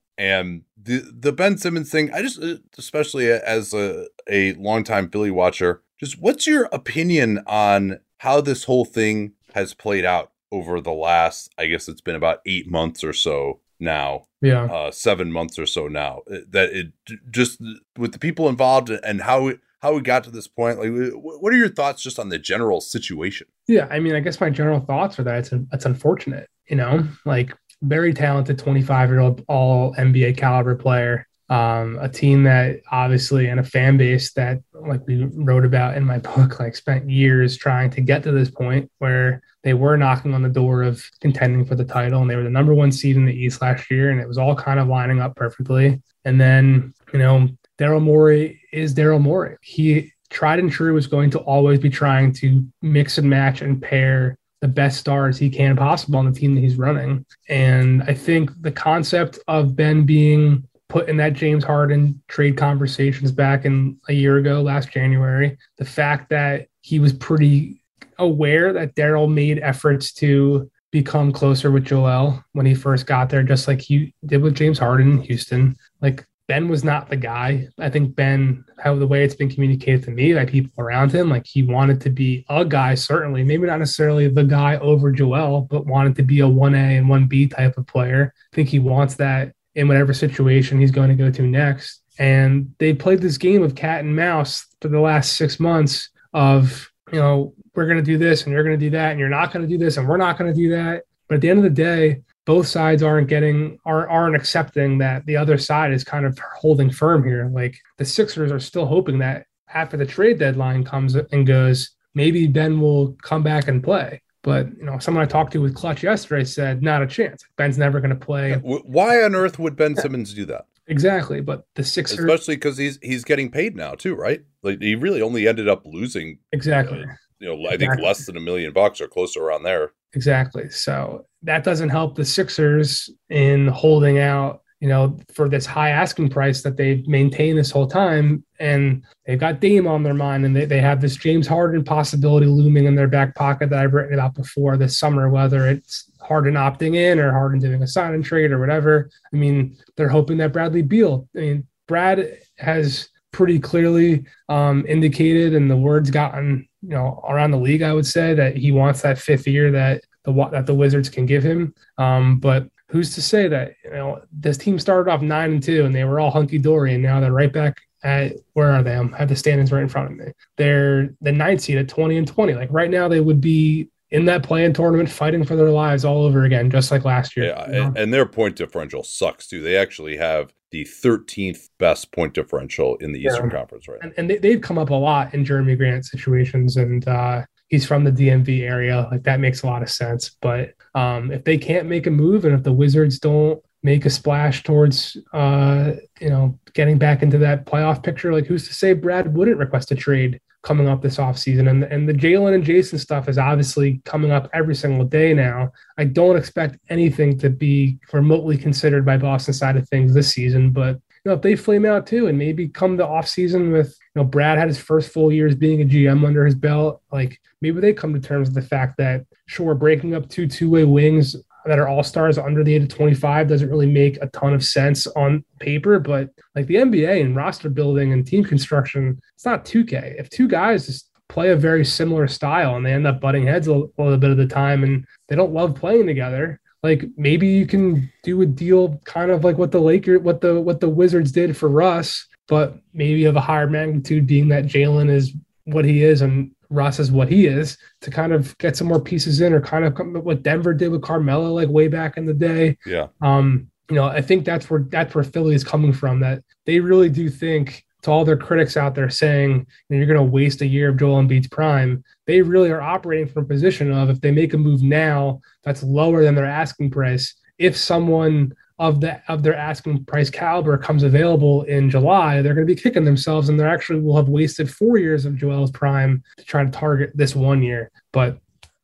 And 0.21 0.61
the 0.77 1.03
the 1.11 1.31
Ben 1.31 1.57
Simmons 1.57 1.89
thing, 1.89 2.13
I 2.13 2.21
just, 2.21 2.39
especially 2.77 3.31
as 3.31 3.73
a, 3.73 4.05
a 4.29 4.53
longtime 4.53 5.09
Philly 5.09 5.31
watcher, 5.31 5.81
just 5.99 6.21
what's 6.21 6.45
your 6.45 6.65
opinion 6.71 7.41
on 7.47 8.01
how 8.19 8.39
this 8.39 8.65
whole 8.65 8.85
thing 8.85 9.33
has 9.55 9.73
played 9.73 10.05
out 10.05 10.31
over 10.51 10.79
the 10.79 10.93
last, 10.93 11.51
I 11.57 11.65
guess 11.65 11.87
it's 11.89 12.01
been 12.01 12.15
about 12.15 12.41
eight 12.45 12.69
months 12.69 13.03
or 13.03 13.13
so 13.13 13.61
now. 13.79 14.27
Yeah. 14.43 14.65
Uh, 14.65 14.91
seven 14.91 15.31
months 15.31 15.57
or 15.57 15.65
so 15.65 15.87
now. 15.87 16.21
Uh, 16.31 16.41
that 16.51 16.69
it 16.71 16.93
just 17.31 17.59
with 17.97 18.11
the 18.11 18.19
people 18.19 18.47
involved 18.47 18.91
and 18.91 19.21
how 19.21 19.47
it, 19.47 19.59
how 19.81 19.95
we 19.95 20.01
got 20.01 20.23
to 20.25 20.29
this 20.29 20.47
point. 20.47 20.77
Like, 20.77 21.13
what 21.15 21.51
are 21.51 21.57
your 21.57 21.67
thoughts 21.67 22.03
just 22.03 22.19
on 22.19 22.29
the 22.29 22.37
general 22.37 22.79
situation? 22.79 23.47
Yeah, 23.67 23.87
I 23.89 23.99
mean, 23.99 24.13
I 24.13 24.19
guess 24.19 24.39
my 24.39 24.51
general 24.51 24.81
thoughts 24.81 25.17
are 25.17 25.23
that 25.23 25.39
it's 25.39 25.53
it's 25.73 25.85
unfortunate. 25.85 26.47
You 26.67 26.75
know, 26.77 27.07
like 27.25 27.57
very 27.81 28.13
talented 28.13 28.59
25 28.59 29.09
year 29.09 29.19
old 29.19 29.43
all 29.47 29.93
NBA 29.95 30.37
caliber 30.37 30.75
player. 30.75 31.27
Um, 31.49 31.97
a 31.99 32.07
team 32.07 32.43
that 32.43 32.79
obviously 32.89 33.47
and 33.47 33.59
a 33.59 33.63
fan 33.63 33.97
base 33.97 34.31
that 34.33 34.61
like 34.73 35.05
we 35.05 35.25
wrote 35.25 35.65
about 35.65 35.97
in 35.97 36.05
my 36.05 36.17
book 36.35 36.59
like 36.59 36.75
spent 36.75 37.09
years 37.09 37.57
trying 37.57 37.89
to 37.91 38.01
get 38.01 38.23
to 38.23 38.31
this 38.31 38.49
point 38.49 38.89
where 38.99 39.41
they 39.63 39.73
were 39.73 39.97
knocking 39.97 40.33
on 40.33 40.41
the 40.41 40.49
door 40.49 40.83
of 40.83 41.03
contending 41.19 41.65
for 41.65 41.75
the 41.75 41.83
title 41.83 42.21
and 42.21 42.29
they 42.29 42.35
were 42.35 42.43
the 42.43 42.49
number 42.49 42.73
one 42.73 42.91
seed 42.91 43.17
in 43.17 43.25
the 43.25 43.33
east 43.33 43.61
last 43.61 43.91
year 43.91 44.11
and 44.11 44.19
it 44.19 44.27
was 44.27 44.37
all 44.37 44.55
kind 44.55 44.79
of 44.79 44.87
lining 44.87 45.19
up 45.19 45.35
perfectly 45.35 46.01
and 46.25 46.39
then 46.39 46.93
you 47.13 47.19
know 47.19 47.47
daryl 47.77 48.01
morey 48.01 48.61
is 48.71 48.95
daryl 48.95 49.21
morey 49.21 49.57
he 49.61 50.11
tried 50.29 50.59
and 50.59 50.71
true 50.71 50.93
was 50.93 51.07
going 51.07 51.29
to 51.29 51.39
always 51.39 51.79
be 51.79 51.89
trying 51.89 52.31
to 52.31 52.65
mix 52.81 53.17
and 53.17 53.29
match 53.29 53.61
and 53.61 53.81
pair 53.81 54.37
the 54.61 54.67
best 54.67 54.99
stars 54.99 55.37
he 55.37 55.49
can 55.49 55.75
possible 55.75 56.19
on 56.19 56.31
the 56.31 56.39
team 56.39 56.55
that 56.55 56.61
he's 56.61 56.77
running. 56.77 57.25
And 57.49 58.03
I 58.03 58.13
think 58.13 58.49
the 58.61 58.71
concept 58.71 59.39
of 59.47 59.75
Ben 59.75 60.05
being 60.05 60.67
put 60.87 61.09
in 61.09 61.17
that 61.17 61.33
James 61.33 61.63
Harden 61.63 62.21
trade 62.27 62.57
conversations 62.57 63.31
back 63.31 63.65
in 63.65 63.97
a 64.07 64.13
year 64.13 64.37
ago, 64.37 64.61
last 64.61 64.91
January, 64.91 65.57
the 65.77 65.85
fact 65.85 66.29
that 66.29 66.67
he 66.81 66.99
was 66.99 67.13
pretty 67.13 67.81
aware 68.19 68.71
that 68.73 68.95
Daryl 68.95 69.31
made 69.31 69.59
efforts 69.59 70.13
to 70.13 70.69
become 70.91 71.31
closer 71.31 71.71
with 71.71 71.85
Joel 71.85 72.43
when 72.51 72.65
he 72.65 72.75
first 72.75 73.05
got 73.07 73.29
there, 73.29 73.43
just 73.43 73.67
like 73.67 73.81
he 73.81 74.13
did 74.25 74.41
with 74.41 74.55
James 74.55 74.77
Harden 74.77 75.13
in 75.13 75.21
Houston. 75.21 75.75
Like 76.01 76.25
Ben 76.47 76.67
was 76.67 76.83
not 76.83 77.09
the 77.09 77.15
guy. 77.15 77.67
I 77.79 77.89
think 77.89 78.15
Ben, 78.15 78.65
how 78.77 78.95
the 78.95 79.07
way 79.07 79.23
it's 79.23 79.35
been 79.35 79.49
communicated 79.49 80.03
to 80.03 80.11
me 80.11 80.33
by 80.33 80.45
people 80.45 80.71
around 80.83 81.11
him, 81.13 81.29
like 81.29 81.45
he 81.45 81.63
wanted 81.63 82.01
to 82.01 82.09
be 82.09 82.45
a 82.49 82.65
guy, 82.65 82.95
certainly, 82.95 83.43
maybe 83.43 83.67
not 83.67 83.79
necessarily 83.79 84.27
the 84.27 84.43
guy 84.43 84.77
over 84.77 85.11
Joel, 85.11 85.61
but 85.61 85.85
wanted 85.85 86.15
to 86.17 86.23
be 86.23 86.41
a 86.41 86.45
1A 86.45 86.97
and 86.97 87.07
1B 87.07 87.55
type 87.55 87.77
of 87.77 87.87
player. 87.87 88.33
I 88.51 88.55
think 88.55 88.69
he 88.69 88.79
wants 88.79 89.15
that 89.15 89.53
in 89.75 89.87
whatever 89.87 90.13
situation 90.13 90.79
he's 90.79 90.91
going 90.91 91.09
to 91.09 91.15
go 91.15 91.31
to 91.31 91.41
next. 91.43 92.01
And 92.19 92.75
they 92.79 92.93
played 92.93 93.21
this 93.21 93.37
game 93.37 93.63
of 93.63 93.75
cat 93.75 94.03
and 94.03 94.15
mouse 94.15 94.65
for 94.81 94.89
the 94.89 94.99
last 94.99 95.37
six 95.37 95.59
months 95.59 96.09
of, 96.33 96.91
you 97.11 97.19
know, 97.19 97.53
we're 97.73 97.85
going 97.85 97.97
to 97.97 98.03
do 98.03 98.17
this 98.17 98.43
and 98.43 98.51
you're 98.51 98.63
going 98.63 98.77
to 98.77 98.85
do 98.85 98.91
that 98.91 99.11
and 99.11 99.19
you're 99.19 99.29
not 99.29 99.53
going 99.53 99.65
to 99.65 99.69
do 99.69 99.77
this 99.77 99.97
and 99.97 100.07
we're 100.07 100.17
not 100.17 100.37
going 100.37 100.53
to 100.53 100.59
do 100.59 100.69
that. 100.71 101.03
But 101.27 101.35
at 101.35 101.41
the 101.41 101.49
end 101.49 101.59
of 101.59 101.63
the 101.63 101.69
day, 101.69 102.21
both 102.45 102.67
sides 102.67 103.03
aren't 103.03 103.27
getting 103.27 103.77
are 103.85 104.09
aren't 104.09 104.35
accepting 104.35 104.97
that 104.99 105.25
the 105.25 105.37
other 105.37 105.57
side 105.57 105.93
is 105.93 106.03
kind 106.03 106.25
of 106.25 106.37
holding 106.55 106.89
firm 106.89 107.23
here. 107.23 107.49
Like 107.51 107.77
the 107.97 108.05
Sixers 108.05 108.51
are 108.51 108.59
still 108.59 108.85
hoping 108.85 109.19
that 109.19 109.45
after 109.73 109.97
the 109.97 110.05
trade 110.05 110.39
deadline 110.39 110.83
comes 110.83 111.15
and 111.15 111.47
goes, 111.47 111.91
maybe 112.13 112.47
Ben 112.47 112.79
will 112.79 113.13
come 113.21 113.43
back 113.43 113.67
and 113.67 113.83
play. 113.83 114.21
But 114.43 114.75
you 114.77 114.85
know, 114.85 114.97
someone 114.97 115.23
I 115.23 115.27
talked 115.27 115.53
to 115.53 115.61
with 115.61 115.75
Clutch 115.75 116.03
yesterday 116.03 116.43
said 116.43 116.81
not 116.81 117.03
a 117.03 117.07
chance. 117.07 117.43
Ben's 117.57 117.77
never 117.77 117.99
going 117.99 118.09
to 118.09 118.25
play. 118.25 118.55
Why 118.55 119.23
on 119.23 119.35
earth 119.35 119.59
would 119.59 119.75
Ben 119.75 119.95
Simmons 119.95 120.33
do 120.33 120.45
that? 120.45 120.65
Exactly, 120.87 121.41
but 121.41 121.65
the 121.75 121.83
Sixers, 121.83 122.19
especially 122.19 122.55
because 122.55 122.77
he's 122.77 122.97
he's 123.01 123.23
getting 123.23 123.51
paid 123.51 123.75
now 123.75 123.93
too, 123.93 124.15
right? 124.15 124.41
Like 124.63 124.81
he 124.81 124.95
really 124.95 125.21
only 125.21 125.47
ended 125.47 125.69
up 125.69 125.85
losing 125.85 126.39
exactly. 126.51 127.03
Uh, 127.03 127.13
You 127.41 127.47
know, 127.47 127.69
I 127.69 127.75
think 127.75 127.99
less 127.99 128.27
than 128.27 128.37
a 128.37 128.39
million 128.39 128.71
bucks 128.71 129.01
or 129.01 129.07
closer 129.07 129.43
around 129.43 129.63
there. 129.63 129.93
Exactly. 130.13 130.69
So 130.69 131.25
that 131.41 131.63
doesn't 131.63 131.89
help 131.89 132.15
the 132.15 132.23
Sixers 132.23 133.09
in 133.29 133.67
holding 133.67 134.19
out, 134.19 134.61
you 134.79 134.87
know, 134.87 135.17
for 135.33 135.49
this 135.49 135.65
high 135.65 135.89
asking 135.89 136.29
price 136.29 136.61
that 136.61 136.77
they've 136.77 137.05
maintained 137.07 137.57
this 137.57 137.71
whole 137.71 137.87
time. 137.87 138.45
And 138.59 139.03
they've 139.25 139.39
got 139.39 139.59
Dame 139.59 139.87
on 139.87 140.03
their 140.03 140.13
mind 140.13 140.45
and 140.45 140.55
they, 140.55 140.65
they 140.65 140.81
have 140.81 141.01
this 141.01 141.15
James 141.15 141.47
Harden 141.47 141.83
possibility 141.83 142.45
looming 142.45 142.85
in 142.85 142.93
their 142.93 143.07
back 143.07 143.33
pocket 143.33 143.71
that 143.71 143.79
I've 143.79 143.93
written 143.95 144.13
about 144.13 144.35
before 144.35 144.77
this 144.77 144.99
summer, 144.99 145.27
whether 145.27 145.67
it's 145.67 146.11
Harden 146.21 146.53
opting 146.53 146.95
in 146.95 147.19
or 147.19 147.31
Harden 147.31 147.59
doing 147.59 147.81
a 147.81 147.87
sign 147.87 148.13
and 148.13 148.23
trade 148.23 148.51
or 148.51 148.59
whatever. 148.59 149.09
I 149.33 149.35
mean, 149.35 149.75
they're 149.97 150.09
hoping 150.09 150.37
that 150.37 150.53
Bradley 150.53 150.83
Beal, 150.83 151.27
I 151.35 151.39
mean, 151.39 151.67
Brad 151.87 152.37
has 152.59 153.09
pretty 153.31 153.59
clearly 153.59 154.25
um, 154.47 154.85
indicated 154.87 155.55
and 155.55 155.71
the 155.71 155.77
words 155.77 156.11
gotten 156.11 156.67
you 156.81 156.89
know 156.89 157.23
around 157.27 157.51
the 157.51 157.57
league 157.57 157.81
i 157.81 157.93
would 157.93 158.05
say 158.05 158.33
that 158.33 158.55
he 158.55 158.71
wants 158.71 159.01
that 159.01 159.17
fifth 159.17 159.47
year 159.47 159.71
that 159.71 160.01
the 160.23 160.49
that 160.51 160.65
the 160.65 160.73
wizards 160.73 161.09
can 161.09 161.25
give 161.25 161.43
him. 161.43 161.73
Um, 161.97 162.39
but 162.39 162.69
who's 162.87 163.15
to 163.15 163.21
say 163.21 163.47
that 163.47 163.73
you 163.83 163.91
know 163.91 164.21
this 164.31 164.57
team 164.57 164.77
started 164.79 165.11
off 165.11 165.21
nine 165.21 165.51
and 165.51 165.63
two 165.63 165.85
and 165.85 165.95
they 165.95 166.03
were 166.03 166.19
all 166.19 166.31
hunky-dory 166.31 166.93
and 166.93 167.03
now 167.03 167.19
they're 167.19 167.31
right 167.31 167.51
back 167.51 167.81
at 168.03 168.33
where 168.53 168.71
are 168.71 168.83
they? 168.83 168.95
I 168.95 169.17
have 169.17 169.29
the 169.29 169.35
standings 169.35 169.71
right 169.71 169.83
in 169.83 169.89
front 169.89 170.11
of 170.11 170.17
me. 170.17 170.31
They're 170.57 171.15
the 171.21 171.31
ninth 171.31 171.61
seed 171.61 171.77
at 171.77 171.87
20 171.87 172.17
and 172.17 172.27
20 172.27 172.53
like 172.53 172.69
right 172.71 172.89
now 172.89 173.07
they 173.07 173.21
would 173.21 173.41
be 173.41 173.89
in 174.09 174.25
that 174.25 174.43
play-in 174.43 174.73
tournament 174.73 175.09
fighting 175.09 175.45
for 175.45 175.55
their 175.55 175.69
lives 175.69 176.03
all 176.03 176.25
over 176.25 176.43
again 176.43 176.69
just 176.69 176.91
like 176.91 177.05
last 177.05 177.37
year. 177.37 177.47
Yeah 177.47 177.67
you 177.67 177.73
know? 177.73 177.85
and, 177.87 177.97
and 177.97 178.13
their 178.13 178.25
point 178.25 178.55
differential 178.55 179.03
sucks 179.03 179.47
too. 179.47 179.61
They 179.61 179.77
actually 179.77 180.17
have 180.17 180.53
the 180.71 180.85
13th 180.85 181.69
best 181.79 182.11
point 182.11 182.33
differential 182.33 182.95
in 182.97 183.11
the 183.11 183.19
yeah. 183.19 183.31
Eastern 183.31 183.49
Conference 183.49 183.87
right 183.87 183.99
and, 184.01 184.13
and, 184.17 184.29
they, 184.29 184.51
have 184.51 184.61
come 184.61 184.77
up 184.77 184.89
a 184.89 184.95
lot 184.95 185.33
in 185.33 185.45
Jerami 185.45 185.77
Grant 185.77 186.05
situations 186.05 186.77
and 186.77 187.07
uh, 187.07 187.43
he's 187.67 187.85
from 187.85 188.03
the 188.03 188.11
DMV 188.11 188.61
area 188.61 189.07
like 189.11 189.23
that 189.23 189.39
makes 189.39 189.63
a 189.63 189.67
lot 189.67 189.81
of 189.81 189.89
sense 189.89 190.37
but 190.41 190.73
um, 190.95 191.31
if 191.31 191.43
they 191.43 191.57
can't 191.57 191.87
make 191.87 192.07
a 192.07 192.11
move 192.11 192.45
and 192.45 192.55
if 192.55 192.63
the 192.63 192.73
Wizards 192.73 193.19
don't 193.19 193.61
make 193.83 194.05
a 194.05 194.09
splash 194.09 194.63
towards 194.63 195.17
uh, 195.33 195.93
you 196.19 196.29
know 196.29 196.57
getting 196.73 196.97
back 196.97 197.21
into 197.21 197.37
that 197.37 197.65
playoff 197.65 198.03
picture 198.03 198.33
like 198.33 198.45
who's 198.45 198.67
to 198.67 198.73
say 198.73 198.93
Brad 198.93 199.35
wouldn't 199.35 199.57
request 199.57 199.91
a 199.91 199.95
trade 199.95 200.39
coming 200.63 200.87
up 200.87 201.01
this 201.01 201.17
offseason. 201.17 201.69
And, 201.69 201.83
and 201.83 202.07
the 202.07 202.13
Jaylen 202.13 202.53
and 202.53 202.63
Jayson 202.63 202.99
stuff 202.99 203.27
is 203.27 203.37
obviously 203.37 204.01
coming 204.05 204.31
up 204.31 204.49
every 204.53 204.75
single 204.75 205.05
day 205.05 205.33
now. 205.33 205.71
I 205.97 206.05
don't 206.05 206.37
expect 206.37 206.77
anything 206.89 207.37
to 207.39 207.49
be 207.49 207.97
remotely 208.13 208.57
considered 208.57 209.05
by 209.05 209.17
Boston 209.17 209.53
side 209.53 209.77
of 209.77 209.87
things 209.89 210.13
this 210.13 210.31
season, 210.31 210.71
but 210.71 210.99
you 211.23 211.29
know, 211.29 211.35
if 211.35 211.41
they 211.41 211.55
flame 211.55 211.85
out 211.85 212.07
too 212.07 212.27
and 212.27 212.37
maybe 212.37 212.67
come 212.67 212.97
the 212.97 213.05
offseason 213.05 213.71
with, 213.71 213.89
you 214.15 214.21
know, 214.21 214.23
Brad 214.23 214.57
had 214.57 214.67
his 214.67 214.79
first 214.79 215.11
full 215.11 215.31
years 215.31 215.55
being 215.55 215.81
a 215.81 215.85
GM 215.85 216.25
under 216.25 216.45
his 216.45 216.55
belt, 216.55 217.01
like 217.11 217.39
maybe 217.61 217.79
they 217.79 217.93
come 217.93 218.13
to 218.13 218.19
terms 218.19 218.49
with 218.49 218.55
the 218.55 218.67
fact 218.67 218.97
that 218.97 219.25
sure, 219.45 219.75
breaking 219.75 220.15
up 220.15 220.29
two 220.29 220.47
two-way 220.47 220.83
wings 220.83 221.35
that 221.65 221.79
are 221.79 221.87
all 221.87 222.03
stars 222.03 222.37
under 222.37 222.63
the 222.63 222.73
age 222.73 222.83
of 222.83 222.89
25 222.89 223.47
doesn't 223.47 223.69
really 223.69 223.91
make 223.91 224.17
a 224.21 224.27
ton 224.27 224.53
of 224.53 224.63
sense 224.63 225.07
on 225.07 225.43
paper, 225.59 225.99
but 225.99 226.29
like 226.55 226.67
the 226.67 226.75
NBA 226.75 227.21
and 227.21 227.35
roster 227.35 227.69
building 227.69 228.13
and 228.13 228.25
team 228.25 228.43
construction, 228.43 229.19
it's 229.35 229.45
not 229.45 229.65
2K. 229.65 230.19
If 230.19 230.29
two 230.29 230.47
guys 230.47 230.87
just 230.87 231.09
play 231.29 231.49
a 231.49 231.55
very 231.55 231.85
similar 231.85 232.27
style 232.27 232.75
and 232.75 232.85
they 232.85 232.93
end 232.93 233.07
up 233.07 233.21
butting 233.21 233.45
heads 233.45 233.67
a, 233.67 233.73
little 233.73 234.17
bit 234.17 234.31
of 234.31 234.37
the 234.37 234.47
time 234.47 234.83
and 234.83 235.05
they 235.27 235.35
don't 235.35 235.53
love 235.53 235.75
playing 235.75 236.07
together, 236.07 236.59
like 236.83 237.05
maybe 237.15 237.47
you 237.47 237.65
can 237.65 238.11
do 238.23 238.41
a 238.41 238.45
deal 238.45 238.99
kind 239.05 239.31
of 239.31 239.43
like 239.43 239.57
what 239.57 239.71
the 239.71 239.79
Lakers, 239.79 240.21
what 240.21 240.41
the 240.41 240.59
what 240.59 240.79
the 240.79 240.89
Wizards 240.89 241.31
did 241.31 241.55
for 241.55 241.69
Russ, 241.69 242.27
but 242.47 242.77
maybe 242.93 243.25
of 243.25 243.35
a 243.35 243.41
higher 243.41 243.67
magnitude, 243.67 244.25
being 244.25 244.49
that 244.49 244.65
Jaylen 244.65 245.09
is 245.09 245.33
what 245.65 245.85
he 245.85 246.03
is 246.03 246.21
and 246.21 246.51
Russ 246.71 246.99
is 246.99 247.11
what 247.11 247.29
he 247.29 247.45
is 247.45 247.77
to 248.01 248.09
kind 248.09 248.33
of 248.33 248.57
get 248.57 248.75
some 248.75 248.87
more 248.87 248.99
pieces 248.99 249.41
in 249.41 249.53
or 249.53 249.61
kind 249.61 249.85
of 249.85 250.23
what 250.23 250.41
Denver 250.41 250.73
did 250.73 250.89
with 250.89 251.01
Carmelo 251.01 251.53
like 251.53 251.69
way 251.69 251.87
back 251.87 252.17
in 252.17 252.25
the 252.25 252.33
day. 252.33 252.77
Yeah. 252.85 253.07
Um, 253.21 253.69
you 253.89 253.95
know, 253.95 254.05
I 254.05 254.21
think 254.21 254.45
that's 254.45 254.69
where 254.69 254.85
that's 254.89 255.13
where 255.13 255.23
Philly 255.23 255.53
is 255.53 255.65
coming 255.65 255.91
from. 255.91 256.21
That 256.21 256.43
they 256.65 256.79
really 256.79 257.09
do 257.09 257.29
think 257.29 257.85
to 258.03 258.11
all 258.11 258.25
their 258.25 258.37
critics 258.37 258.77
out 258.77 258.95
there 258.95 259.09
saying 259.09 259.51
you 259.51 259.65
know, 259.89 259.97
you're 259.97 260.07
going 260.07 260.25
to 260.25 260.31
waste 260.31 260.61
a 260.61 260.65
year 260.65 260.89
of 260.89 260.97
Joel 260.97 261.21
Embiid's 261.21 261.49
prime. 261.49 262.03
They 262.25 262.41
really 262.41 262.71
are 262.71 262.81
operating 262.81 263.27
from 263.27 263.43
a 263.43 263.47
position 263.47 263.91
of 263.91 264.09
if 264.09 264.21
they 264.21 264.31
make 264.31 264.53
a 264.53 264.57
move 264.57 264.81
now 264.81 265.41
that's 265.63 265.83
lower 265.83 266.23
than 266.23 266.35
their 266.35 266.45
asking 266.45 266.91
price. 266.91 267.35
If 267.57 267.75
someone 267.75 268.53
of 268.81 268.99
the 268.99 269.21
of 269.31 269.43
their 269.43 269.55
asking 269.55 270.03
price 270.05 270.31
caliber 270.31 270.75
comes 270.75 271.03
available 271.03 271.61
in 271.63 271.87
July, 271.87 272.41
they're 272.41 272.55
going 272.55 272.65
to 272.65 272.75
be 272.75 272.81
kicking 272.81 273.05
themselves, 273.05 273.47
and 273.47 273.59
they're 273.59 273.69
actually 273.69 273.99
will 273.99 274.15
have 274.15 274.27
wasted 274.27 274.69
four 274.69 274.97
years 274.97 275.23
of 275.23 275.37
Joel's 275.37 275.69
prime 275.69 276.23
to 276.37 276.43
try 276.43 276.65
to 276.65 276.71
target 276.71 277.11
this 277.13 277.35
one 277.35 277.61
year. 277.61 277.91
But 278.11 278.39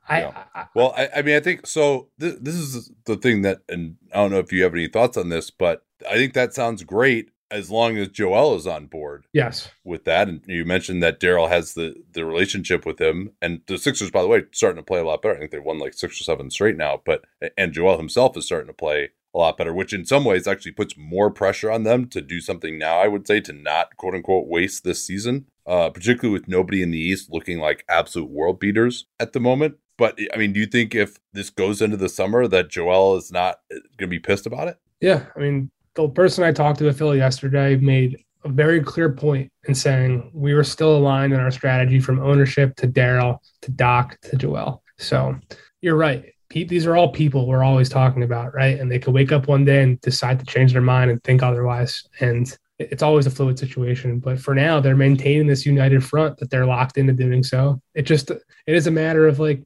I, 0.07 0.21
yeah. 0.21 0.43
I 0.53 0.65
well, 0.75 0.93
I, 0.95 1.09
I, 1.15 1.21
mean, 1.23 1.35
I 1.35 1.39
think 1.39 1.65
so. 1.65 2.09
This, 2.19 2.35
this 2.39 2.53
is 2.53 2.91
the 3.05 3.17
thing 3.17 3.41
that, 3.41 3.61
and 3.69 3.97
I 4.13 4.17
don't 4.17 4.31
know 4.31 4.37
if 4.37 4.53
you 4.53 4.63
have 4.63 4.73
any 4.75 4.87
thoughts 4.87 5.17
on 5.17 5.29
this, 5.29 5.49
but 5.49 5.83
I 6.07 6.13
think 6.13 6.33
that 6.33 6.53
sounds 6.53 6.83
great 6.83 7.31
as 7.49 7.71
long 7.71 7.97
as 7.97 8.09
Joel 8.09 8.55
is 8.55 8.67
on 8.67 8.85
board. 8.85 9.25
Yes, 9.33 9.67
with 9.83 10.03
that, 10.03 10.29
and 10.29 10.43
you 10.45 10.63
mentioned 10.63 11.01
that 11.01 11.19
Daryl 11.19 11.49
has 11.49 11.73
the 11.73 11.95
the 12.11 12.23
relationship 12.23 12.85
with 12.85 13.01
him, 13.01 13.31
and 13.41 13.61
the 13.65 13.79
Sixers, 13.79 14.11
by 14.11 14.21
the 14.21 14.27
way, 14.27 14.43
starting 14.51 14.77
to 14.77 14.85
play 14.85 14.99
a 14.99 15.05
lot 15.05 15.23
better. 15.23 15.33
I 15.33 15.39
think 15.39 15.49
they've 15.49 15.63
won 15.63 15.79
like 15.79 15.95
six 15.95 16.21
or 16.21 16.23
seven 16.23 16.51
straight 16.51 16.77
now. 16.77 17.01
But 17.03 17.25
and 17.57 17.73
Joel 17.73 17.97
himself 17.97 18.37
is 18.37 18.45
starting 18.45 18.67
to 18.67 18.73
play 18.73 19.09
a 19.33 19.37
lot 19.37 19.57
better, 19.57 19.73
which 19.73 19.93
in 19.93 20.05
some 20.05 20.25
ways 20.25 20.47
actually 20.47 20.71
puts 20.71 20.97
more 20.97 21.29
pressure 21.29 21.71
on 21.71 21.83
them 21.83 22.07
to 22.09 22.21
do 22.21 22.39
something 22.41 22.77
now, 22.77 22.99
I 22.99 23.07
would 23.07 23.27
say, 23.27 23.39
to 23.41 23.53
not 23.53 23.95
quote 23.97 24.15
unquote 24.15 24.47
waste 24.47 24.83
this 24.83 25.03
season, 25.05 25.45
uh, 25.65 25.89
particularly 25.89 26.33
with 26.39 26.47
nobody 26.47 26.81
in 26.81 26.91
the 26.91 26.99
East 26.99 27.31
looking 27.31 27.59
like 27.59 27.85
absolute 27.89 28.29
world 28.29 28.59
beaters 28.59 29.05
at 29.19 29.33
the 29.33 29.39
moment. 29.39 29.75
But 29.97 30.19
I 30.33 30.37
mean, 30.37 30.53
do 30.53 30.59
you 30.59 30.65
think 30.65 30.95
if 30.95 31.17
this 31.33 31.49
goes 31.49 31.81
into 31.81 31.97
the 31.97 32.09
summer 32.09 32.47
that 32.47 32.69
Joel 32.69 33.17
is 33.17 33.31
not 33.31 33.59
uh, 33.71 33.79
going 33.97 33.99
to 33.99 34.07
be 34.07 34.19
pissed 34.19 34.45
about 34.45 34.67
it? 34.67 34.77
Yeah. 35.01 35.25
I 35.35 35.39
mean, 35.39 35.71
the 35.95 36.07
person 36.07 36.43
I 36.43 36.51
talked 36.51 36.79
to 36.79 36.87
at 36.87 36.95
Philly 36.95 37.17
yesterday 37.17 37.75
made 37.75 38.23
a 38.43 38.49
very 38.49 38.81
clear 38.81 39.11
point 39.11 39.51
in 39.67 39.73
saying 39.73 40.29
we 40.33 40.53
were 40.53 40.63
still 40.63 40.95
aligned 40.95 41.33
in 41.33 41.39
our 41.39 41.51
strategy 41.51 41.99
from 41.99 42.19
ownership 42.19 42.75
to 42.77 42.87
Daryl 42.87 43.39
to 43.61 43.71
Doc 43.71 44.17
to 44.21 44.37
Joel. 44.37 44.83
So 44.97 45.35
you're 45.81 45.95
right 45.95 46.33
these 46.49 46.85
are 46.85 46.95
all 46.95 47.09
people 47.09 47.45
we're 47.45 47.63
always 47.63 47.89
talking 47.89 48.23
about, 48.23 48.53
right? 48.53 48.79
And 48.79 48.91
they 48.91 48.99
could 48.99 49.13
wake 49.13 49.31
up 49.31 49.47
one 49.47 49.65
day 49.65 49.83
and 49.83 49.99
decide 50.01 50.39
to 50.39 50.45
change 50.45 50.73
their 50.73 50.81
mind 50.81 51.11
and 51.11 51.21
think 51.23 51.43
otherwise. 51.43 52.07
And 52.19 52.57
it's 52.79 53.03
always 53.03 53.25
a 53.25 53.31
fluid 53.31 53.59
situation. 53.59 54.19
But 54.19 54.39
for 54.39 54.53
now, 54.53 54.79
they're 54.79 54.95
maintaining 54.95 55.47
this 55.47 55.65
united 55.65 56.03
front 56.03 56.37
that 56.37 56.49
they're 56.49 56.65
locked 56.65 56.97
into 56.97 57.13
doing 57.13 57.43
so. 57.43 57.81
It 57.95 58.03
just 58.03 58.31
it 58.31 58.41
is 58.65 58.87
a 58.87 58.91
matter 58.91 59.27
of 59.27 59.39
like 59.39 59.63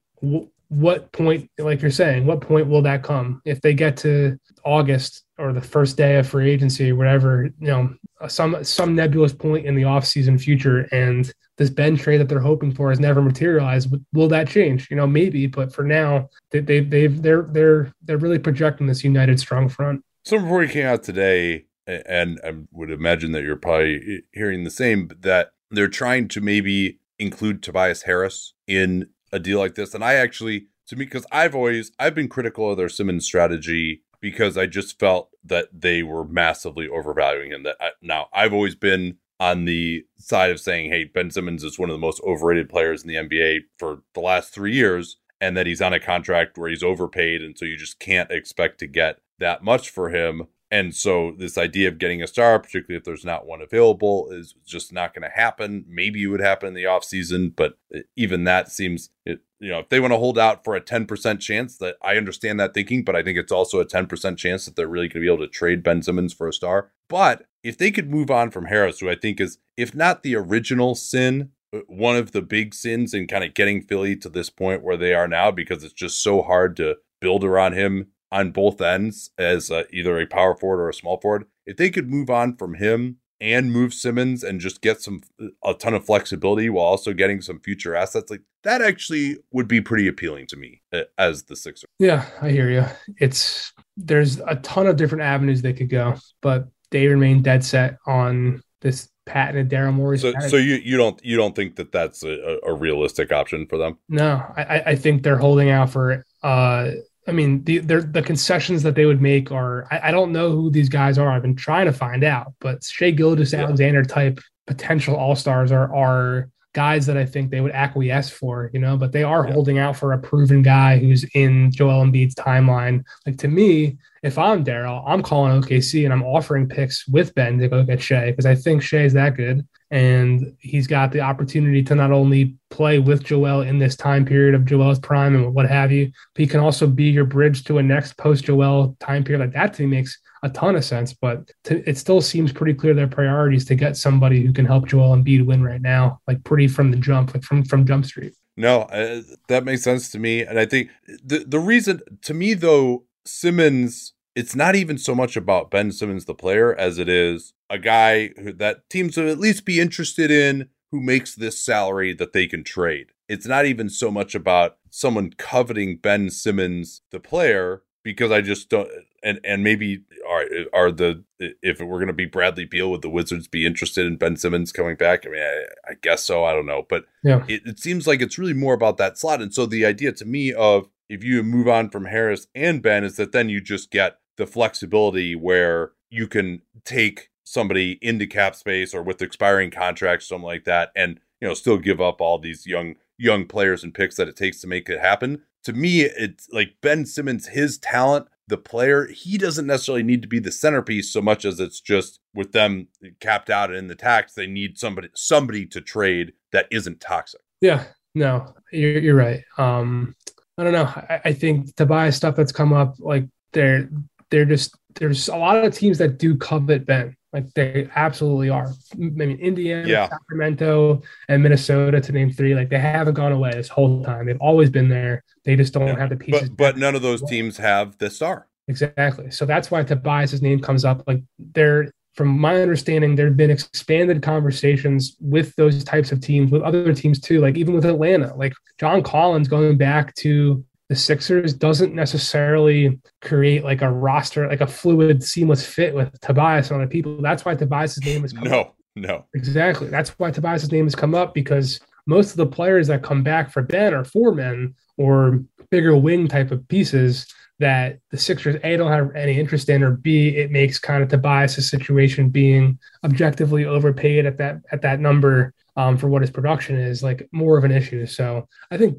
what 0.69 1.11
point, 1.11 1.49
like 1.57 1.81
you're 1.81 1.91
saying, 1.91 2.25
what 2.25 2.39
point 2.39 2.67
will 2.67 2.81
that 2.83 3.03
come? 3.03 3.41
If 3.43 3.59
they 3.61 3.73
get 3.73 3.97
to 3.97 4.39
August 4.63 5.25
or 5.41 5.51
the 5.51 5.61
first 5.61 5.97
day 5.97 6.17
of 6.17 6.27
free 6.27 6.51
agency, 6.51 6.91
whatever, 6.91 7.49
you 7.59 7.67
know, 7.67 7.93
some 8.27 8.63
some 8.63 8.95
nebulous 8.95 9.33
point 9.33 9.65
in 9.65 9.75
the 9.75 9.81
offseason 9.81 10.39
future, 10.39 10.87
and 10.91 11.33
this 11.57 11.69
Ben 11.69 11.97
trade 11.97 12.19
that 12.19 12.29
they're 12.29 12.39
hoping 12.39 12.71
for 12.71 12.89
has 12.89 12.99
never 12.99 13.21
materialized. 13.21 13.93
Will 14.13 14.27
that 14.27 14.47
change? 14.47 14.89
You 14.89 14.97
know, 14.97 15.07
maybe, 15.07 15.47
but 15.47 15.73
for 15.73 15.83
now, 15.83 16.29
they, 16.51 16.59
they 16.59 16.79
they've 16.81 17.21
they're 17.21 17.47
they're 17.51 17.91
they're 18.03 18.17
really 18.17 18.39
projecting 18.39 18.87
this 18.87 19.03
united 19.03 19.39
strong 19.39 19.67
front. 19.67 20.03
Some 20.23 20.43
reporting 20.43 20.69
came 20.69 20.85
out 20.85 21.03
today, 21.03 21.65
and 21.87 22.39
I 22.43 22.53
would 22.71 22.91
imagine 22.91 23.31
that 23.31 23.43
you're 23.43 23.55
probably 23.55 24.23
hearing 24.33 24.63
the 24.63 24.69
same 24.69 25.09
that 25.21 25.51
they're 25.71 25.87
trying 25.87 26.27
to 26.29 26.41
maybe 26.41 26.99
include 27.17 27.63
Tobias 27.63 28.03
Harris 28.03 28.53
in 28.67 29.07
a 29.31 29.39
deal 29.39 29.59
like 29.59 29.75
this. 29.75 29.95
And 29.95 30.03
I 30.03 30.15
actually 30.15 30.67
to 30.87 30.95
me 30.95 31.05
because 31.05 31.25
I've 31.31 31.55
always 31.55 31.91
I've 31.97 32.13
been 32.13 32.27
critical 32.27 32.69
of 32.69 32.77
their 32.77 32.89
Simmons 32.89 33.25
strategy 33.25 34.03
because 34.21 34.57
I 34.57 34.67
just 34.67 34.99
felt 34.99 35.29
that 35.43 35.67
they 35.73 36.03
were 36.03 36.23
massively 36.23 36.87
overvaluing 36.87 37.51
him. 37.51 37.63
That 37.63 37.75
I, 37.79 37.89
now 38.01 38.27
I've 38.33 38.53
always 38.53 38.75
been 38.75 39.17
on 39.39 39.65
the 39.65 40.05
side 40.17 40.51
of 40.51 40.59
saying, 40.59 40.91
hey, 40.91 41.03
Ben 41.03 41.31
Simmons 41.31 41.63
is 41.63 41.79
one 41.79 41.89
of 41.89 41.95
the 41.95 41.99
most 41.99 42.21
overrated 42.23 42.69
players 42.69 43.01
in 43.01 43.07
the 43.07 43.15
NBA 43.15 43.61
for 43.79 44.03
the 44.13 44.19
last 44.19 44.53
three 44.53 44.75
years, 44.75 45.17
and 45.41 45.57
that 45.57 45.65
he's 45.65 45.81
on 45.81 45.93
a 45.93 45.99
contract 45.99 46.57
where 46.57 46.69
he's 46.69 46.83
overpaid, 46.83 47.41
and 47.41 47.57
so 47.57 47.65
you 47.65 47.75
just 47.75 47.99
can't 47.99 48.31
expect 48.31 48.77
to 48.79 48.87
get 48.87 49.19
that 49.39 49.63
much 49.63 49.89
for 49.89 50.09
him. 50.09 50.47
And 50.71 50.95
so 50.95 51.33
this 51.37 51.57
idea 51.57 51.89
of 51.89 51.97
getting 51.97 52.23
a 52.23 52.27
star, 52.27 52.57
particularly 52.57 52.97
if 52.97 53.03
there's 53.03 53.25
not 53.25 53.45
one 53.45 53.61
available, 53.61 54.31
is 54.31 54.55
just 54.65 54.93
not 54.93 55.13
going 55.13 55.29
to 55.29 55.35
happen. 55.35 55.83
Maybe 55.85 56.23
it 56.23 56.27
would 56.27 56.39
happen 56.39 56.69
in 56.69 56.73
the 56.73 56.85
offseason, 56.85 57.53
but 57.53 57.77
even 58.15 58.45
that 58.45 58.71
seems 58.71 59.09
it, 59.25 59.41
you 59.59 59.69
know, 59.69 59.79
if 59.79 59.89
they 59.89 59.99
want 59.99 60.13
to 60.13 60.17
hold 60.17 60.39
out 60.39 60.63
for 60.63 60.73
a 60.73 60.81
10% 60.81 61.41
chance 61.41 61.77
that 61.79 61.97
I 62.01 62.15
understand 62.15 62.57
that 62.61 62.73
thinking, 62.73 63.03
but 63.03 63.17
I 63.17 63.21
think 63.21 63.37
it's 63.37 63.51
also 63.51 63.81
a 63.81 63.85
10% 63.85 64.37
chance 64.37 64.63
that 64.63 64.77
they're 64.77 64.87
really 64.87 65.09
going 65.09 65.21
to 65.21 65.27
be 65.27 65.33
able 65.33 65.45
to 65.45 65.51
trade 65.51 65.83
Ben 65.83 66.01
Simmons 66.01 66.33
for 66.33 66.47
a 66.47 66.53
star. 66.53 66.91
But 67.09 67.47
if 67.63 67.77
they 67.77 67.91
could 67.91 68.09
move 68.09 68.31
on 68.31 68.49
from 68.49 68.65
Harris, 68.65 69.01
who 69.01 69.09
I 69.09 69.15
think 69.15 69.41
is, 69.41 69.57
if 69.75 69.93
not 69.93 70.23
the 70.23 70.37
original 70.37 70.95
sin, 70.95 71.49
uh, 71.75 71.79
one 71.87 72.15
of 72.15 72.31
the 72.31 72.41
big 72.41 72.73
sins 72.73 73.13
in 73.13 73.27
kind 73.27 73.43
of 73.43 73.53
getting 73.53 73.81
Philly 73.81 74.15
to 74.15 74.29
this 74.29 74.49
point 74.49 74.83
where 74.83 74.97
they 74.97 75.13
are 75.13 75.27
now, 75.27 75.51
because 75.51 75.83
it's 75.83 75.93
just 75.93 76.23
so 76.23 76.41
hard 76.41 76.77
to 76.77 76.95
build 77.19 77.43
around 77.43 77.73
him 77.73 78.07
on 78.31 78.51
both 78.51 78.81
ends 78.81 79.31
as 79.37 79.69
uh, 79.69 79.83
either 79.91 80.19
a 80.19 80.25
power 80.25 80.55
forward 80.55 80.81
or 80.81 80.89
a 80.89 80.93
small 80.93 81.19
forward. 81.19 81.45
If 81.65 81.77
they 81.77 81.89
could 81.89 82.09
move 82.09 82.29
on 82.29 82.55
from 82.55 82.75
him 82.75 83.17
and 83.39 83.71
move 83.71 83.93
Simmons 83.93 84.43
and 84.43 84.59
just 84.59 84.81
get 84.81 85.01
some 85.01 85.21
uh, 85.41 85.47
a 85.65 85.73
ton 85.73 85.93
of 85.93 86.05
flexibility 86.05 86.69
while 86.69 86.85
also 86.85 87.13
getting 87.13 87.41
some 87.41 87.59
future 87.59 87.95
assets, 87.95 88.31
like 88.31 88.41
that 88.63 88.81
actually 88.81 89.37
would 89.51 89.67
be 89.67 89.81
pretty 89.81 90.07
appealing 90.07 90.47
to 90.47 90.55
me 90.55 90.81
uh, 90.93 91.01
as 91.17 91.43
the 91.43 91.55
Sixer. 91.55 91.87
Yeah, 91.99 92.25
I 92.41 92.51
hear 92.51 92.69
you. 92.69 92.85
It's 93.19 93.73
there's 93.97 94.39
a 94.39 94.55
ton 94.57 94.87
of 94.87 94.95
different 94.95 95.23
avenues 95.23 95.61
they 95.61 95.73
could 95.73 95.89
go, 95.89 96.15
but 96.41 96.67
they 96.91 97.07
remain 97.07 97.41
dead 97.41 97.63
set 97.63 97.97
on 98.05 98.61
this 98.81 99.09
patented 99.25 99.69
Daryl 99.69 99.93
Morey. 99.93 100.17
So, 100.17 100.33
so 100.47 100.57
you 100.57 100.75
you 100.75 100.97
don't 100.97 101.23
you 101.23 101.37
don't 101.37 101.55
think 101.55 101.75
that 101.75 101.91
that's 101.91 102.23
a, 102.23 102.59
a 102.65 102.73
realistic 102.73 103.31
option 103.31 103.65
for 103.67 103.77
them? 103.77 103.97
No, 104.09 104.43
I, 104.57 104.83
I 104.87 104.95
think 104.95 105.23
they're 105.23 105.37
holding 105.37 105.69
out 105.69 105.89
for 105.89 106.25
uh 106.43 106.91
I 107.31 107.33
mean, 107.33 107.63
the 107.63 107.79
the 107.79 108.21
concessions 108.21 108.83
that 108.83 108.95
they 108.95 109.05
would 109.05 109.21
make 109.21 109.53
are 109.53 109.87
I, 109.89 110.09
I, 110.09 110.11
don't 110.11 110.33
know 110.33 110.51
who 110.51 110.69
these 110.69 110.89
guys 110.89 111.17
are. 111.17 111.31
I've 111.31 111.41
been 111.41 111.55
trying 111.55 111.85
to 111.85 111.93
find 111.93 112.25
out, 112.25 112.53
but 112.59 112.83
Shai 112.83 113.11
Gilgeous-Alexander 113.11 114.03
type 114.03 114.41
potential 114.67 115.15
all 115.15 115.37
stars 115.37 115.71
are 115.71 115.95
are 115.95 116.49
guys 116.73 117.05
that 117.05 117.17
I 117.17 117.25
think 117.25 117.51
they 117.51 117.61
would 117.61 117.71
acquiesce 117.71 118.29
for, 118.29 118.69
you 118.73 118.79
know, 118.79 118.97
but 118.97 119.11
they 119.11 119.23
are 119.23 119.45
yeah. 119.45 119.53
holding 119.53 119.77
out 119.77 119.95
for 119.97 120.13
a 120.13 120.19
proven 120.19 120.61
guy 120.61 120.97
who's 120.97 121.23
in 121.35 121.71
Joel 121.71 122.05
Embiid's 122.05 122.35
timeline. 122.35 123.03
Like 123.25 123.37
to 123.39 123.47
me, 123.47 123.97
if 124.23 124.37
I'm 124.37 124.63
Daryl, 124.63 125.03
I'm 125.05 125.23
calling 125.23 125.61
OKC 125.61 126.05
and 126.05 126.13
I'm 126.13 126.23
offering 126.23 126.67
picks 126.67 127.07
with 127.07 127.33
Ben 127.35 127.57
to 127.57 127.67
go 127.67 127.83
get 127.83 128.01
Shai 128.01 128.31
because 128.31 128.45
I 128.45 128.55
think 128.55 128.81
Shai 128.83 128.99
is 128.99 129.13
that 129.13 129.35
good. 129.35 129.67
And 129.89 130.55
he's 130.59 130.87
got 130.87 131.11
the 131.11 131.19
opportunity 131.19 131.83
to 131.83 131.95
not 131.95 132.11
only 132.11 132.55
play 132.69 132.99
with 132.99 133.23
Joel 133.23 133.61
in 133.61 133.77
this 133.77 133.97
time 133.97 134.23
period 134.23 134.55
of 134.55 134.63
Joel's 134.63 134.99
prime 134.99 135.35
and 135.35 135.53
what 135.53 135.67
have 135.67 135.91
you, 135.91 136.11
but 136.33 136.41
he 136.41 136.47
can 136.47 136.61
also 136.61 136.87
be 136.87 137.05
your 137.05 137.25
bridge 137.25 137.65
to 137.65 137.79
a 137.79 137.83
next 137.83 138.15
post 138.15 138.45
Joel 138.45 138.95
time 139.01 139.23
period. 139.25 139.41
Like 139.41 139.53
that 139.53 139.73
to 139.73 139.81
me 139.81 139.97
makes 139.97 140.17
a 140.43 140.49
ton 140.49 140.75
of 140.75 140.83
sense, 140.83 141.13
but 141.13 141.51
to, 141.65 141.87
it 141.89 141.97
still 141.97 142.21
seems 142.21 142.51
pretty 142.51 142.73
clear 142.73 142.93
their 142.93 143.07
priorities 143.07 143.65
to 143.65 143.75
get 143.75 143.95
somebody 143.95 144.45
who 144.45 144.51
can 144.51 144.65
help 144.65 144.87
Joel 144.87 145.15
Embiid 145.15 145.45
win 145.45 145.63
right 145.63 145.81
now, 145.81 146.19
like 146.27 146.43
pretty 146.43 146.67
from 146.67 146.91
the 146.91 146.97
jump, 146.97 147.33
like 147.33 147.43
from 147.43 147.63
from 147.63 147.85
Jump 147.85 148.05
Street. 148.05 148.33
No, 148.57 148.81
uh, 148.81 149.21
that 149.47 149.63
makes 149.63 149.83
sense 149.83 150.11
to 150.11 150.19
me, 150.19 150.41
and 150.41 150.59
I 150.59 150.65
think 150.65 150.89
the 151.23 151.39
the 151.39 151.59
reason 151.59 152.01
to 152.23 152.33
me 152.33 152.53
though 152.53 153.05
Simmons, 153.25 154.13
it's 154.35 154.55
not 154.55 154.75
even 154.75 154.97
so 154.97 155.13
much 155.13 155.35
about 155.35 155.71
Ben 155.71 155.91
Simmons 155.91 156.25
the 156.25 156.33
player 156.33 156.75
as 156.75 156.97
it 156.97 157.07
is 157.07 157.53
a 157.69 157.77
guy 157.77 158.29
who, 158.37 158.51
that 158.53 158.89
teams 158.89 159.17
would 159.17 159.27
at 159.27 159.39
least 159.39 159.65
be 159.65 159.79
interested 159.79 160.31
in 160.31 160.69
who 160.91 160.99
makes 160.99 161.35
this 161.35 161.63
salary 161.63 162.13
that 162.13 162.33
they 162.33 162.47
can 162.47 162.63
trade. 162.63 163.07
It's 163.29 163.45
not 163.45 163.65
even 163.65 163.89
so 163.89 164.11
much 164.11 164.35
about 164.35 164.77
someone 164.89 165.31
coveting 165.37 165.97
Ben 165.97 166.29
Simmons 166.29 167.01
the 167.11 167.19
player 167.19 167.83
because 168.03 168.31
I 168.31 168.41
just 168.41 168.69
don't 168.69 168.89
and 169.23 169.39
and 169.43 169.63
maybe 169.63 170.03
are 170.27 170.45
are 170.73 170.91
the 170.91 171.23
if 171.39 171.79
it 171.79 171.85
were 171.85 171.97
going 171.97 172.07
to 172.07 172.13
be 172.13 172.25
Bradley 172.25 172.65
Beal 172.65 172.91
would 172.91 173.01
the 173.01 173.09
Wizards 173.09 173.47
be 173.47 173.65
interested 173.65 174.05
in 174.05 174.17
Ben 174.17 174.35
Simmons 174.35 174.71
coming 174.71 174.95
back? 174.95 175.25
I 175.25 175.29
mean, 175.29 175.41
I, 175.41 175.91
I 175.91 175.93
guess 176.01 176.23
so. 176.23 176.43
I 176.43 176.53
don't 176.53 176.65
know, 176.65 176.85
but 176.89 177.05
yeah, 177.23 177.43
it, 177.47 177.61
it 177.65 177.79
seems 177.79 178.07
like 178.07 178.21
it's 178.21 178.37
really 178.37 178.53
more 178.53 178.73
about 178.73 178.97
that 178.97 179.17
slot. 179.17 179.41
And 179.41 179.53
so 179.53 179.65
the 179.65 179.85
idea 179.85 180.11
to 180.13 180.25
me 180.25 180.53
of 180.53 180.89
if 181.09 181.23
you 181.23 181.43
move 181.43 181.67
on 181.67 181.89
from 181.89 182.05
Harris 182.05 182.47
and 182.55 182.81
Ben 182.81 183.03
is 183.03 183.17
that 183.17 183.31
then 183.31 183.49
you 183.49 183.61
just 183.61 183.91
get 183.91 184.19
the 184.37 184.47
flexibility 184.47 185.35
where 185.35 185.91
you 186.09 186.27
can 186.27 186.61
take 186.85 187.29
somebody 187.43 187.99
into 188.01 188.25
cap 188.25 188.55
space 188.55 188.93
or 188.93 189.03
with 189.03 189.21
expiring 189.21 189.71
contracts, 189.71 190.27
something 190.27 190.45
like 190.45 190.65
that, 190.65 190.91
and 190.95 191.19
you 191.39 191.47
know 191.47 191.53
still 191.53 191.77
give 191.77 192.01
up 192.01 192.21
all 192.21 192.39
these 192.39 192.65
young 192.65 192.95
young 193.17 193.45
players 193.45 193.83
and 193.83 193.93
picks 193.93 194.15
that 194.15 194.27
it 194.27 194.35
takes 194.35 194.61
to 194.61 194.67
make 194.67 194.89
it 194.89 194.99
happen. 194.99 195.43
To 195.65 195.73
me, 195.73 196.01
it's 196.01 196.47
like 196.51 196.75
Ben 196.81 197.05
Simmons, 197.05 197.49
his 197.49 197.77
talent 197.77 198.27
the 198.51 198.57
player, 198.57 199.07
he 199.07 199.37
doesn't 199.37 199.65
necessarily 199.65 200.03
need 200.03 200.21
to 200.21 200.27
be 200.27 200.37
the 200.37 200.51
centerpiece 200.51 201.11
so 201.11 201.21
much 201.21 201.45
as 201.45 201.59
it's 201.59 201.81
just 201.81 202.19
with 202.35 202.51
them 202.51 202.87
capped 203.19 203.49
out 203.49 203.73
in 203.73 203.87
the 203.87 203.95
tax, 203.95 204.33
they 204.33 204.45
need 204.45 204.77
somebody 204.77 205.09
somebody 205.15 205.65
to 205.65 205.81
trade 205.81 206.33
that 206.51 206.67
isn't 206.69 206.99
toxic. 206.99 207.41
Yeah, 207.61 207.85
no, 208.13 208.53
you're, 208.71 208.99
you're 208.99 209.15
right. 209.15 209.43
Um, 209.57 210.15
I 210.57 210.63
don't 210.63 210.73
know. 210.73 210.83
I, 210.83 211.21
I 211.25 211.33
think 211.33 211.75
Tobias 211.75 212.17
stuff 212.17 212.35
that's 212.35 212.51
come 212.51 212.73
up, 212.73 212.95
like 212.99 213.25
they're 213.53 213.89
they're 214.29 214.45
just 214.45 214.75
there's 214.95 215.29
a 215.29 215.37
lot 215.37 215.63
of 215.63 215.73
teams 215.73 215.97
that 215.97 216.19
do 216.19 216.37
covet 216.37 216.85
Ben. 216.85 217.15
Like 217.33 217.53
they 217.53 217.89
absolutely 217.95 218.49
are. 218.49 218.67
I 218.93 218.97
mean, 218.97 219.37
Indiana, 219.39 219.87
yeah. 219.87 220.09
Sacramento, 220.09 221.01
and 221.29 221.41
Minnesota 221.41 222.01
to 222.01 222.11
name 222.11 222.31
three. 222.31 222.53
Like 222.55 222.69
they 222.69 222.79
haven't 222.79 223.13
gone 223.13 223.31
away 223.31 223.51
this 223.51 223.69
whole 223.69 224.03
time. 224.03 224.25
They've 224.25 224.41
always 224.41 224.69
been 224.69 224.89
there. 224.89 225.23
They 225.45 225.55
just 225.55 225.73
don't 225.73 225.87
yeah. 225.87 225.97
have 225.99 226.09
the 226.09 226.17
pieces. 226.17 226.49
But, 226.49 226.57
but 226.57 226.77
none 226.77 226.95
of 226.95 227.01
those 227.01 227.21
teams 227.21 227.57
have 227.57 227.97
the 227.97 228.09
star. 228.09 228.47
Exactly. 228.67 229.31
So 229.31 229.45
that's 229.45 229.71
why 229.71 229.83
Tobias's 229.83 230.41
name 230.41 230.59
comes 230.59 230.85
up. 230.85 231.03
Like 231.07 231.23
there, 231.39 231.91
from 232.15 232.27
my 232.37 232.61
understanding, 232.61 233.15
there 233.15 233.27
have 233.27 233.37
been 233.37 233.49
expanded 233.49 234.21
conversations 234.21 235.15
with 235.19 235.55
those 235.55 235.83
types 235.83 236.11
of 236.11 236.19
teams, 236.21 236.51
with 236.51 236.61
other 236.61 236.93
teams 236.93 237.19
too. 237.19 237.39
Like 237.39 237.55
even 237.55 237.73
with 237.73 237.85
Atlanta, 237.85 238.35
like 238.35 238.53
John 238.77 239.03
Collins 239.03 239.47
going 239.47 239.77
back 239.77 240.13
to 240.15 240.63
the 240.91 240.97
Sixers 240.97 241.53
doesn't 241.53 241.95
necessarily 241.95 242.99
create 243.21 243.63
like 243.63 243.81
a 243.81 243.89
roster, 243.89 244.49
like 244.49 244.59
a 244.59 244.67
fluid, 244.67 245.23
seamless 245.23 245.65
fit 245.65 245.95
with 245.95 246.19
Tobias 246.19 246.69
and 246.69 246.81
other 246.81 246.91
people. 246.91 247.21
That's 247.21 247.45
why 247.45 247.55
Tobias's 247.55 248.03
name 248.03 248.25
is 248.25 248.33
no, 248.33 248.59
up. 248.59 248.75
no, 248.97 249.25
exactly. 249.33 249.87
That's 249.87 250.09
why 250.19 250.31
Tobias's 250.31 250.69
name 250.69 250.83
has 250.83 250.93
come 250.93 251.15
up 251.15 251.33
because 251.33 251.79
most 252.07 252.31
of 252.31 252.35
the 252.35 252.45
players 252.45 252.87
that 252.87 253.03
come 253.03 253.23
back 253.23 253.53
for 253.53 253.61
Ben 253.61 253.93
are 253.93 254.03
four 254.03 254.35
men 254.35 254.75
or 254.97 255.39
bigger 255.69 255.95
wing 255.95 256.27
type 256.27 256.51
of 256.51 256.67
pieces 256.67 257.25
that 257.59 257.99
the 258.09 258.17
Sixers 258.17 258.59
A 258.61 258.75
don't 258.75 258.91
have 258.91 259.15
any 259.15 259.39
interest 259.39 259.69
in, 259.69 259.83
or 259.83 259.91
B 259.91 260.35
it 260.35 260.51
makes 260.51 260.77
kind 260.77 261.01
of 261.01 261.07
Tobias's 261.07 261.69
situation 261.69 262.27
being 262.27 262.77
objectively 263.05 263.63
overpaid 263.63 264.25
at 264.25 264.37
that 264.39 264.57
at 264.73 264.81
that 264.81 264.99
number 264.99 265.53
um, 265.77 265.97
for 265.97 266.09
what 266.09 266.21
his 266.21 266.31
production 266.31 266.75
is 266.75 267.01
like 267.01 267.29
more 267.31 267.57
of 267.57 267.63
an 267.63 267.71
issue. 267.71 268.05
So 268.05 268.49
I 268.71 268.77
think 268.77 268.97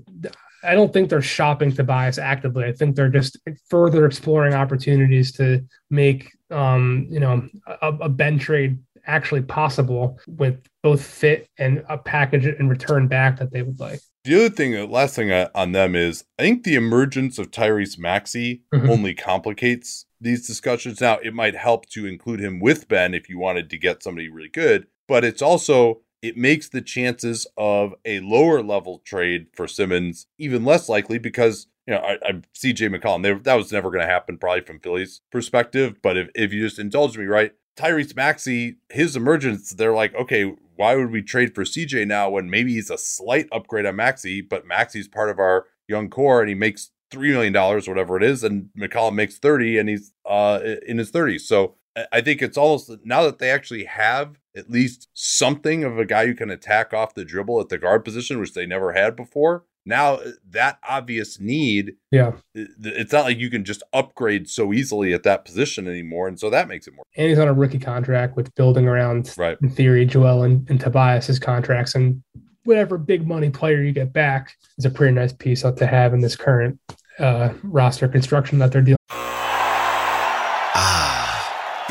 I 0.62 0.74
don't 0.74 0.92
think 0.92 1.10
they're 1.10 1.22
shopping 1.22 1.72
Tobias 1.72 2.18
actively. 2.18 2.64
I 2.64 2.72
think 2.72 2.96
they're 2.96 3.08
just 3.08 3.38
further 3.68 4.06
exploring 4.06 4.54
opportunities 4.54 5.32
to 5.32 5.64
make 5.90 6.30
um, 6.50 7.06
you 7.10 7.20
know 7.20 7.48
a, 7.66 7.88
a 7.88 8.08
Ben 8.08 8.38
trade 8.38 8.78
actually 9.06 9.42
possible 9.42 10.18
with 10.26 10.60
both 10.82 11.04
fit 11.04 11.48
and 11.58 11.84
a 11.88 11.98
package 11.98 12.46
and 12.46 12.70
return 12.70 13.08
back 13.08 13.38
that 13.38 13.52
they 13.52 13.62
would 13.62 13.80
like. 13.80 14.00
The 14.24 14.36
other 14.36 14.50
thing, 14.50 14.72
the 14.72 14.86
last 14.86 15.16
thing 15.16 15.32
on 15.32 15.72
them 15.72 15.96
is, 15.96 16.24
I 16.38 16.42
think 16.42 16.62
the 16.62 16.76
emergence 16.76 17.38
of 17.38 17.50
Tyrese 17.50 17.98
Maxey 17.98 18.62
mm-hmm. 18.72 18.88
only 18.88 19.14
complicates 19.14 20.06
these 20.20 20.46
discussions. 20.46 21.00
Now, 21.00 21.18
it 21.18 21.34
might 21.34 21.56
help 21.56 21.86
to 21.90 22.06
include 22.06 22.40
him 22.40 22.60
with 22.60 22.86
Ben 22.86 23.14
if 23.14 23.28
you 23.28 23.38
wanted 23.38 23.68
to 23.70 23.78
get 23.78 24.02
somebody 24.02 24.28
really 24.28 24.48
good, 24.48 24.86
but 25.08 25.24
it's 25.24 25.42
also 25.42 26.02
it 26.22 26.36
makes 26.36 26.68
the 26.68 26.80
chances 26.80 27.46
of 27.56 27.94
a 28.04 28.20
lower 28.20 28.62
level 28.62 29.02
trade 29.04 29.48
for 29.52 29.66
Simmons 29.66 30.26
even 30.38 30.64
less 30.64 30.88
likely 30.88 31.18
because 31.18 31.66
you 31.86 31.94
know 31.94 32.00
I, 32.00 32.12
I 32.24 32.32
CJ 32.54 32.94
McCollum 32.94 33.22
they, 33.22 33.34
that 33.34 33.54
was 33.56 33.72
never 33.72 33.90
going 33.90 34.02
to 34.02 34.12
happen 34.12 34.38
probably 34.38 34.62
from 34.62 34.80
Philly's 34.80 35.20
perspective. 35.30 35.96
But 36.02 36.16
if 36.16 36.28
if 36.34 36.52
you 36.52 36.62
just 36.62 36.78
indulge 36.78 37.18
me, 37.18 37.24
right, 37.26 37.52
Tyrese 37.76 38.16
Maxey, 38.16 38.76
his 38.90 39.16
emergence, 39.16 39.70
they're 39.70 39.94
like, 39.94 40.14
okay, 40.14 40.54
why 40.76 40.96
would 40.96 41.10
we 41.10 41.22
trade 41.22 41.54
for 41.54 41.64
CJ 41.64 42.06
now 42.06 42.30
when 42.30 42.48
maybe 42.48 42.74
he's 42.74 42.90
a 42.90 42.98
slight 42.98 43.48
upgrade 43.52 43.86
on 43.86 43.96
Maxey, 43.96 44.40
but 44.40 44.66
Maxey's 44.66 45.08
part 45.08 45.30
of 45.30 45.38
our 45.38 45.66
young 45.88 46.08
core 46.08 46.40
and 46.40 46.48
he 46.48 46.54
makes 46.54 46.90
three 47.10 47.30
million 47.30 47.52
dollars, 47.52 47.88
whatever 47.88 48.16
it 48.16 48.22
is, 48.22 48.42
and 48.44 48.70
McCollum 48.78 49.14
makes 49.14 49.38
thirty 49.38 49.78
and 49.78 49.88
he's 49.88 50.12
uh 50.24 50.60
in 50.86 50.98
his 50.98 51.10
thirties. 51.10 51.46
So 51.46 51.74
I 52.10 52.20
think 52.22 52.40
it's 52.40 52.56
almost 52.56 52.90
now 53.04 53.22
that 53.24 53.38
they 53.38 53.50
actually 53.50 53.84
have 53.84 54.38
at 54.56 54.70
least 54.70 55.08
something 55.14 55.84
of 55.84 55.98
a 55.98 56.04
guy 56.04 56.26
who 56.26 56.34
can 56.34 56.50
attack 56.50 56.92
off 56.92 57.14
the 57.14 57.24
dribble 57.24 57.60
at 57.60 57.68
the 57.68 57.78
guard 57.78 58.04
position, 58.04 58.38
which 58.38 58.54
they 58.54 58.66
never 58.66 58.92
had 58.92 59.16
before. 59.16 59.64
now 59.84 60.14
uh, 60.14 60.30
that 60.48 60.78
obvious 60.88 61.40
need, 61.40 61.94
Yeah. 62.12 62.32
it's 62.54 63.12
not 63.12 63.24
like 63.24 63.38
you 63.38 63.50
can 63.50 63.64
just 63.64 63.82
upgrade 63.92 64.48
so 64.48 64.72
easily 64.72 65.12
at 65.12 65.24
that 65.24 65.44
position 65.44 65.88
anymore. 65.88 66.28
And 66.28 66.38
so 66.38 66.50
that 66.50 66.68
makes 66.68 66.86
it 66.86 66.94
more 66.94 67.04
And 67.16 67.28
he's 67.28 67.38
on 67.38 67.48
a 67.48 67.52
rookie 67.52 67.80
contract 67.80 68.36
with 68.36 68.54
building 68.54 68.86
around, 68.86 69.34
right. 69.36 69.58
in 69.60 69.70
theory, 69.70 70.06
Joel 70.06 70.44
and, 70.44 70.68
and 70.70 70.78
Tobias's 70.80 71.40
contracts. 71.40 71.94
And 71.96 72.22
whatever 72.64 72.96
big 72.96 73.26
money 73.26 73.50
player 73.50 73.82
you 73.82 73.90
get 73.92 74.12
back 74.12 74.52
is 74.78 74.84
a 74.84 74.90
pretty 74.90 75.14
nice 75.14 75.32
piece 75.32 75.62
to 75.62 75.86
have 75.86 76.14
in 76.14 76.20
this 76.20 76.36
current 76.36 76.78
uh, 77.18 77.52
roster 77.64 78.06
construction 78.06 78.58
that 78.60 78.70
they're 78.70 78.82
dealing 78.82 78.98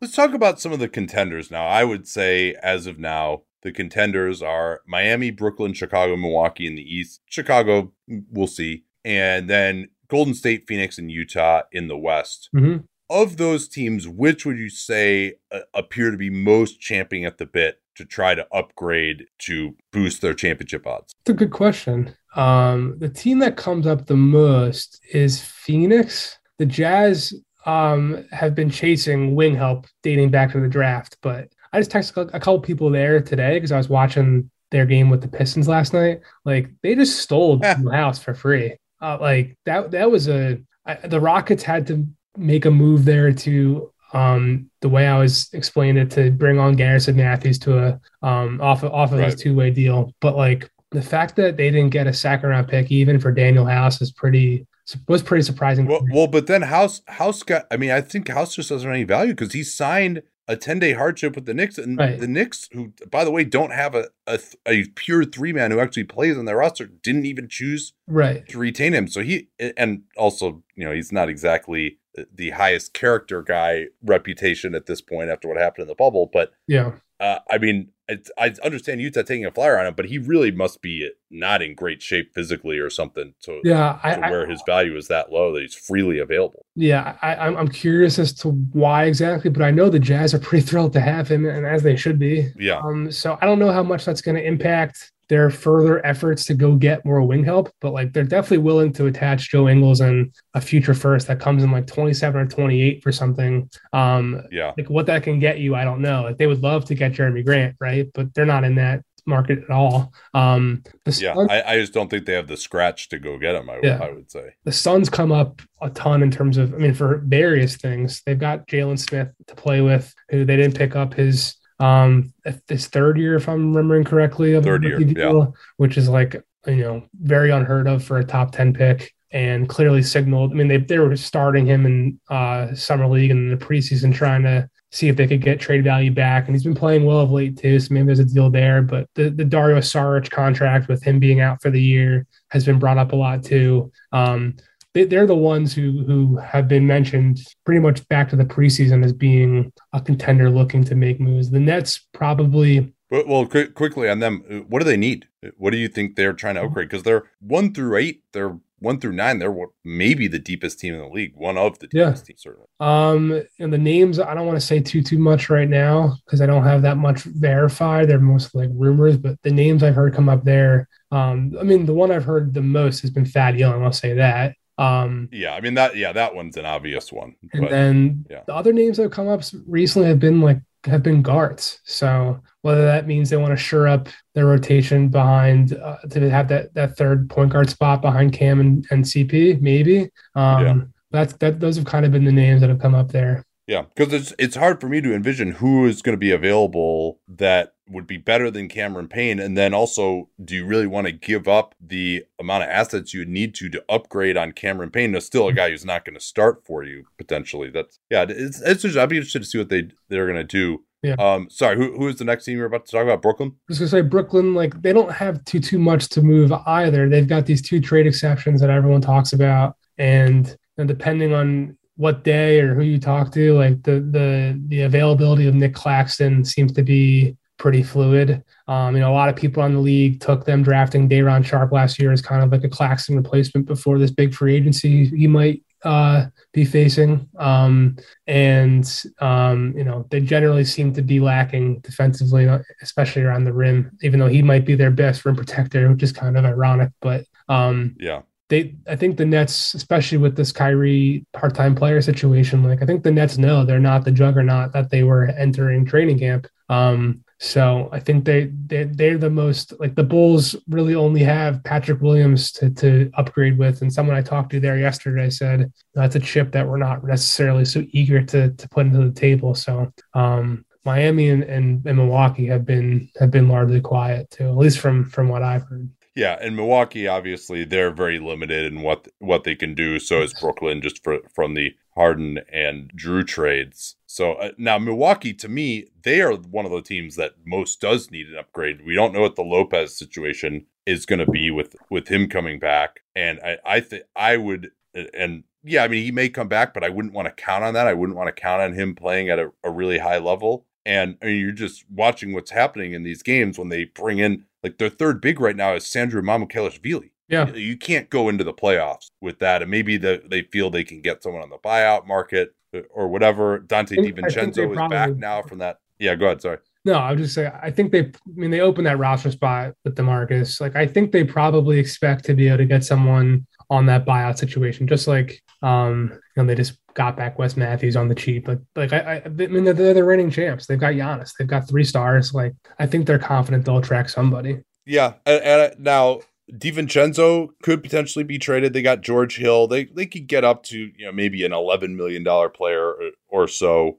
Let's 0.00 0.14
talk 0.14 0.34
about 0.34 0.60
some 0.60 0.72
of 0.72 0.78
the 0.78 0.88
contenders 0.88 1.50
now. 1.50 1.66
I 1.66 1.82
would 1.84 2.06
say, 2.06 2.54
as 2.62 2.86
of 2.86 2.98
now, 2.98 3.42
the 3.62 3.72
contenders 3.72 4.42
are 4.42 4.82
Miami, 4.86 5.30
Brooklyn, 5.30 5.72
Chicago, 5.72 6.16
Milwaukee 6.16 6.66
in 6.66 6.76
the 6.76 6.82
East. 6.82 7.22
Chicago, 7.26 7.92
we'll 8.30 8.46
see. 8.46 8.84
And 9.04 9.48
then 9.48 9.88
Golden 10.08 10.34
State, 10.34 10.64
Phoenix, 10.68 10.98
and 10.98 11.10
Utah 11.10 11.62
in 11.72 11.88
the 11.88 11.96
West. 11.96 12.50
Mhm. 12.54 12.84
Of 13.08 13.36
those 13.38 13.68
teams, 13.68 14.06
which 14.06 14.44
would 14.44 14.58
you 14.58 14.68
say 14.68 15.34
uh, 15.50 15.60
appear 15.72 16.10
to 16.10 16.16
be 16.16 16.28
most 16.28 16.80
champing 16.80 17.24
at 17.24 17.38
the 17.38 17.46
bit 17.46 17.80
to 17.94 18.04
try 18.04 18.34
to 18.34 18.46
upgrade 18.52 19.24
to 19.38 19.76
boost 19.92 20.20
their 20.20 20.34
championship 20.34 20.86
odds? 20.86 21.14
It's 21.22 21.30
a 21.30 21.34
good 21.34 21.52
question. 21.52 22.14
Um, 22.34 22.96
the 22.98 23.08
team 23.08 23.38
that 23.38 23.56
comes 23.56 23.86
up 23.86 24.06
the 24.06 24.16
most 24.16 25.00
is 25.12 25.40
Phoenix. 25.40 26.36
The 26.58 26.66
Jazz 26.66 27.32
um, 27.66 28.24
have 28.32 28.54
been 28.54 28.70
chasing 28.70 29.34
wing 29.34 29.54
help 29.56 29.86
dating 30.02 30.30
back 30.30 30.52
to 30.52 30.60
the 30.60 30.68
draft, 30.68 31.16
but 31.20 31.48
I 31.72 31.80
just 31.80 31.90
texted 31.90 32.30
a 32.32 32.40
couple 32.40 32.60
people 32.60 32.90
there 32.90 33.20
today 33.20 33.54
because 33.56 33.72
I 33.72 33.76
was 33.76 33.88
watching 33.88 34.50
their 34.70 34.86
game 34.86 35.10
with 35.10 35.20
the 35.20 35.28
Pistons 35.28 35.68
last 35.68 35.92
night. 35.92 36.20
Like 36.44 36.70
they 36.82 36.94
just 36.94 37.18
stole 37.20 37.58
Yeah. 37.62 37.74
the 37.74 37.90
house 37.90 38.18
for 38.18 38.34
free. 38.34 38.76
Uh, 39.00 39.18
like 39.20 39.56
that 39.66 39.90
that 39.90 40.10
was 40.10 40.28
a 40.28 40.58
I, 40.86 40.94
the 40.94 41.20
Rockets 41.20 41.62
had 41.62 41.86
to 41.88 42.06
make 42.38 42.64
a 42.64 42.70
move 42.70 43.04
there 43.04 43.32
to 43.32 43.92
um 44.12 44.70
the 44.80 44.88
way 44.88 45.06
I 45.06 45.18
was 45.18 45.50
explaining 45.52 46.02
it 46.02 46.10
to 46.12 46.30
bring 46.30 46.58
on 46.58 46.76
Garrison 46.76 47.16
Matthews 47.16 47.58
to 47.60 47.78
a 47.78 48.00
um 48.22 48.60
off 48.60 48.82
of 48.84 48.92
off 48.92 49.12
of 49.12 49.18
his 49.18 49.34
two 49.34 49.54
way 49.54 49.70
deal. 49.70 50.14
But 50.20 50.36
like 50.36 50.70
the 50.92 51.02
fact 51.02 51.36
that 51.36 51.56
they 51.56 51.70
didn't 51.70 51.90
get 51.90 52.06
a 52.06 52.12
second 52.12 52.48
round 52.48 52.68
pick 52.68 52.90
even 52.92 53.18
for 53.20 53.34
Danuel 53.34 53.70
House 53.70 54.00
is 54.00 54.12
pretty 54.12 54.66
was 55.08 55.22
pretty 55.22 55.42
surprising. 55.42 55.86
Well, 55.86 56.06
well, 56.12 56.26
but 56.26 56.46
then 56.46 56.62
House 56.62 57.02
House 57.08 57.42
got. 57.42 57.66
I 57.70 57.76
mean, 57.76 57.90
I 57.90 58.00
think 58.00 58.28
House 58.28 58.54
just 58.54 58.68
doesn't 58.68 58.86
have 58.88 58.94
any 58.94 59.04
value 59.04 59.32
because 59.34 59.52
he 59.52 59.62
signed 59.62 60.22
a 60.48 60.56
ten 60.56 60.78
day 60.78 60.92
hardship 60.92 61.34
with 61.34 61.44
the 61.46 61.54
Knicks, 61.54 61.76
and 61.78 61.98
Right. 61.98 62.20
the 62.20 62.28
Knicks, 62.28 62.68
who 62.72 62.92
by 63.10 63.24
the 63.24 63.30
way 63.32 63.42
don't 63.44 63.72
have 63.72 63.94
a 63.94 64.08
a, 64.26 64.38
a 64.66 64.84
pure 64.94 65.24
three 65.24 65.52
man 65.52 65.70
who 65.70 65.80
actually 65.80 66.04
plays 66.04 66.38
on 66.38 66.44
their 66.44 66.56
roster, 66.58 66.86
didn't 66.86 67.26
even 67.26 67.48
choose 67.48 67.94
right. 68.06 68.46
to 68.48 68.58
retain 68.58 68.92
him. 68.92 69.08
So 69.08 69.22
he 69.22 69.48
and 69.76 70.02
also 70.16 70.62
you 70.76 70.84
know 70.84 70.92
he's 70.92 71.10
not 71.12 71.28
exactly 71.28 71.98
the 72.34 72.50
highest 72.50 72.94
character 72.94 73.42
guy 73.42 73.86
reputation 74.02 74.74
at 74.74 74.86
this 74.86 75.00
point 75.02 75.28
after 75.30 75.48
what 75.48 75.58
happened 75.58 75.82
in 75.82 75.88
the 75.88 75.94
bubble, 75.94 76.30
but 76.32 76.52
Yeah. 76.66 76.92
uh, 77.20 77.40
I 77.50 77.58
mean, 77.58 77.90
I 78.38 78.54
understand 78.62 79.00
Utah 79.00 79.22
taking 79.22 79.44
a 79.44 79.50
flyer 79.50 79.78
on 79.78 79.86
him, 79.86 79.94
but 79.94 80.06
he 80.06 80.18
really 80.18 80.50
must 80.50 80.80
be 80.80 81.10
not 81.30 81.60
in 81.60 81.74
great 81.74 82.02
shape 82.02 82.32
physically 82.34 82.78
or 82.78 82.88
something 82.88 83.34
to, 83.42 83.60
Yeah. 83.64 83.98
To 84.02 84.26
I, 84.26 84.30
where 84.30 84.46
his 84.46 84.62
value 84.64 84.96
is 84.96 85.08
that 85.08 85.32
low 85.32 85.52
that 85.54 85.62
he's 85.62 85.74
freely 85.74 86.18
available. 86.18 86.64
Yeah, 86.76 87.16
I, 87.22 87.34
I'm 87.34 87.56
I'm 87.56 87.68
curious 87.68 88.18
as 88.18 88.32
to 88.34 88.50
why 88.50 89.04
exactly, 89.04 89.50
but 89.50 89.62
I 89.62 89.70
know 89.70 89.88
the 89.88 89.98
Jazz 89.98 90.34
are 90.34 90.38
pretty 90.38 90.64
thrilled 90.66 90.92
to 90.92 91.00
have 91.00 91.28
him, 91.28 91.46
and 91.46 91.66
as 91.66 91.82
they 91.82 91.96
should 91.96 92.18
be. 92.18 92.52
Yeah. 92.56 92.78
Um, 92.78 93.10
so 93.10 93.38
I 93.40 93.46
don't 93.46 93.58
know 93.58 93.72
how 93.72 93.82
much 93.82 94.04
that's 94.04 94.20
going 94.20 94.36
to 94.36 94.46
impact 94.46 95.12
their 95.28 95.50
further 95.50 96.04
efforts 96.06 96.44
to 96.46 96.54
go 96.54 96.76
get 96.76 97.04
more 97.04 97.22
wing 97.22 97.44
help, 97.44 97.70
but 97.80 97.92
like 97.92 98.12
they're 98.12 98.22
definitely 98.24 98.58
willing 98.58 98.92
to 98.92 99.06
attach 99.06 99.50
Joe 99.50 99.68
Ingles 99.68 100.00
and 100.00 100.32
a 100.54 100.60
future 100.60 100.94
first 100.94 101.26
that 101.26 101.40
comes 101.40 101.62
in 101.64 101.70
like 101.72 101.86
27 101.86 102.40
or 102.40 102.46
28 102.46 103.02
for 103.02 103.10
something. 103.12 103.68
Um, 103.92 104.42
Yeah. 104.52 104.72
like 104.76 104.88
what 104.88 105.06
that 105.06 105.22
can 105.24 105.38
get 105.40 105.58
you, 105.58 105.74
I 105.74 105.84
don't 105.84 106.00
know. 106.00 106.22
Like 106.22 106.38
they 106.38 106.46
would 106.46 106.62
love 106.62 106.84
to 106.86 106.94
get 106.94 107.12
Jerami 107.12 107.44
Grant, 107.44 107.76
right? 107.80 108.08
But 108.14 108.34
they're 108.34 108.46
not 108.46 108.62
in 108.64 108.76
that 108.76 109.02
market 109.28 109.58
at 109.64 109.70
all. 109.70 110.12
Um, 110.34 110.84
Yeah. 111.06 111.34
Suns- 111.34 111.50
I, 111.50 111.62
I 111.72 111.80
just 111.80 111.92
don't 111.92 112.08
think 112.08 112.26
they 112.26 112.34
have 112.34 112.46
the 112.46 112.56
scratch 112.56 113.08
to 113.08 113.18
go 113.18 113.36
get 113.38 113.56
him, 113.56 113.68
I, 113.68 113.80
Yeah. 113.82 113.98
I 114.00 114.12
would 114.12 114.30
say. 114.30 114.50
the 114.64 114.70
Suns 114.70 115.08
come 115.10 115.32
up 115.32 115.60
a 115.82 115.90
ton 115.90 116.22
in 116.22 116.30
terms 116.30 116.56
of, 116.56 116.72
I 116.72 116.76
mean, 116.76 116.94
for 116.94 117.18
various 117.26 117.76
things. 117.76 118.22
They've 118.24 118.38
got 118.38 118.68
Jalen 118.68 119.00
Smith 119.00 119.30
to 119.48 119.54
play 119.56 119.80
with, 119.80 120.14
who 120.30 120.44
they 120.44 120.56
didn't 120.56 120.76
pick 120.76 120.94
up 120.94 121.14
his 121.14 121.56
um 121.78 122.32
his 122.68 122.88
third 122.88 123.18
year, 123.18 123.36
if 123.36 123.48
I'm 123.48 123.72
remembering 123.72 124.04
correctly, 124.04 124.54
of 124.54 124.64
Third 124.64 124.84
year, 124.84 124.98
rookie 124.98 125.14
yeah. 125.16 125.46
which 125.76 125.98
is 125.98 126.08
like 126.08 126.42
you 126.66 126.76
know 126.76 127.04
very 127.20 127.50
unheard 127.50 127.86
of 127.86 128.04
for 128.04 128.18
a 128.18 128.24
top 128.24 128.52
ten 128.52 128.72
pick. 128.72 129.12
And 129.32 129.68
clearly 129.68 130.02
signaled. 130.02 130.52
I 130.52 130.54
mean, 130.54 130.68
they 130.68 130.78
they 130.78 130.98
were 130.98 131.14
starting 131.16 131.66
him 131.66 131.84
in 131.84 132.20
uh, 132.30 132.74
summer 132.74 133.06
league 133.08 133.32
and 133.32 133.52
the 133.52 133.62
preseason, 133.62 134.14
trying 134.14 134.44
to 134.44 134.70
see 134.92 135.08
if 135.08 135.16
they 135.16 135.26
could 135.26 135.42
get 135.42 135.60
trade 135.60 135.84
value 135.84 136.12
back. 136.12 136.46
And 136.46 136.54
he's 136.54 136.64
been 136.64 136.76
playing 136.76 137.04
well 137.04 137.20
of 137.20 137.32
late 137.32 137.58
too, 137.58 137.78
so 137.78 137.92
maybe 137.92 138.06
there's 138.06 138.20
a 138.20 138.24
deal 138.24 138.50
there. 138.50 138.82
But 138.82 139.08
the 139.14 139.28
the 139.28 139.44
Dario 139.44 139.78
Saric 139.78 140.30
contract 140.30 140.88
with 140.88 141.02
him 141.02 141.18
being 141.18 141.40
out 141.40 141.60
for 141.60 141.70
the 141.70 141.82
year 141.82 142.24
has 142.50 142.64
been 142.64 142.78
brought 142.78 142.98
up 142.98 143.12
a 143.12 143.16
lot 143.16 143.42
too. 143.42 143.90
Um, 144.12 144.56
they, 144.96 145.04
they're 145.04 145.26
the 145.26 145.36
ones 145.36 145.74
who 145.74 146.02
who 146.06 146.36
have 146.38 146.66
been 146.68 146.86
mentioned 146.86 147.38
pretty 147.64 147.80
much 147.80 148.06
back 148.08 148.28
to 148.30 148.36
the 148.36 148.44
preseason 148.44 149.04
as 149.04 149.12
being 149.12 149.72
a 149.92 150.00
contender 150.00 150.48
looking 150.50 150.82
to 150.84 150.94
make 150.94 151.20
moves. 151.20 151.50
The 151.50 151.60
Nets 151.60 152.06
probably 152.14 152.92
But, 153.10 153.28
well, 153.28 153.46
quick, 153.46 153.74
quickly 153.74 154.08
on 154.08 154.18
them, 154.20 154.40
what 154.68 154.80
do 154.80 154.84
they 154.84 154.96
need? 154.96 155.28
What 155.56 155.70
do 155.70 155.76
you 155.76 155.88
think 155.88 156.16
they're 156.16 156.32
trying 156.32 156.56
to 156.56 156.64
upgrade? 156.64 156.88
Because 156.88 157.04
they're 157.04 157.24
one 157.40 157.72
through 157.74 157.96
eight, 157.98 158.22
they're 158.32 158.58
one 158.80 158.98
through 159.00 159.12
nine, 159.12 159.38
they're 159.38 159.52
what- 159.52 159.70
maybe 159.84 160.26
the 160.28 160.38
deepest 160.38 160.80
team 160.80 160.92
in 160.94 161.00
the 161.00 161.08
league, 161.08 161.32
one 161.36 161.56
of 161.56 161.78
the 161.78 161.88
Yeah. 161.92 162.12
teams, 162.12 162.42
certainly. 162.42 162.66
um 162.80 163.42
and 163.60 163.72
the 163.72 163.78
names 163.78 164.18
I 164.18 164.34
don't 164.34 164.46
want 164.46 164.60
to 164.60 164.66
say 164.66 164.80
too 164.80 165.02
too 165.02 165.18
much 165.18 165.48
right 165.50 165.68
now 165.84 166.16
because 166.24 166.40
I 166.42 166.46
don't 166.46 166.64
have 166.64 166.82
that 166.82 166.96
much 166.98 167.20
verified. 167.22 168.08
They're 168.08 168.18
mostly 168.34 168.66
like 168.66 168.76
rumors, 168.78 169.16
but 169.16 169.40
the 169.42 169.50
names 169.52 169.82
I've 169.82 169.94
heard 169.94 170.14
come 170.14 170.28
up 170.28 170.44
there. 170.44 170.88
Um, 171.10 171.56
I 171.60 171.62
mean 171.70 171.86
the 171.86 171.94
one 172.02 172.10
I've 172.10 172.24
heard 172.32 172.52
the 172.54 172.62
most 172.62 173.00
has 173.02 173.10
been 173.10 173.24
Thad 173.24 173.58
Young. 173.58 173.82
I'll 173.84 173.92
say 173.92 174.12
that. 174.14 174.54
Um, 174.78 175.28
Yeah, 175.32 175.54
I 175.54 175.60
mean 175.60 175.74
that. 175.74 175.96
Yeah, 175.96 176.12
that 176.12 176.34
one's 176.34 176.56
an 176.56 176.66
obvious 176.66 177.12
one. 177.12 177.34
And 177.52 177.62
But 177.62 177.70
then 177.70 178.26
yeah. 178.30 178.42
the 178.46 178.54
other 178.54 178.72
names 178.72 178.96
that 178.96 179.04
have 179.04 179.12
come 179.12 179.28
up 179.28 179.42
recently 179.66 180.08
have 180.08 180.18
been 180.20 180.40
like 180.40 180.58
have 180.84 181.02
been 181.02 181.22
guards. 181.22 181.80
So 181.84 182.40
whether 182.62 182.84
that 182.84 183.06
means 183.06 183.30
they 183.30 183.36
want 183.36 183.52
to 183.52 183.56
shore 183.56 183.88
up 183.88 184.08
their 184.34 184.46
rotation 184.46 185.08
behind 185.08 185.72
uh, 185.72 185.98
to 186.10 186.30
have 186.30 186.48
that 186.48 186.74
that 186.74 186.96
third 186.96 187.30
point 187.30 187.52
guard 187.52 187.70
spot 187.70 188.02
behind 188.02 188.32
Cam 188.32 188.60
and, 188.60 188.86
and 188.90 189.04
CP, 189.04 189.60
maybe. 189.60 190.10
Um, 190.34 190.64
Yeah. 190.64 190.80
That's 191.12 191.32
that. 191.34 191.60
Those 191.60 191.76
have 191.76 191.86
kind 191.86 192.04
of 192.04 192.12
been 192.12 192.24
the 192.24 192.32
names 192.32 192.60
that 192.60 192.68
have 192.68 192.80
come 192.80 192.94
up 192.94 193.12
there. 193.12 193.45
Yeah, 193.66 193.82
because 193.94 194.12
it's 194.12 194.34
it's 194.38 194.56
hard 194.56 194.80
for 194.80 194.88
me 194.88 195.00
to 195.00 195.14
envision 195.14 195.52
who 195.52 195.86
is 195.86 196.00
going 196.00 196.12
to 196.14 196.20
be 196.20 196.30
available 196.30 197.18
that 197.26 197.74
would 197.88 198.06
be 198.06 198.16
better 198.16 198.50
than 198.50 198.68
Cameron 198.68 199.08
Payne, 199.08 199.40
and 199.40 199.56
then 199.56 199.74
also, 199.74 200.28
do 200.44 200.54
you 200.54 200.64
really 200.64 200.86
want 200.86 201.06
to 201.06 201.12
give 201.12 201.48
up 201.48 201.74
the 201.80 202.24
amount 202.38 202.64
of 202.64 202.70
assets 202.70 203.12
you 203.12 203.20
would 203.20 203.28
need 203.28 203.54
to 203.56 203.68
to 203.70 203.84
upgrade 203.88 204.36
on 204.36 204.52
Cameron 204.52 204.90
Payne? 204.90 205.12
There's 205.12 205.26
still 205.26 205.48
a 205.48 205.52
guy 205.52 205.70
who's 205.70 205.84
not 205.84 206.04
going 206.04 206.14
to 206.14 206.20
start 206.20 206.64
for 206.64 206.84
you 206.84 207.06
potentially. 207.18 207.70
That's 207.70 207.98
yeah, 208.08 208.26
it's 208.28 208.60
it's. 208.60 208.82
Just, 208.82 208.96
I'd 208.96 209.08
be 209.08 209.16
interested 209.16 209.40
to 209.40 209.46
see 209.46 209.58
what 209.58 209.68
they 209.68 209.88
they're 210.08 210.26
going 210.26 210.36
to 210.36 210.44
do. 210.44 210.84
Yeah. 211.02 211.16
Um. 211.18 211.48
Sorry. 211.50 211.76
Who 211.76 211.96
who 211.96 212.06
is 212.06 212.16
the 212.16 212.24
next 212.24 212.44
team 212.44 212.58
you're 212.58 212.66
about 212.66 212.86
to 212.86 212.92
talk 212.92 213.02
about? 213.02 213.20
Brooklyn. 213.20 213.50
I 213.50 213.62
was 213.68 213.78
gonna 213.80 213.88
say 213.88 214.00
Brooklyn, 214.00 214.54
like 214.54 214.80
they 214.80 214.92
don't 214.92 215.12
have 215.12 215.44
too 215.44 215.60
too 215.60 215.80
much 215.80 216.08
to 216.10 216.22
move 216.22 216.52
either. 216.52 217.08
They've 217.08 217.28
got 217.28 217.46
these 217.46 217.62
two 217.62 217.80
trade 217.80 218.06
exceptions 218.06 218.60
that 218.60 218.70
everyone 218.70 219.00
talks 219.00 219.32
about, 219.32 219.76
and, 219.98 220.56
and 220.78 220.86
depending 220.86 221.32
on 221.32 221.76
what 221.96 222.24
day 222.24 222.60
or 222.60 222.74
who 222.74 222.82
you 222.82 222.98
talk 222.98 223.32
to, 223.32 223.54
like 223.54 223.82
the 223.82 224.00
the 224.00 224.60
the 224.68 224.82
availability 224.82 225.46
of 225.46 225.54
Nic 225.54 225.74
Claxton 225.74 226.44
seems 226.44 226.72
to 226.72 226.82
be 226.82 227.36
pretty 227.58 227.82
fluid. 227.82 228.44
Um, 228.68 228.94
you 228.94 229.00
know, 229.00 229.10
a 229.10 229.14
lot 229.14 229.30
of 229.30 229.36
people 229.36 229.62
on 229.62 229.72
the 229.72 229.80
league 229.80 230.20
took 230.20 230.44
them 230.44 230.62
drafting 230.62 231.08
Day'Ron 231.08 231.42
Sharpe 231.42 231.72
last 231.72 231.98
year 231.98 232.12
as 232.12 232.20
kind 232.20 232.42
of 232.44 232.52
like 232.52 232.64
a 232.64 232.68
Claxton 232.68 233.16
replacement 233.16 233.66
before 233.66 233.98
this 233.98 234.10
big 234.10 234.34
free 234.34 234.54
agency 234.54 235.06
he 235.06 235.26
might 235.26 235.62
uh, 235.84 236.26
be 236.52 236.64
facing. 236.64 237.28
Um, 237.38 237.96
and 238.26 239.04
um, 239.20 239.72
you 239.76 239.84
know, 239.84 240.06
they 240.10 240.20
generally 240.20 240.64
seem 240.64 240.92
to 240.94 241.02
be 241.02 241.20
lacking 241.20 241.80
defensively, 241.80 242.46
especially 242.82 243.22
around 243.22 243.44
the 243.44 243.52
rim, 243.52 243.96
even 244.02 244.20
though 244.20 244.26
he 244.26 244.42
might 244.42 244.66
be 244.66 244.74
their 244.74 244.90
best 244.90 245.24
rim 245.24 245.36
protector, 245.36 245.88
which 245.90 246.02
is 246.02 246.12
kind 246.12 246.36
of 246.36 246.44
ironic. 246.44 246.90
But 247.00 247.24
um, 247.48 247.96
Yeah. 247.98 248.22
They 248.48 248.76
I 248.88 248.96
think 248.96 249.16
the 249.16 249.26
Nets, 249.26 249.74
especially 249.74 250.18
with 250.18 250.36
this 250.36 250.52
Kyrie 250.52 251.26
part-time 251.32 251.74
player 251.74 252.00
situation, 252.00 252.62
like 252.62 252.82
I 252.82 252.86
think 252.86 253.02
the 253.02 253.10
Nets 253.10 253.38
know 253.38 253.64
they're 253.64 253.80
not 253.80 254.04
the 254.04 254.12
juggernaut 254.12 254.72
that 254.72 254.90
they 254.90 255.02
were 255.02 255.24
entering 255.24 255.84
training 255.84 256.18
camp. 256.18 256.46
Um, 256.68 257.24
so 257.38 257.90
I 257.92 258.00
think 258.00 258.24
they 258.24 258.50
they 258.66 258.84
they're 258.84 259.18
the 259.18 259.30
most 259.30 259.74
like 259.78 259.94
the 259.94 260.04
Bulls 260.04 260.56
really 260.68 260.94
only 260.94 261.22
have 261.22 261.62
Patrick 261.64 262.00
Williams 262.00 262.50
to 262.52 262.70
to 262.70 263.10
upgrade 263.14 263.58
with. 263.58 263.82
And 263.82 263.92
someone 263.92 264.16
I 264.16 264.22
talked 264.22 264.50
to 264.52 264.60
there 264.60 264.78
yesterday 264.78 265.28
said 265.28 265.72
that's 265.94 266.16
a 266.16 266.20
chip 266.20 266.52
that 266.52 266.66
we're 266.66 266.78
not 266.78 267.04
necessarily 267.04 267.64
so 267.64 267.84
eager 267.90 268.22
to 268.22 268.52
to 268.52 268.68
put 268.68 268.86
into 268.86 269.04
the 269.04 269.12
table. 269.12 269.54
So 269.54 269.92
um, 270.14 270.64
Miami 270.84 271.28
and, 271.30 271.42
and, 271.42 271.84
and 271.84 271.96
Milwaukee 271.98 272.46
have 272.46 272.64
been 272.64 273.10
have 273.18 273.30
been 273.30 273.48
largely 273.48 273.80
quiet 273.80 274.30
too, 274.30 274.48
at 274.48 274.56
least 274.56 274.78
from 274.78 275.04
from 275.04 275.28
what 275.28 275.42
I've 275.42 275.64
heard. 275.64 275.90
Yeah, 276.16 276.38
and 276.40 276.56
Milwaukee 276.56 277.06
obviously 277.06 277.64
they're 277.66 277.92
very 277.92 278.18
limited 278.18 278.72
in 278.72 278.80
what 278.80 279.06
what 279.18 279.44
they 279.44 279.54
can 279.54 279.74
do. 279.74 279.98
So 279.98 280.22
is 280.22 280.32
Brooklyn 280.40 280.80
just 280.80 281.04
for, 281.04 281.18
from 281.34 281.54
the 281.54 281.76
Harden 281.94 282.40
and 282.50 282.90
Jrue 282.96 283.26
trades. 283.26 283.96
So 284.06 284.32
uh, 284.32 284.52
now 284.56 284.78
Milwaukee, 284.78 285.34
to 285.34 285.48
me, 285.48 285.88
they 286.02 286.22
are 286.22 286.34
one 286.34 286.64
of 286.64 286.72
the 286.72 286.80
teams 286.80 287.16
that 287.16 287.34
most 287.44 287.82
does 287.82 288.10
need 288.10 288.28
an 288.28 288.38
upgrade. 288.38 288.84
We 288.84 288.94
don't 288.94 289.12
know 289.12 289.20
what 289.20 289.36
the 289.36 289.42
Lopez 289.42 289.96
situation 289.96 290.64
is 290.86 291.04
going 291.04 291.18
to 291.18 291.30
be 291.30 291.50
with 291.50 291.76
with 291.90 292.08
him 292.08 292.28
coming 292.28 292.58
back, 292.58 293.00
and 293.14 293.38
I 293.44 293.58
I 293.66 293.80
think 293.80 294.04
I 294.16 294.38
would 294.38 294.70
and 295.12 295.44
yeah, 295.64 295.84
I 295.84 295.88
mean 295.88 296.02
he 296.02 296.12
may 296.12 296.30
come 296.30 296.48
back, 296.48 296.72
but 296.72 296.82
I 296.82 296.88
wouldn't 296.88 297.12
want 297.12 297.26
to 297.28 297.42
count 297.42 297.62
on 297.62 297.74
that. 297.74 297.86
I 297.86 297.92
wouldn't 297.92 298.16
want 298.16 298.34
to 298.34 298.40
count 298.40 298.62
on 298.62 298.72
him 298.72 298.94
playing 298.94 299.28
at 299.28 299.38
a, 299.38 299.52
a 299.62 299.70
really 299.70 299.98
high 299.98 300.18
level. 300.18 300.64
And 300.86 301.18
I 301.20 301.26
mean, 301.26 301.40
you're 301.40 301.50
just 301.50 301.84
watching 301.90 302.32
what's 302.32 302.52
happening 302.52 302.92
in 302.92 303.02
these 303.02 303.22
games 303.22 303.58
when 303.58 303.68
they 303.68 303.86
bring 303.86 304.20
in 304.20 304.44
like 304.62 304.78
their 304.78 304.88
third 304.88 305.20
big 305.20 305.40
right 305.40 305.56
now 305.56 305.74
is 305.74 305.84
Sandro 305.84 306.22
Mamukelashvili. 306.22 307.10
Yeah. 307.28 307.52
You 307.52 307.76
can't 307.76 308.08
go 308.08 308.28
into 308.28 308.44
the 308.44 308.54
playoffs 308.54 309.10
with 309.20 309.40
that. 309.40 309.62
And 309.62 309.70
maybe 309.70 309.96
the, 309.96 310.22
they 310.30 310.42
feel 310.42 310.70
they 310.70 310.84
can 310.84 311.00
get 311.02 311.24
someone 311.24 311.42
on 311.42 311.50
the 311.50 311.58
buyout 311.58 312.06
market 312.06 312.54
uh, 312.72 312.82
or 312.90 313.08
whatever. 313.08 313.58
Donte 313.58 313.96
DiVincenzo 313.98 314.70
is 314.70 314.90
back 314.90 315.16
now 315.16 315.42
from 315.42 315.58
that. 315.58 315.80
Yeah, 315.98 316.14
go 316.14 316.26
ahead. 316.26 316.40
Sorry. 316.40 316.58
No, 316.84 316.94
I 316.94 317.10
would 317.10 317.18
just 317.18 317.34
say 317.34 317.50
I 317.60 317.72
think 317.72 317.90
they. 317.90 318.02
I 318.02 318.12
mean, 318.36 318.52
they 318.52 318.60
opened 318.60 318.86
that 318.86 318.98
roster 318.98 319.32
spot 319.32 319.74
with 319.82 319.96
DeMarcus. 319.96 320.60
Like, 320.60 320.76
I 320.76 320.86
think 320.86 321.10
they 321.10 321.24
probably 321.24 321.80
expect 321.80 322.24
to 322.26 322.34
be 322.34 322.46
able 322.46 322.58
to 322.58 322.64
get 322.64 322.84
someone 322.84 323.44
on 323.70 323.86
that 323.86 324.06
buyout 324.06 324.38
situation, 324.38 324.86
just 324.86 325.08
like 325.08 325.42
um, 325.62 326.12
you 326.12 326.42
know, 326.42 326.46
they 326.46 326.54
just 326.54 326.78
got 326.96 327.16
back 327.16 327.38
Wes 327.38 327.56
Matthews 327.56 327.94
on 327.94 328.08
the 328.08 328.14
cheap. 328.14 328.48
Like, 328.48 328.58
like 328.74 328.92
I, 328.92 328.98
I, 328.98 329.22
I 329.24 329.28
mean, 329.28 329.64
they're, 329.64 329.74
they're 329.74 329.94
the 329.94 330.02
reigning 330.02 330.30
champs. 330.30 330.66
They've 330.66 330.80
got 330.80 330.94
Giannis. 330.94 331.32
They've 331.38 331.46
got 331.46 331.68
three 331.68 331.84
stars. 331.84 332.34
Like, 332.34 332.54
I 332.78 332.86
think 332.86 333.06
they're 333.06 333.18
confident 333.18 333.64
they'll 333.64 333.78
attract 333.78 334.10
somebody. 334.10 334.62
Yeah, 334.86 335.14
and, 335.24 335.42
and 335.44 335.60
uh, 335.60 335.74
now 335.78 336.20
DiVincenzo 336.50 337.50
could 337.62 337.82
potentially 337.82 338.24
be 338.24 338.38
traded. 338.38 338.72
They 338.72 338.82
got 338.82 339.02
George 339.02 339.36
Hill. 339.36 339.66
They 339.68 339.84
they 339.84 340.06
could 340.06 340.26
get 340.26 340.44
up 340.44 340.62
to 340.64 340.90
you 340.96 341.04
know 341.06 341.12
maybe 341.12 341.44
an 341.44 341.52
eleven 341.52 341.96
million 341.96 342.24
dollar 342.24 342.48
player 342.48 342.88
or, 342.88 343.10
or 343.28 343.48
so, 343.48 343.98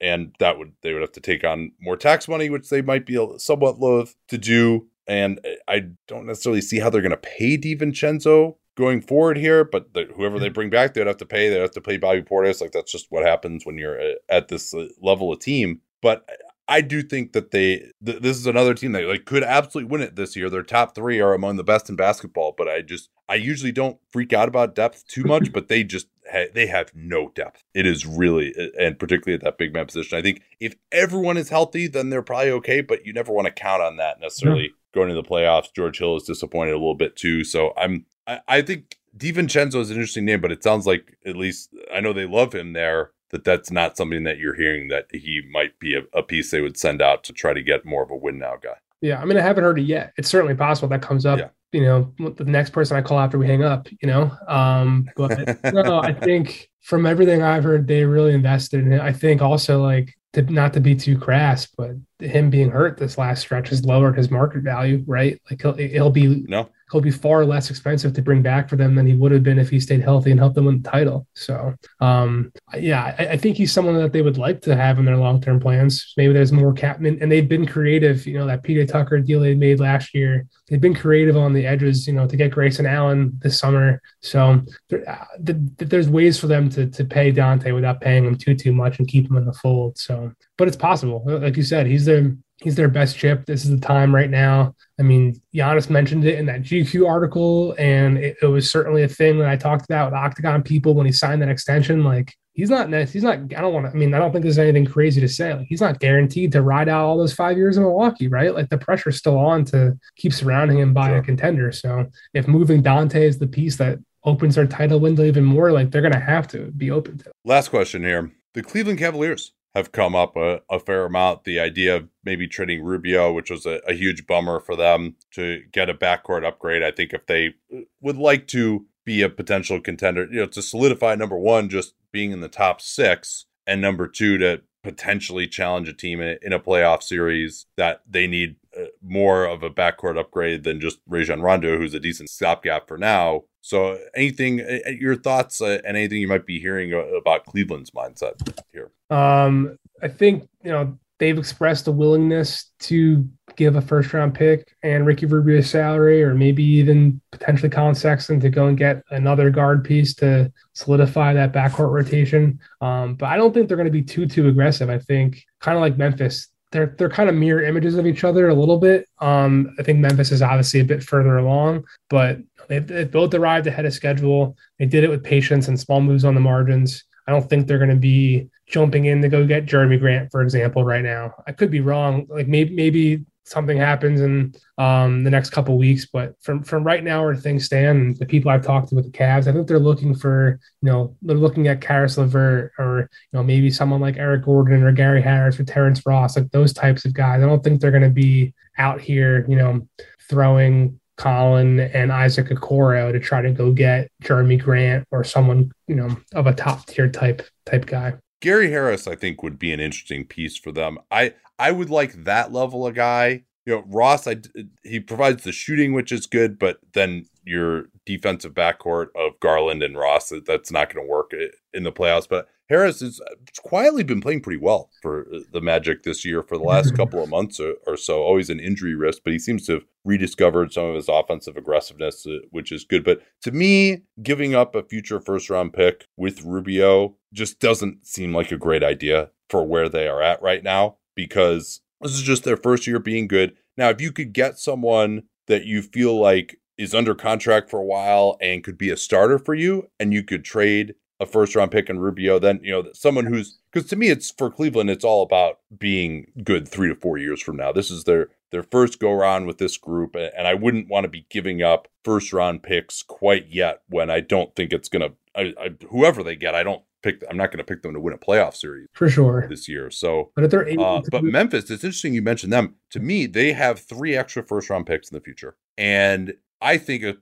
and 0.00 0.34
that 0.38 0.58
would 0.58 0.72
they 0.82 0.92
would 0.92 1.02
have 1.02 1.12
to 1.12 1.20
take 1.20 1.42
on 1.42 1.72
more 1.80 1.96
tax 1.96 2.28
money, 2.28 2.48
which 2.48 2.68
they 2.68 2.82
might 2.82 3.06
be 3.06 3.18
somewhat 3.38 3.80
loath 3.80 4.14
to 4.28 4.38
do. 4.38 4.88
And 5.08 5.40
uh, 5.44 5.50
I 5.66 5.88
don't 6.06 6.26
necessarily 6.26 6.60
see 6.60 6.80
how 6.80 6.90
they're 6.90 7.00
going 7.00 7.10
to 7.10 7.16
pay 7.16 7.56
DiVincenzo 7.56 8.56
going 8.76 9.00
forward 9.00 9.36
here, 9.36 9.64
but 9.64 9.92
the, 9.94 10.04
whoever 10.14 10.38
they 10.38 10.48
bring 10.48 10.70
back, 10.70 10.94
they'd 10.94 11.06
have 11.06 11.16
to 11.16 11.26
pay. 11.26 11.48
They'd 11.48 11.60
have 11.60 11.72
to 11.72 11.80
pay 11.80 11.96
Bobby 11.96 12.22
Portis. 12.22 12.60
Like 12.60 12.72
that's 12.72 12.92
just 12.92 13.06
what 13.10 13.26
happens 13.26 13.66
when 13.66 13.78
you're 13.78 14.00
uh, 14.00 14.14
at 14.28 14.48
this 14.48 14.72
uh, 14.72 14.88
level 15.00 15.32
of 15.32 15.40
team. 15.40 15.80
But 16.02 16.28
I 16.68 16.80
do 16.80 17.02
think 17.02 17.32
that 17.32 17.52
they 17.52 17.90
th- 18.04 18.22
this 18.22 18.36
is 18.36 18.46
another 18.46 18.74
team 18.74 18.92
that 18.92 19.04
like 19.04 19.24
could 19.24 19.44
absolutely 19.44 19.90
win 19.90 20.02
it 20.02 20.16
this 20.16 20.36
year. 20.36 20.50
Their 20.50 20.62
top 20.62 20.94
three 20.94 21.20
are 21.20 21.32
among 21.32 21.56
the 21.56 21.64
best 21.64 21.88
in 21.88 21.96
basketball, 21.96 22.54
but 22.56 22.68
I 22.68 22.82
just 22.82 23.08
I 23.28 23.36
usually 23.36 23.72
don't 23.72 23.98
freak 24.10 24.32
out 24.32 24.48
about 24.48 24.74
depth 24.74 25.06
too 25.06 25.24
much, 25.26 25.52
but 25.52 25.68
they 25.68 25.84
just 25.84 26.08
ha- 26.30 26.50
they 26.52 26.66
have 26.66 26.90
no 26.94 27.30
depth. 27.34 27.62
It 27.72 27.86
is 27.86 28.04
really 28.04 28.52
and 28.78 28.98
particularly 28.98 29.34
at 29.34 29.44
that 29.44 29.58
big 29.58 29.72
man 29.72 29.86
position. 29.86 30.18
I 30.18 30.22
think 30.22 30.42
if 30.60 30.74
everyone 30.90 31.36
is 31.36 31.48
healthy, 31.48 31.86
then 31.86 32.10
they're 32.10 32.22
probably 32.22 32.50
okay, 32.52 32.80
but 32.80 33.06
you 33.06 33.12
never 33.12 33.32
want 33.32 33.46
to 33.46 33.52
count 33.52 33.82
on 33.82 33.96
that 33.98 34.20
necessarily 34.20 34.64
yeah. 34.64 34.68
going 34.92 35.08
to 35.08 35.14
the 35.14 35.22
playoffs. 35.22 35.72
George 35.74 35.98
Hill 35.98 36.16
is 36.16 36.24
disappointed 36.24 36.72
a 36.72 36.78
little 36.78 36.94
bit 36.96 37.14
too, 37.16 37.44
so 37.44 37.72
I'm 37.76 38.06
I, 38.26 38.40
I 38.48 38.62
think 38.62 38.96
DiVincenzo 39.16 39.80
is 39.80 39.90
an 39.90 39.96
interesting 39.96 40.24
name, 40.24 40.40
but 40.40 40.52
it 40.52 40.62
sounds 40.62 40.86
like 40.86 41.16
at 41.24 41.36
least 41.36 41.74
I 41.92 42.00
know 42.00 42.12
they 42.12 42.26
love 42.26 42.54
him 42.54 42.72
there 42.72 43.12
that 43.30 43.44
that's 43.44 43.70
not 43.70 43.96
something 43.96 44.24
that 44.24 44.38
you're 44.38 44.54
hearing 44.54 44.88
that 44.88 45.06
he 45.12 45.42
might 45.50 45.78
be 45.78 45.94
a, 45.94 46.02
a, 46.16 46.22
piece 46.22 46.50
they 46.50 46.60
would 46.60 46.76
send 46.76 47.02
out 47.02 47.24
to 47.24 47.32
try 47.32 47.52
to 47.52 47.62
get 47.62 47.84
more 47.84 48.02
of 48.02 48.10
a 48.10 48.16
win 48.16 48.38
now 48.38 48.54
guy. 48.62 48.76
Yeah, 49.00 49.20
I 49.20 49.24
mean, 49.24 49.36
I 49.36 49.40
haven't 49.40 49.64
heard 49.64 49.78
it 49.78 49.82
yet. 49.82 50.12
It's 50.16 50.28
certainly 50.28 50.54
possible 50.54 50.88
that 50.88 51.02
comes 51.02 51.26
up. 51.26 51.38
Yeah. 51.38 51.48
You 51.72 51.82
know, 51.82 52.30
the 52.30 52.44
next 52.44 52.70
person 52.70 52.96
I 52.96 53.02
call 53.02 53.18
after 53.18 53.38
we 53.38 53.46
hang 53.46 53.62
up. 53.62 53.88
You 54.00 54.08
know, 54.08 54.30
um, 54.48 55.10
but 55.16 55.62
no, 55.74 56.00
I 56.00 56.12
think 56.12 56.70
from 56.80 57.04
everything 57.04 57.42
I've 57.42 57.64
heard, 57.64 57.86
they 57.86 58.04
really 58.04 58.32
invested 58.32 58.80
in 58.80 58.92
it. 58.92 59.00
I 59.00 59.12
think 59.12 59.42
also 59.42 59.82
like 59.82 60.14
to 60.32 60.42
not 60.42 60.72
to 60.74 60.80
be 60.80 60.94
too 60.94 61.18
crass, 61.18 61.66
but 61.66 61.90
him 62.20 62.48
being 62.48 62.70
hurt 62.70 62.96
this 62.96 63.18
last 63.18 63.40
stretch 63.40 63.68
has 63.70 63.84
lowered 63.84 64.16
his 64.16 64.30
market 64.30 64.62
value, 64.62 65.04
right? 65.06 65.40
Like 65.50 65.60
he'll, 65.60 65.74
he'll 65.74 66.10
be 66.10 66.44
no 66.46 66.70
he'll 66.90 67.00
be 67.00 67.10
far 67.10 67.44
less 67.44 67.68
expensive 67.68 68.12
to 68.12 68.22
bring 68.22 68.42
back 68.42 68.68
for 68.68 68.76
them 68.76 68.94
than 68.94 69.06
he 69.06 69.14
would 69.14 69.32
have 69.32 69.42
been 69.42 69.58
if 69.58 69.68
he 69.68 69.80
stayed 69.80 70.02
healthy 70.02 70.30
and 70.30 70.38
helped 70.38 70.54
them 70.54 70.66
win 70.66 70.82
the 70.82 70.88
title. 70.88 71.26
So, 71.34 71.74
um, 72.00 72.52
yeah, 72.78 73.14
I, 73.18 73.26
I, 73.30 73.36
think 73.36 73.56
he's 73.56 73.72
someone 73.72 73.96
that 73.96 74.12
they 74.12 74.22
would 74.22 74.38
like 74.38 74.60
to 74.62 74.76
have 74.76 74.98
in 74.98 75.04
their 75.04 75.16
long 75.16 75.40
term 75.40 75.58
plans. 75.58 76.12
Maybe 76.16 76.32
there's 76.32 76.52
more 76.52 76.72
cap, 76.72 77.00
and 77.00 77.30
they've 77.30 77.48
been 77.48 77.66
creative. 77.66 78.26
You 78.26 78.38
know, 78.38 78.46
that 78.46 78.62
PJ 78.62 78.88
Tucker 78.88 79.18
deal 79.18 79.40
they 79.40 79.54
made 79.54 79.80
last 79.80 80.14
year, 80.14 80.46
they've 80.68 80.80
been 80.80 80.94
creative 80.94 81.36
on 81.36 81.52
the 81.52 81.66
edges. 81.66 82.06
You 82.06 82.12
know, 82.12 82.26
to 82.26 82.36
get 82.36 82.52
Grayson 82.52 82.86
Allen 82.86 83.32
this 83.42 83.58
summer. 83.58 84.00
So 84.20 84.62
there, 84.88 85.08
uh, 85.08 85.24
there's 85.38 86.08
ways 86.08 86.38
for 86.38 86.46
them 86.46 86.68
to 86.70 86.86
to 86.86 87.04
pay 87.04 87.32
Donte 87.32 87.74
without 87.74 88.00
paying 88.00 88.24
him 88.24 88.36
too 88.36 88.54
too 88.54 88.72
much 88.72 88.98
and 88.98 89.08
keep 89.08 89.28
him 89.28 89.36
in 89.36 89.44
the 89.44 89.52
fold. 89.52 89.98
So, 89.98 90.32
but 90.56 90.68
it's 90.68 90.76
possible. 90.76 91.22
Like 91.26 91.56
you 91.56 91.64
said, 91.64 91.86
he's 91.86 92.04
their 92.04 92.36
he's 92.62 92.74
their 92.74 92.88
best 92.88 93.16
chip. 93.16 93.46
This 93.46 93.64
is 93.64 93.70
the 93.70 93.86
time 93.86 94.14
right 94.14 94.30
now. 94.30 94.74
I 94.98 95.02
mean, 95.02 95.40
Giannis 95.54 95.90
mentioned 95.90 96.24
it 96.24 96.38
in 96.38 96.46
that 96.46 96.62
GQ 96.62 97.08
article, 97.08 97.74
and 97.78 98.18
it, 98.18 98.36
it, 98.40 98.46
was 98.46 98.70
certainly 98.70 99.02
a 99.02 99.08
thing 99.08 99.38
that 99.38 99.48
I 99.48 99.56
talked 99.56 99.84
about 99.84 100.10
with 100.10 100.18
Octagon 100.18 100.62
people 100.62 100.94
when 100.94 101.06
he 101.06 101.12
signed 101.12 101.42
that 101.42 101.50
extension. 101.50 102.02
Like, 102.02 102.34
he's 102.54 102.70
not, 102.70 102.88
he's 103.08 103.22
not, 103.22 103.38
I 103.38 103.60
don't 103.60 103.74
want 103.74 103.86
to, 103.86 103.92
I 103.92 103.94
mean, 103.94 104.14
I 104.14 104.18
don't 104.18 104.32
think 104.32 104.42
there's 104.42 104.58
anything 104.58 104.86
crazy 104.86 105.20
to 105.20 105.28
say. 105.28 105.52
Like, 105.52 105.66
he's 105.68 105.82
not 105.82 106.00
guaranteed 106.00 106.52
to 106.52 106.62
ride 106.62 106.88
out 106.88 107.04
all 107.04 107.18
those 107.18 107.34
five 107.34 107.58
years 107.58 107.76
in 107.76 107.82
Milwaukee, 107.82 108.28
right? 108.28 108.54
Like, 108.54 108.70
the 108.70 108.78
pressure's 108.78 109.18
still 109.18 109.38
on 109.38 109.64
to 109.66 109.98
keep 110.16 110.32
surrounding 110.32 110.78
him 110.78 110.94
by 110.94 111.08
sure. 111.08 111.18
a 111.18 111.22
contender. 111.22 111.72
So, 111.72 112.06
if 112.32 112.48
moving 112.48 112.82
Donte 112.82 113.16
is 113.16 113.38
the 113.38 113.46
piece 113.46 113.76
that 113.76 113.98
opens 114.24 114.54
their 114.54 114.66
title 114.66 114.98
window 114.98 115.24
even 115.24 115.44
more, 115.44 115.72
like, 115.72 115.90
they're 115.90 116.00
going 116.00 116.12
to 116.12 116.18
have 116.18 116.48
to 116.48 116.70
be 116.72 116.90
open 116.90 117.18
to. 117.18 117.32
Last 117.44 117.68
question 117.68 118.02
here. 118.02 118.32
The 118.54 118.62
Cleveland 118.62 118.98
Cavaliers 118.98 119.52
have 119.76 119.92
come 119.92 120.14
up 120.14 120.36
a, 120.36 120.62
a, 120.70 120.80
fair 120.80 121.04
amount. 121.04 121.44
The 121.44 121.60
idea 121.60 121.96
of 121.96 122.08
maybe 122.24 122.48
trading 122.48 122.82
Rubio, 122.82 123.30
which 123.30 123.50
was 123.50 123.66
a, 123.66 123.80
a, 123.86 123.92
huge 123.92 124.26
bummer 124.26 124.58
for 124.58 124.74
them 124.74 125.16
to 125.32 125.62
get 125.70 125.90
a 125.90 125.94
backcourt 125.94 126.46
upgrade. 126.46 126.82
I 126.82 126.90
think 126.90 127.12
if 127.12 127.26
they 127.26 127.54
would 128.00 128.16
like 128.16 128.46
to 128.48 128.86
be 129.04 129.20
a 129.20 129.28
potential 129.28 129.78
contender, 129.78 130.26
you 130.30 130.40
know, 130.40 130.46
to 130.46 130.62
solidify 130.62 131.14
number 131.14 131.36
one, 131.36 131.68
just 131.68 131.92
being 132.10 132.32
in 132.32 132.40
the 132.40 132.48
top 132.48 132.80
six, 132.80 133.44
and 133.66 133.82
number 133.82 134.08
two, 134.08 134.38
to 134.38 134.62
potentially 134.82 135.46
challenge 135.46 135.88
a 135.88 135.92
team 135.92 136.22
in, 136.22 136.38
in 136.40 136.54
a 136.54 136.60
playoff 136.60 137.02
series 137.02 137.66
that 137.76 138.00
they 138.08 138.26
need 138.26 138.56
uh, 138.78 138.84
more 139.02 139.44
of 139.44 139.62
a 139.62 139.68
backcourt 139.68 140.18
upgrade 140.18 140.64
than 140.64 140.80
just 140.80 141.00
Rajon 141.06 141.42
Rondo, 141.42 141.76
who's 141.76 141.92
a 141.92 142.00
decent 142.00 142.30
stopgap 142.30 142.88
for 142.88 142.96
now. 142.96 143.42
So, 143.66 143.98
anything, 144.14 144.58
your 145.00 145.16
thoughts, 145.16 145.60
uh, 145.60 145.80
and 145.84 145.96
anything 145.96 146.18
you 146.18 146.28
might 146.28 146.46
be 146.46 146.60
hearing 146.60 146.92
about 146.92 147.46
Cleveland's 147.46 147.90
mindset 147.90 148.34
here? 148.70 148.92
Um, 149.10 149.76
I 150.00 150.06
think 150.06 150.48
you 150.62 150.70
know 150.70 150.96
they've 151.18 151.36
expressed 151.36 151.88
a 151.88 151.90
willingness 151.90 152.70
to 152.78 153.28
give 153.56 153.74
a 153.74 153.80
first 153.80 154.12
round 154.12 154.34
pick 154.36 154.72
and 154.84 155.04
Ricky 155.04 155.26
Rubio's 155.26 155.68
salary, 155.68 156.22
or 156.22 156.32
maybe 156.32 156.62
even 156.62 157.20
potentially 157.32 157.68
Collin 157.68 157.96
Sexton 157.96 158.38
to 158.38 158.50
go 158.50 158.68
and 158.68 158.78
get 158.78 159.02
another 159.10 159.50
guard 159.50 159.82
piece 159.82 160.14
to 160.16 160.52
solidify 160.74 161.34
that 161.34 161.52
backcourt 161.52 161.90
rotation. 161.90 162.60
Um, 162.80 163.16
but 163.16 163.26
I 163.26 163.36
don't 163.36 163.52
think 163.52 163.66
they're 163.66 163.76
going 163.76 163.86
to 163.86 163.90
be 163.90 164.02
too 164.02 164.28
too 164.28 164.46
aggressive. 164.46 164.90
I 164.90 165.00
think 165.00 165.42
kind 165.60 165.76
of 165.76 165.80
like 165.80 165.98
Memphis, 165.98 166.50
they're 166.72 166.94
they're 166.98 167.08
kind 167.08 167.28
of 167.28 167.34
mirror 167.34 167.62
images 167.62 167.94
of 167.96 168.06
each 168.06 168.24
other 168.24 168.48
a 168.48 168.54
little 168.54 168.78
bit. 168.78 169.08
Um, 169.20 169.74
I 169.78 169.82
think 169.82 169.98
Memphis 169.98 170.32
is 170.32 170.42
obviously 170.42 170.80
a 170.80 170.84
bit 170.84 171.02
further 171.02 171.38
along, 171.38 171.84
but 172.10 172.38
they've 172.68 173.10
both 173.10 173.34
arrived 173.34 173.66
ahead 173.66 173.86
of 173.86 173.94
schedule. 173.94 174.56
They 174.78 174.86
did 174.86 175.04
it 175.04 175.10
with 175.10 175.22
patience 175.22 175.68
and 175.68 175.78
small 175.78 176.00
moves 176.00 176.24
on 176.24 176.34
the 176.34 176.40
margins. 176.40 177.04
I 177.26 177.32
don't 177.32 177.48
think 177.48 177.66
they're 177.66 177.78
going 177.78 177.90
to 177.90 177.96
be 177.96 178.48
jumping 178.66 179.06
in 179.06 179.22
to 179.22 179.28
go 179.28 179.46
get 179.46 179.66
Jerami 179.66 179.98
Grant, 179.98 180.30
for 180.30 180.42
example, 180.42 180.84
right 180.84 181.02
now. 181.02 181.34
I 181.46 181.52
could 181.52 181.70
be 181.70 181.80
wrong. 181.80 182.26
Like 182.28 182.48
maybe 182.48 182.74
maybe 182.74 183.24
something 183.46 183.78
happens 183.78 184.20
in 184.20 184.52
um, 184.76 185.22
the 185.22 185.30
next 185.30 185.50
couple 185.50 185.78
weeks, 185.78 186.04
but 186.04 186.34
from 186.42 186.62
from 186.62 186.84
right 186.84 187.02
now 187.02 187.24
where 187.24 187.34
things 187.34 187.64
stand, 187.64 188.16
the 188.16 188.26
people 188.26 188.50
I've 188.50 188.64
talked 188.64 188.88
to 188.88 188.94
with 188.96 189.10
the 189.10 189.16
Cavs, 189.16 189.46
I 189.46 189.52
think 189.52 189.66
they're 189.66 189.78
looking 189.78 190.14
for 190.14 190.58
you 190.82 190.90
know 190.90 191.16
they're 191.22 191.36
looking 191.36 191.68
at 191.68 191.80
Caris 191.80 192.18
LeVert 192.18 192.72
or 192.78 193.08
you 193.32 193.36
know 193.38 193.42
maybe 193.42 193.70
someone 193.70 194.00
like 194.00 194.16
Eric 194.16 194.44
Gordon 194.44 194.82
or 194.82 194.92
Gary 194.92 195.22
Harris 195.22 195.58
or 195.58 195.64
Terrence 195.64 196.04
Ross, 196.04 196.36
like 196.36 196.50
those 196.50 196.72
types 196.72 197.04
of 197.04 197.14
guys. 197.14 197.42
I 197.42 197.46
don't 197.46 197.62
think 197.62 197.80
they're 197.80 197.90
going 197.90 198.02
to 198.02 198.10
be 198.10 198.52
out 198.78 199.00
here, 199.00 199.46
you 199.48 199.56
know, 199.56 199.88
throwing 200.28 201.00
Collin 201.16 201.80
and 201.80 202.12
Isaac 202.12 202.48
Okoro 202.48 203.12
to 203.12 203.20
try 203.20 203.40
to 203.40 203.50
go 203.50 203.72
get 203.72 204.10
Jerami 204.22 204.62
Grant 204.62 205.06
or 205.10 205.24
someone, 205.24 205.72
you 205.86 205.94
know, 205.94 206.14
of 206.34 206.46
a 206.46 206.52
top 206.52 206.86
tier 206.86 207.08
type 207.08 207.42
type 207.64 207.86
guy. 207.86 208.14
Gary 208.40 208.70
Harris, 208.70 209.06
I 209.06 209.16
think, 209.16 209.42
would 209.42 209.58
be 209.58 209.72
an 209.72 209.80
interesting 209.80 210.24
piece 210.26 210.56
for 210.58 210.72
them. 210.72 210.98
I 211.10 211.34
I 211.58 211.72
would 211.72 211.90
like 211.90 212.24
that 212.24 212.52
level 212.52 212.86
of 212.86 212.94
guy. 212.94 213.44
You 213.64 213.76
know, 213.76 213.84
Ross, 213.86 214.26
I 214.26 214.36
he 214.82 215.00
provides 215.00 215.42
the 215.42 215.52
shooting, 215.52 215.92
which 215.92 216.12
is 216.12 216.26
good, 216.26 216.58
but 216.58 216.78
then 216.92 217.26
your 217.46 217.86
defensive 218.04 218.52
backcourt 218.52 219.06
of 219.14 219.38
Garland 219.40 219.82
and 219.82 219.96
Ross, 219.96 220.32
that's 220.46 220.70
not 220.70 220.92
going 220.92 221.06
to 221.06 221.10
work 221.10 221.32
in 221.72 221.84
the 221.84 221.92
playoffs. 221.92 222.28
But 222.28 222.48
Harris 222.68 223.00
has 223.00 223.20
uh, 223.20 223.34
quietly 223.62 224.02
been 224.02 224.20
playing 224.20 224.42
pretty 224.42 224.60
well 224.60 224.90
for 225.00 225.26
uh, 225.32 225.38
the 225.52 225.60
Magic 225.60 226.02
this 226.02 226.24
year 226.24 226.42
for 226.42 226.58
the 226.58 226.64
last 226.64 226.88
mm-hmm. 226.88 226.96
couple 226.96 227.22
of 227.22 227.28
months 227.28 227.60
or, 227.60 227.74
or, 227.86 227.96
so. 227.96 228.22
Always 228.22 228.50
an 228.50 228.58
injury 228.58 228.94
risk, 228.94 229.22
but 229.24 229.32
he 229.32 229.38
seems 229.38 229.66
to 229.66 229.74
have 229.74 229.84
rediscovered 230.04 230.72
some 230.72 230.86
of 230.86 230.94
his 230.96 231.08
offensive 231.08 231.56
aggressiveness, 231.56 232.26
uh, 232.26 232.38
which 232.50 232.72
is 232.72 232.84
good. 232.84 233.04
But 233.04 233.22
to 233.42 233.52
me, 233.52 234.02
giving 234.22 234.54
up 234.54 234.74
a 234.74 234.82
future 234.82 235.20
first 235.20 235.48
round 235.48 235.72
pick 235.72 236.06
with 236.16 236.42
Rubio 236.42 237.16
just 237.32 237.60
doesn't 237.60 238.06
seem 238.06 238.34
like 238.34 238.50
a 238.50 238.58
great 238.58 238.82
idea 238.82 239.30
for 239.48 239.64
where 239.64 239.88
they 239.88 240.08
are 240.08 240.20
at 240.20 240.42
right 240.42 240.64
now 240.64 240.96
because 241.14 241.80
this 242.00 242.12
is 242.12 242.22
just 242.22 242.44
their 242.44 242.56
first 242.56 242.86
year 242.86 242.98
being 242.98 243.28
good. 243.28 243.56
Now, 243.76 243.90
if 243.90 244.00
you 244.00 244.10
could 244.10 244.32
get 244.32 244.58
someone 244.58 245.24
that 245.46 245.66
you 245.66 245.82
feel 245.82 246.18
like 246.18 246.58
is 246.78 246.94
under 246.94 247.14
contract 247.14 247.70
for 247.70 247.80
a 247.80 247.84
while 247.84 248.36
and 248.40 248.64
could 248.64 248.78
be 248.78 248.90
a 248.90 248.96
starter 248.96 249.38
for 249.38 249.54
you, 249.54 249.88
and 249.98 250.12
you 250.12 250.22
could 250.22 250.44
trade 250.44 250.94
a 251.18 251.26
first 251.26 251.56
round 251.56 251.70
pick 251.70 251.88
in 251.88 251.98
Rubio, 251.98 252.38
then 252.38 252.60
you 252.62 252.70
know 252.70 252.90
someone 252.92 253.24
who's 253.24 253.58
because 253.72 253.88
to 253.88 253.96
me 253.96 254.08
it's 254.08 254.30
for 254.30 254.50
Cleveland 254.50 254.90
it's 254.90 255.04
all 255.04 255.22
about 255.22 255.60
being 255.78 256.30
good 256.44 256.68
three 256.68 256.88
to 256.88 256.94
four 256.94 257.16
years 257.16 257.40
from 257.40 257.56
now. 257.56 257.72
This 257.72 257.90
is 257.90 258.04
their 258.04 258.28
their 258.50 258.62
first 258.62 259.00
go 259.00 259.12
around 259.12 259.46
with 259.46 259.58
this 259.58 259.76
group, 259.76 260.14
and 260.14 260.46
I 260.46 260.54
wouldn't 260.54 260.88
want 260.88 261.04
to 261.04 261.08
be 261.08 261.26
giving 261.30 261.62
up 261.62 261.88
first 262.04 262.32
round 262.32 262.62
picks 262.62 263.02
quite 263.02 263.48
yet 263.48 263.82
when 263.88 264.10
I 264.10 264.20
don't 264.20 264.54
think 264.54 264.72
it's 264.72 264.88
gonna. 264.88 265.10
I, 265.34 265.54
I, 265.60 265.70
whoever 265.90 266.22
they 266.22 266.36
get, 266.36 266.54
I 266.54 266.62
don't 266.62 266.82
pick. 267.02 267.22
I'm 267.30 267.36
not 267.36 267.50
going 267.50 267.58
to 267.58 267.64
pick 267.64 267.82
them 267.82 267.92
to 267.94 268.00
win 268.00 268.14
a 268.14 268.18
playoff 268.18 268.54
series 268.54 268.88
for 268.92 269.08
sure 269.08 269.46
this 269.48 269.68
year. 269.68 269.90
So, 269.90 270.30
but 270.34 270.44
if 270.44 270.50
they're 270.50 270.66
able, 270.66 270.84
uh, 270.84 271.02
but 271.10 271.24
Memphis, 271.24 271.70
it's 271.70 271.84
interesting 271.84 272.14
you 272.14 272.22
mentioned 272.22 272.52
them. 272.52 272.74
To 272.90 273.00
me, 273.00 273.26
they 273.26 273.52
have 273.52 273.78
three 273.78 274.16
extra 274.16 274.42
first 274.42 274.70
round 274.70 274.86
picks 274.86 275.10
in 275.10 275.14
the 275.14 275.20
future, 275.20 275.56
and 275.78 276.34
I 276.60 276.78
think 276.78 277.02
a 277.02 277.14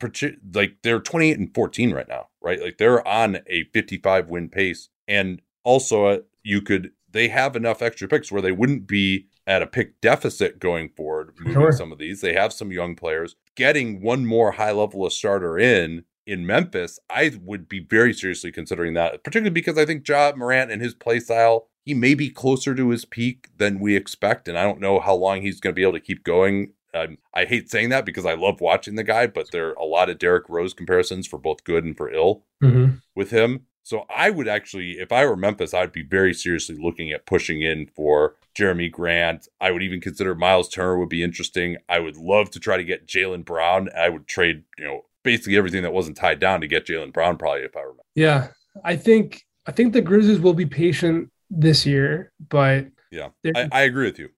like 0.55 0.77
they're 0.83 1.01
28 1.01 1.39
and 1.39 1.55
14 1.55 1.93
right 1.93 2.09
now, 2.09 2.29
right? 2.41 2.61
Like 2.61 2.79
they're 2.79 3.07
on 3.07 3.39
a 3.47 3.65
55 3.73 4.31
win 4.31 4.49
pace, 4.49 4.89
and 5.09 5.43
also 5.65 6.07
uh, 6.07 6.19
you 6.43 6.61
could 6.61 6.93
they 7.11 7.29
have 7.29 7.57
enough 7.57 7.83
extra 7.83 8.09
picks 8.09 8.31
where 8.31 8.43
they 8.43 8.53
wouldn't 8.53 8.87
be 8.87 9.27
at 9.47 9.63
a 9.63 9.67
pick 9.67 10.01
deficit 10.01 10.59
going 10.59 10.91
forward. 10.97 11.35
Moving 11.39 11.55
sure. 11.55 11.73
some 11.73 11.93
of 11.93 11.99
these, 11.99 12.21
they 12.21 12.33
have 12.35 12.53
some 12.53 12.73
young 12.73 12.97
players. 12.97 13.37
Getting 13.57 14.03
one 14.03 14.27
more 14.27 14.53
high 14.53 14.73
level 14.73 15.05
of 15.05 15.13
starter 15.13 15.59
in 15.59 16.05
in 16.27 16.47
Memphis, 16.47 16.99
I 17.11 17.33
would 17.43 17.69
be 17.69 17.81
very 17.81 18.15
seriously 18.15 18.51
considering 18.51 18.95
that, 18.95 19.23
particularly 19.23 19.51
because 19.51 19.77
I 19.77 19.85
think 19.85 20.09
Ja 20.09 20.33
Morant 20.35 20.71
and 20.71 20.81
his 20.81 20.95
play 20.95 21.21
style, 21.21 21.69
he 21.85 21.93
may 21.93 22.15
be 22.15 22.31
closer 22.31 22.75
to 22.75 22.91
his 22.91 23.05
peak 23.05 23.49
than 23.59 23.79
we 23.79 23.95
expect. 23.95 24.49
And 24.49 24.59
I 24.59 24.63
don't 24.63 24.81
know 24.81 25.01
how 25.01 25.15
long 25.15 25.43
he's 25.43 25.61
going 25.61 25.75
to 25.75 25.77
be 25.77 25.83
able 25.83 25.93
to 25.93 26.01
keep 26.01 26.25
going 26.25 26.73
um, 26.95 27.19
I 27.35 27.45
hate 27.45 27.71
saying 27.71 27.91
that 27.91 28.07
because 28.07 28.25
I 28.25 28.35
love 28.35 28.61
watching 28.61 28.95
the 28.95 29.05
guy, 29.05 29.27
but 29.27 29.51
there 29.51 29.71
are 29.71 29.75
a 29.75 29.85
lot 29.85 30.09
of 30.09 30.19
Derrick 30.19 30.49
Rose 30.49 30.73
comparisons 30.73 31.27
for 31.27 31.39
both 31.39 31.65
good 31.65 31.85
and 31.85 31.97
for 31.97 32.13
ill 32.13 32.45
mm-hmm. 32.63 32.97
with 33.15 33.31
him. 33.31 33.67
So 33.83 34.07
I 34.09 34.31
would 34.31 34.49
actually, 34.49 34.93
if 34.93 35.13
I 35.13 35.27
were 35.27 35.37
Memphis, 35.37 35.75
I'd 35.75 35.93
be 35.93 36.03
very 36.03 36.33
seriously 36.33 36.77
looking 36.79 37.13
at 37.13 37.27
pushing 37.27 37.61
in 37.61 37.87
for 37.95 38.37
Jerami 38.59 38.91
Grant. 38.91 39.47
I 39.61 39.73
would 39.73 39.83
even 39.83 40.01
consider 40.01 40.35
Miles 40.35 40.71
Turner 40.71 40.99
would 40.99 41.11
be 41.11 41.23
interesting. 41.23 41.77
I 41.89 41.99
would 41.99 42.17
love 42.17 42.51
to 42.53 42.61
try 42.61 42.79
to 42.79 42.85
get 42.85 43.07
Jaylen 43.07 43.45
Brown. 43.45 43.91
I 43.95 44.09
would 44.09 44.27
trade, 44.27 44.65
you 44.79 44.85
know, 44.85 45.05
basically 45.23 45.59
everything 45.59 45.83
that 45.83 45.93
wasn't 45.93 46.17
tied 46.17 46.41
down 46.41 46.63
to 46.63 46.67
get 46.67 46.87
Jaylen 46.87 47.13
Brown. 47.13 47.37
Probably 47.37 47.63
if 47.63 47.77
I 47.77 47.81
remember. 47.81 48.05
Yeah, 48.15 48.49
I 48.83 48.97
think 48.97 49.45
I 49.67 49.73
think 49.73 49.93
the 49.93 50.01
Grizzlies 50.01 50.41
will 50.41 50.55
be 50.55 50.67
patient 50.67 51.31
this 51.51 51.85
year, 51.85 52.33
but 52.49 52.87
yeah, 53.11 53.29
I, 53.55 53.69
I 53.71 53.81
agree 53.83 54.07
with 54.07 54.19
you 54.19 54.31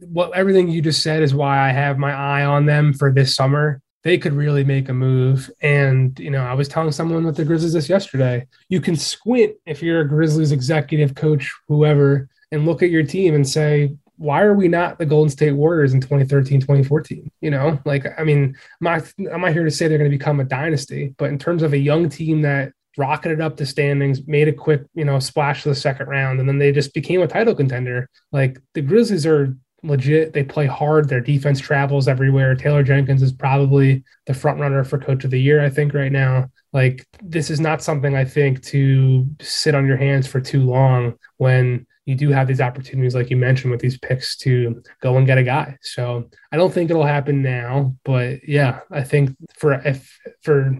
what 0.00 0.34
everything 0.34 0.68
you 0.68 0.82
just 0.82 1.02
said 1.02 1.22
is 1.22 1.34
why 1.34 1.68
I 1.68 1.72
have 1.72 1.98
my 1.98 2.12
eye 2.12 2.44
on 2.44 2.66
them 2.66 2.92
for 2.92 3.12
this 3.12 3.34
summer. 3.34 3.80
They 4.02 4.18
could 4.18 4.34
really 4.34 4.64
make 4.64 4.88
a 4.88 4.94
move. 4.94 5.50
And, 5.62 6.18
you 6.18 6.30
know, 6.30 6.42
I 6.42 6.52
was 6.54 6.68
telling 6.68 6.92
someone 6.92 7.24
with 7.24 7.36
the 7.36 7.44
Grizzlies 7.44 7.72
this 7.72 7.88
yesterday. 7.88 8.46
You 8.68 8.80
can 8.80 8.96
squint 8.96 9.56
if 9.64 9.82
you're 9.82 10.00
a 10.00 10.08
Grizzlies 10.08 10.52
executive 10.52 11.14
coach, 11.14 11.50
whoever, 11.68 12.28
and 12.52 12.66
look 12.66 12.82
at 12.82 12.90
your 12.90 13.02
team 13.02 13.34
and 13.34 13.48
say, 13.48 13.96
why 14.16 14.42
are 14.42 14.54
we 14.54 14.68
not 14.68 14.98
the 14.98 15.06
Golden 15.06 15.30
State 15.30 15.52
Warriors 15.52 15.94
in 15.94 16.00
2013, 16.00 16.60
2014? 16.60 17.30
You 17.40 17.50
know, 17.50 17.80
like, 17.84 18.06
I 18.18 18.24
mean, 18.24 18.56
I'm 18.80 18.84
not, 18.84 19.12
I'm 19.32 19.40
not 19.40 19.52
here 19.52 19.64
to 19.64 19.70
say 19.70 19.88
they're 19.88 19.98
going 19.98 20.10
to 20.10 20.16
become 20.16 20.38
a 20.38 20.44
dynasty, 20.44 21.14
but 21.18 21.30
in 21.30 21.38
terms 21.38 21.62
of 21.62 21.72
a 21.72 21.78
young 21.78 22.08
team 22.08 22.42
that 22.42 22.72
rocketed 22.96 23.40
up 23.40 23.56
the 23.56 23.66
standings, 23.66 24.26
made 24.26 24.48
a 24.48 24.52
quick, 24.52 24.82
you 24.94 25.04
know, 25.04 25.18
splash 25.18 25.62
to 25.62 25.68
the 25.68 25.74
second 25.74 26.06
round, 26.06 26.38
and 26.38 26.48
then 26.48 26.58
they 26.58 26.72
just 26.72 26.94
became 26.94 27.22
a 27.22 27.26
title 27.26 27.54
contender. 27.54 28.08
Like 28.30 28.60
the 28.74 28.82
Grizzlies 28.82 29.26
are 29.26 29.56
legit. 29.84 30.32
They 30.32 30.42
play 30.42 30.66
hard. 30.66 31.08
Their 31.08 31.20
defense 31.20 31.60
travels 31.60 32.08
everywhere. 32.08 32.54
Taylor 32.54 32.82
Jenkins 32.82 33.22
is 33.22 33.32
probably 33.32 34.02
the 34.26 34.34
front 34.34 34.60
runner 34.60 34.84
for 34.84 34.98
coach 34.98 35.24
of 35.24 35.30
the 35.30 35.40
year, 35.40 35.64
I 35.64 35.70
think, 35.70 35.94
right 35.94 36.12
now. 36.12 36.50
Like, 36.72 37.06
this 37.22 37.50
is 37.50 37.60
not 37.60 37.82
something 37.82 38.16
I 38.16 38.24
think 38.24 38.62
to 38.64 39.26
sit 39.40 39.74
on 39.74 39.86
your 39.86 39.96
hands 39.96 40.26
for 40.26 40.40
too 40.40 40.62
long 40.62 41.14
when 41.36 41.86
you 42.06 42.14
do 42.14 42.30
have 42.30 42.46
these 42.46 42.60
opportunities, 42.60 43.14
like 43.14 43.30
you 43.30 43.36
mentioned, 43.36 43.70
with 43.70 43.80
these 43.80 43.98
picks 43.98 44.36
to 44.36 44.82
go 45.00 45.16
and 45.16 45.26
get 45.26 45.38
a 45.38 45.42
guy. 45.42 45.78
So 45.82 46.28
I 46.52 46.56
don't 46.56 46.72
think 46.72 46.90
it'll 46.90 47.04
happen 47.04 47.42
now, 47.42 47.96
but 48.04 48.46
yeah, 48.46 48.80
I 48.90 49.02
think 49.02 49.34
for 49.56 49.74
if 49.84 50.18
for 50.42 50.76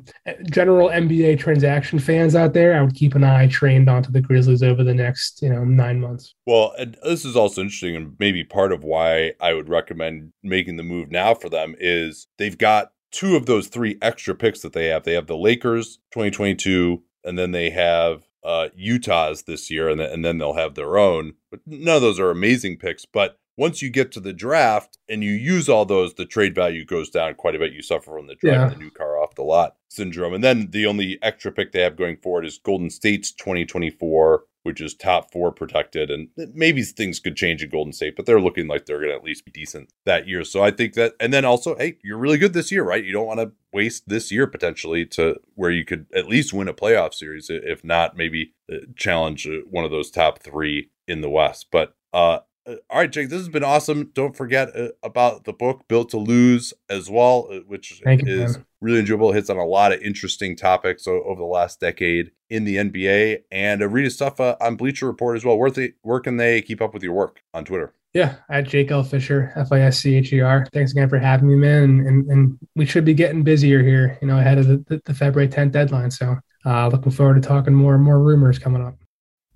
general 0.51 0.89
NBA 0.89 1.39
transaction 1.39 1.99
fans 1.99 2.35
out 2.35 2.53
there, 2.53 2.79
I 2.79 2.83
would 2.83 2.95
keep 2.95 3.15
an 3.15 3.25
eye 3.25 3.47
trained 3.47 3.89
onto 3.89 4.13
the 4.13 4.21
Grizzlies 4.21 4.63
over 4.63 4.85
the 4.85 4.95
next 4.95 5.41
you 5.41 5.49
know 5.49 5.65
nine 5.65 6.01
months. 6.01 6.35
Well, 6.47 6.75
this 7.03 7.25
is 7.25 7.37
also 7.37 7.63
interesting, 7.63 7.97
and 7.97 8.15
maybe 8.19 8.45
part 8.45 8.73
of 8.73 8.85
why 8.85 9.33
I 9.41 9.55
would 9.55 9.69
recommend 9.69 10.33
making 10.43 10.77
the 10.77 10.83
move 10.83 11.11
now 11.11 11.35
for 11.35 11.49
them 11.49 11.75
is 11.79 12.27
they've 12.39 12.59
got 12.59 12.93
two 13.11 13.37
of 13.37 13.47
those 13.47 13.69
three 13.69 13.97
extra 14.03 14.35
picks 14.35 14.61
that 14.61 14.73
they 14.73 14.87
have. 14.87 15.05
They 15.05 15.15
have 15.15 15.29
the 15.29 15.37
Lakers 15.37 16.01
2022, 16.13 17.03
and 17.25 17.39
then 17.39 17.53
they 17.53 17.71
have 17.71 18.25
uh, 18.45 18.69
Utah's 18.75 19.45
this 19.45 19.71
year, 19.71 19.89
and, 19.89 20.01
and 20.01 20.25
then 20.25 20.39
they'll 20.39 20.55
have 20.55 20.75
their 20.75 20.99
own. 20.99 21.35
But 21.51 21.61
none 21.67 21.97
of 21.97 22.03
those 22.03 22.21
are 22.21 22.31
amazing 22.31 22.79
picks. 22.79 23.05
But 23.05 23.39
once 23.57 23.83
you 23.83 23.91
get 23.91 24.13
to 24.13 24.21
the 24.21 24.33
draft 24.33 24.99
and 25.09 25.23
you 25.23 25.31
use 25.31 25.69
all 25.69 25.85
those, 25.85 26.15
the 26.15 26.27
trade 26.27 26.55
value 26.55 26.85
goes 26.85 27.09
down 27.09 27.35
quite 27.35 27.55
a 27.55 27.59
bit. 27.59 27.73
You 27.73 27.83
suffer 27.83 28.17
from 28.17 28.27
the 28.27 28.35
driving 28.35 28.61
yeah. 28.61 28.69
the 28.69 28.77
new 28.77 28.91
car 28.91 29.19
off 29.19 29.35
the 29.35 29.43
lot 29.43 29.77
syndrome. 29.89 30.35
And 30.35 30.43
then 30.43 30.71
the 30.71 30.87
only 30.87 31.19
extra 31.23 31.53
pick 31.53 31.73
they 31.73 31.81
have 31.81 31.97
going 31.97 32.17
forward 32.17 32.45
is 32.45 32.59
Golden 32.59 32.91
State's 32.91 33.33
2024 33.33 34.45
which 34.65 34.81
is 34.81 34.95
top 34.95 35.31
four 35.31 35.53
protected. 35.53 36.11
And 36.11 36.29
maybe 36.53 36.83
things 36.83 37.21
could 37.21 37.37
change 37.37 37.63
in 37.63 37.71
Golden 37.71 37.93
State, 37.93 38.17
but 38.17 38.27
they're 38.27 38.41
looking 38.41 38.67
like 38.67 38.87
they're 38.87 38.99
going 38.99 39.11
to 39.11 39.17
at 39.17 39.25
least 39.25 39.45
be 39.45 39.53
decent 39.53 39.93
that 40.05 40.27
year. 40.27 40.45
So 40.45 40.63
I 40.63 40.71
think 40.71 40.95
that, 40.95 41.15
and 41.21 41.33
then 41.33 41.45
also, 41.45 41.77
hey, 41.77 41.99
you're 42.03 42.19
really 42.19 42.39
good 42.39 42.53
this 42.53 42.73
year, 42.73 42.83
right? 42.83 43.05
You 43.05 43.13
don't 43.13 43.27
want 43.27 43.41
to 43.41 43.53
waste 43.73 44.09
this 44.09 44.33
year 44.33 44.47
potentially 44.47 45.07
to 45.07 45.41
where 45.55 45.71
you 45.71 45.85
could 45.85 46.07
at 46.15 46.29
least 46.29 46.53
win 46.53 46.69
a 46.69 46.75
playoff 46.75 47.15
series, 47.15 47.49
if 47.49 47.85
not 47.85 48.17
maybe 48.17 48.55
uh, 48.73 48.79
challenge 48.97 49.47
uh, 49.47 49.61
one 49.71 49.85
of 49.85 49.91
those 49.91 50.11
top 50.11 50.41
three 50.41 50.91
in 51.07 51.21
the 51.21 51.31
West. 51.31 51.69
But 51.71 51.95
uh, 52.13 52.25
uh, 52.35 52.41
all 52.67 52.99
right, 52.99 53.11
Jake, 53.11 53.29
this 53.29 53.39
has 53.39 53.49
been 53.49 53.65
awesome. 53.65 54.11
Don't 54.15 54.37
forget 54.37 54.75
uh, 54.77 54.89
about 55.03 55.45
the 55.45 55.53
book 55.53 55.87
Built 55.89 56.11
to 56.11 56.19
Lose 56.19 56.73
as 56.89 57.11
well, 57.11 57.49
uh, 57.51 57.59
which 57.67 58.01
Thank 58.05 58.27
is 58.27 58.57
you, 58.57 58.65
really 58.81 59.01
enjoyable. 59.01 59.31
It 59.31 59.35
hits 59.35 59.51
on 59.51 59.59
a 59.59 59.67
lot 59.67 59.93
of 59.93 60.01
interesting 60.01 60.57
topics 60.57 61.07
over 61.07 61.41
the 61.41 61.47
last 61.47 61.81
decade 61.81 62.31
in 62.49 62.65
the 62.65 62.77
NBA. 62.77 63.43
And 63.51 63.83
uh, 63.83 63.89
read 63.89 64.05
his 64.05 64.15
stuff 64.15 64.41
uh, 64.41 64.57
on 64.61 64.77
Bleacher 64.77 65.07
Report 65.07 65.37
as 65.37 65.45
well. 65.45 65.59
Where, 65.59 65.71
they, 65.71 65.93
where 66.03 66.21
can 66.21 66.37
they 66.37 66.63
keep 66.63 66.81
up 66.81 66.95
with 66.95 67.03
your 67.03 67.13
work 67.13 67.43
on 67.53 67.65
Twitter? 67.65 67.93
Yeah, 68.15 68.37
at 68.49 68.69
Jake 68.69 68.93
L. 68.93 69.03
Fischer, 69.03 69.53
F 69.57 69.73
I 69.73 69.81
S 69.81 69.99
C 69.99 70.15
H 70.15 70.33
E 70.33 70.41
R. 70.41 70.67
Thanks 70.73 70.93
again 70.93 71.09
for 71.09 71.19
having 71.19 71.49
me, 71.49 71.57
man. 71.57 71.83
And, 71.83 72.07
and, 72.07 72.31
and, 72.31 72.59
we 72.77 72.87
should 72.87 73.05
be 73.05 73.13
getting 73.13 73.43
busier 73.43 73.83
here, 73.83 74.17
you 74.23 74.29
know, 74.29 74.39
ahead 74.39 74.59
of 74.59 74.69
the, 74.69 74.77
the, 74.89 75.03
the 75.05 75.15
February 75.15 75.49
10th 75.49 75.73
deadline. 75.73 76.13
So 76.13 76.37
uh, 76.65 76.89
looking 76.89 77.11
forward 77.11 77.35
to 77.35 77.41
talking 77.41 77.75
more 77.75 77.95
and 77.95 78.05
more 78.05 78.21
rumors 78.21 78.59
coming 78.59 78.85
up. 78.85 78.95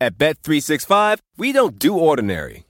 At 0.01 0.19
Bet365, 0.19 1.19
we 1.37 1.53
don't 1.53 1.79
do 1.79 1.97
ordinary. 1.97 2.65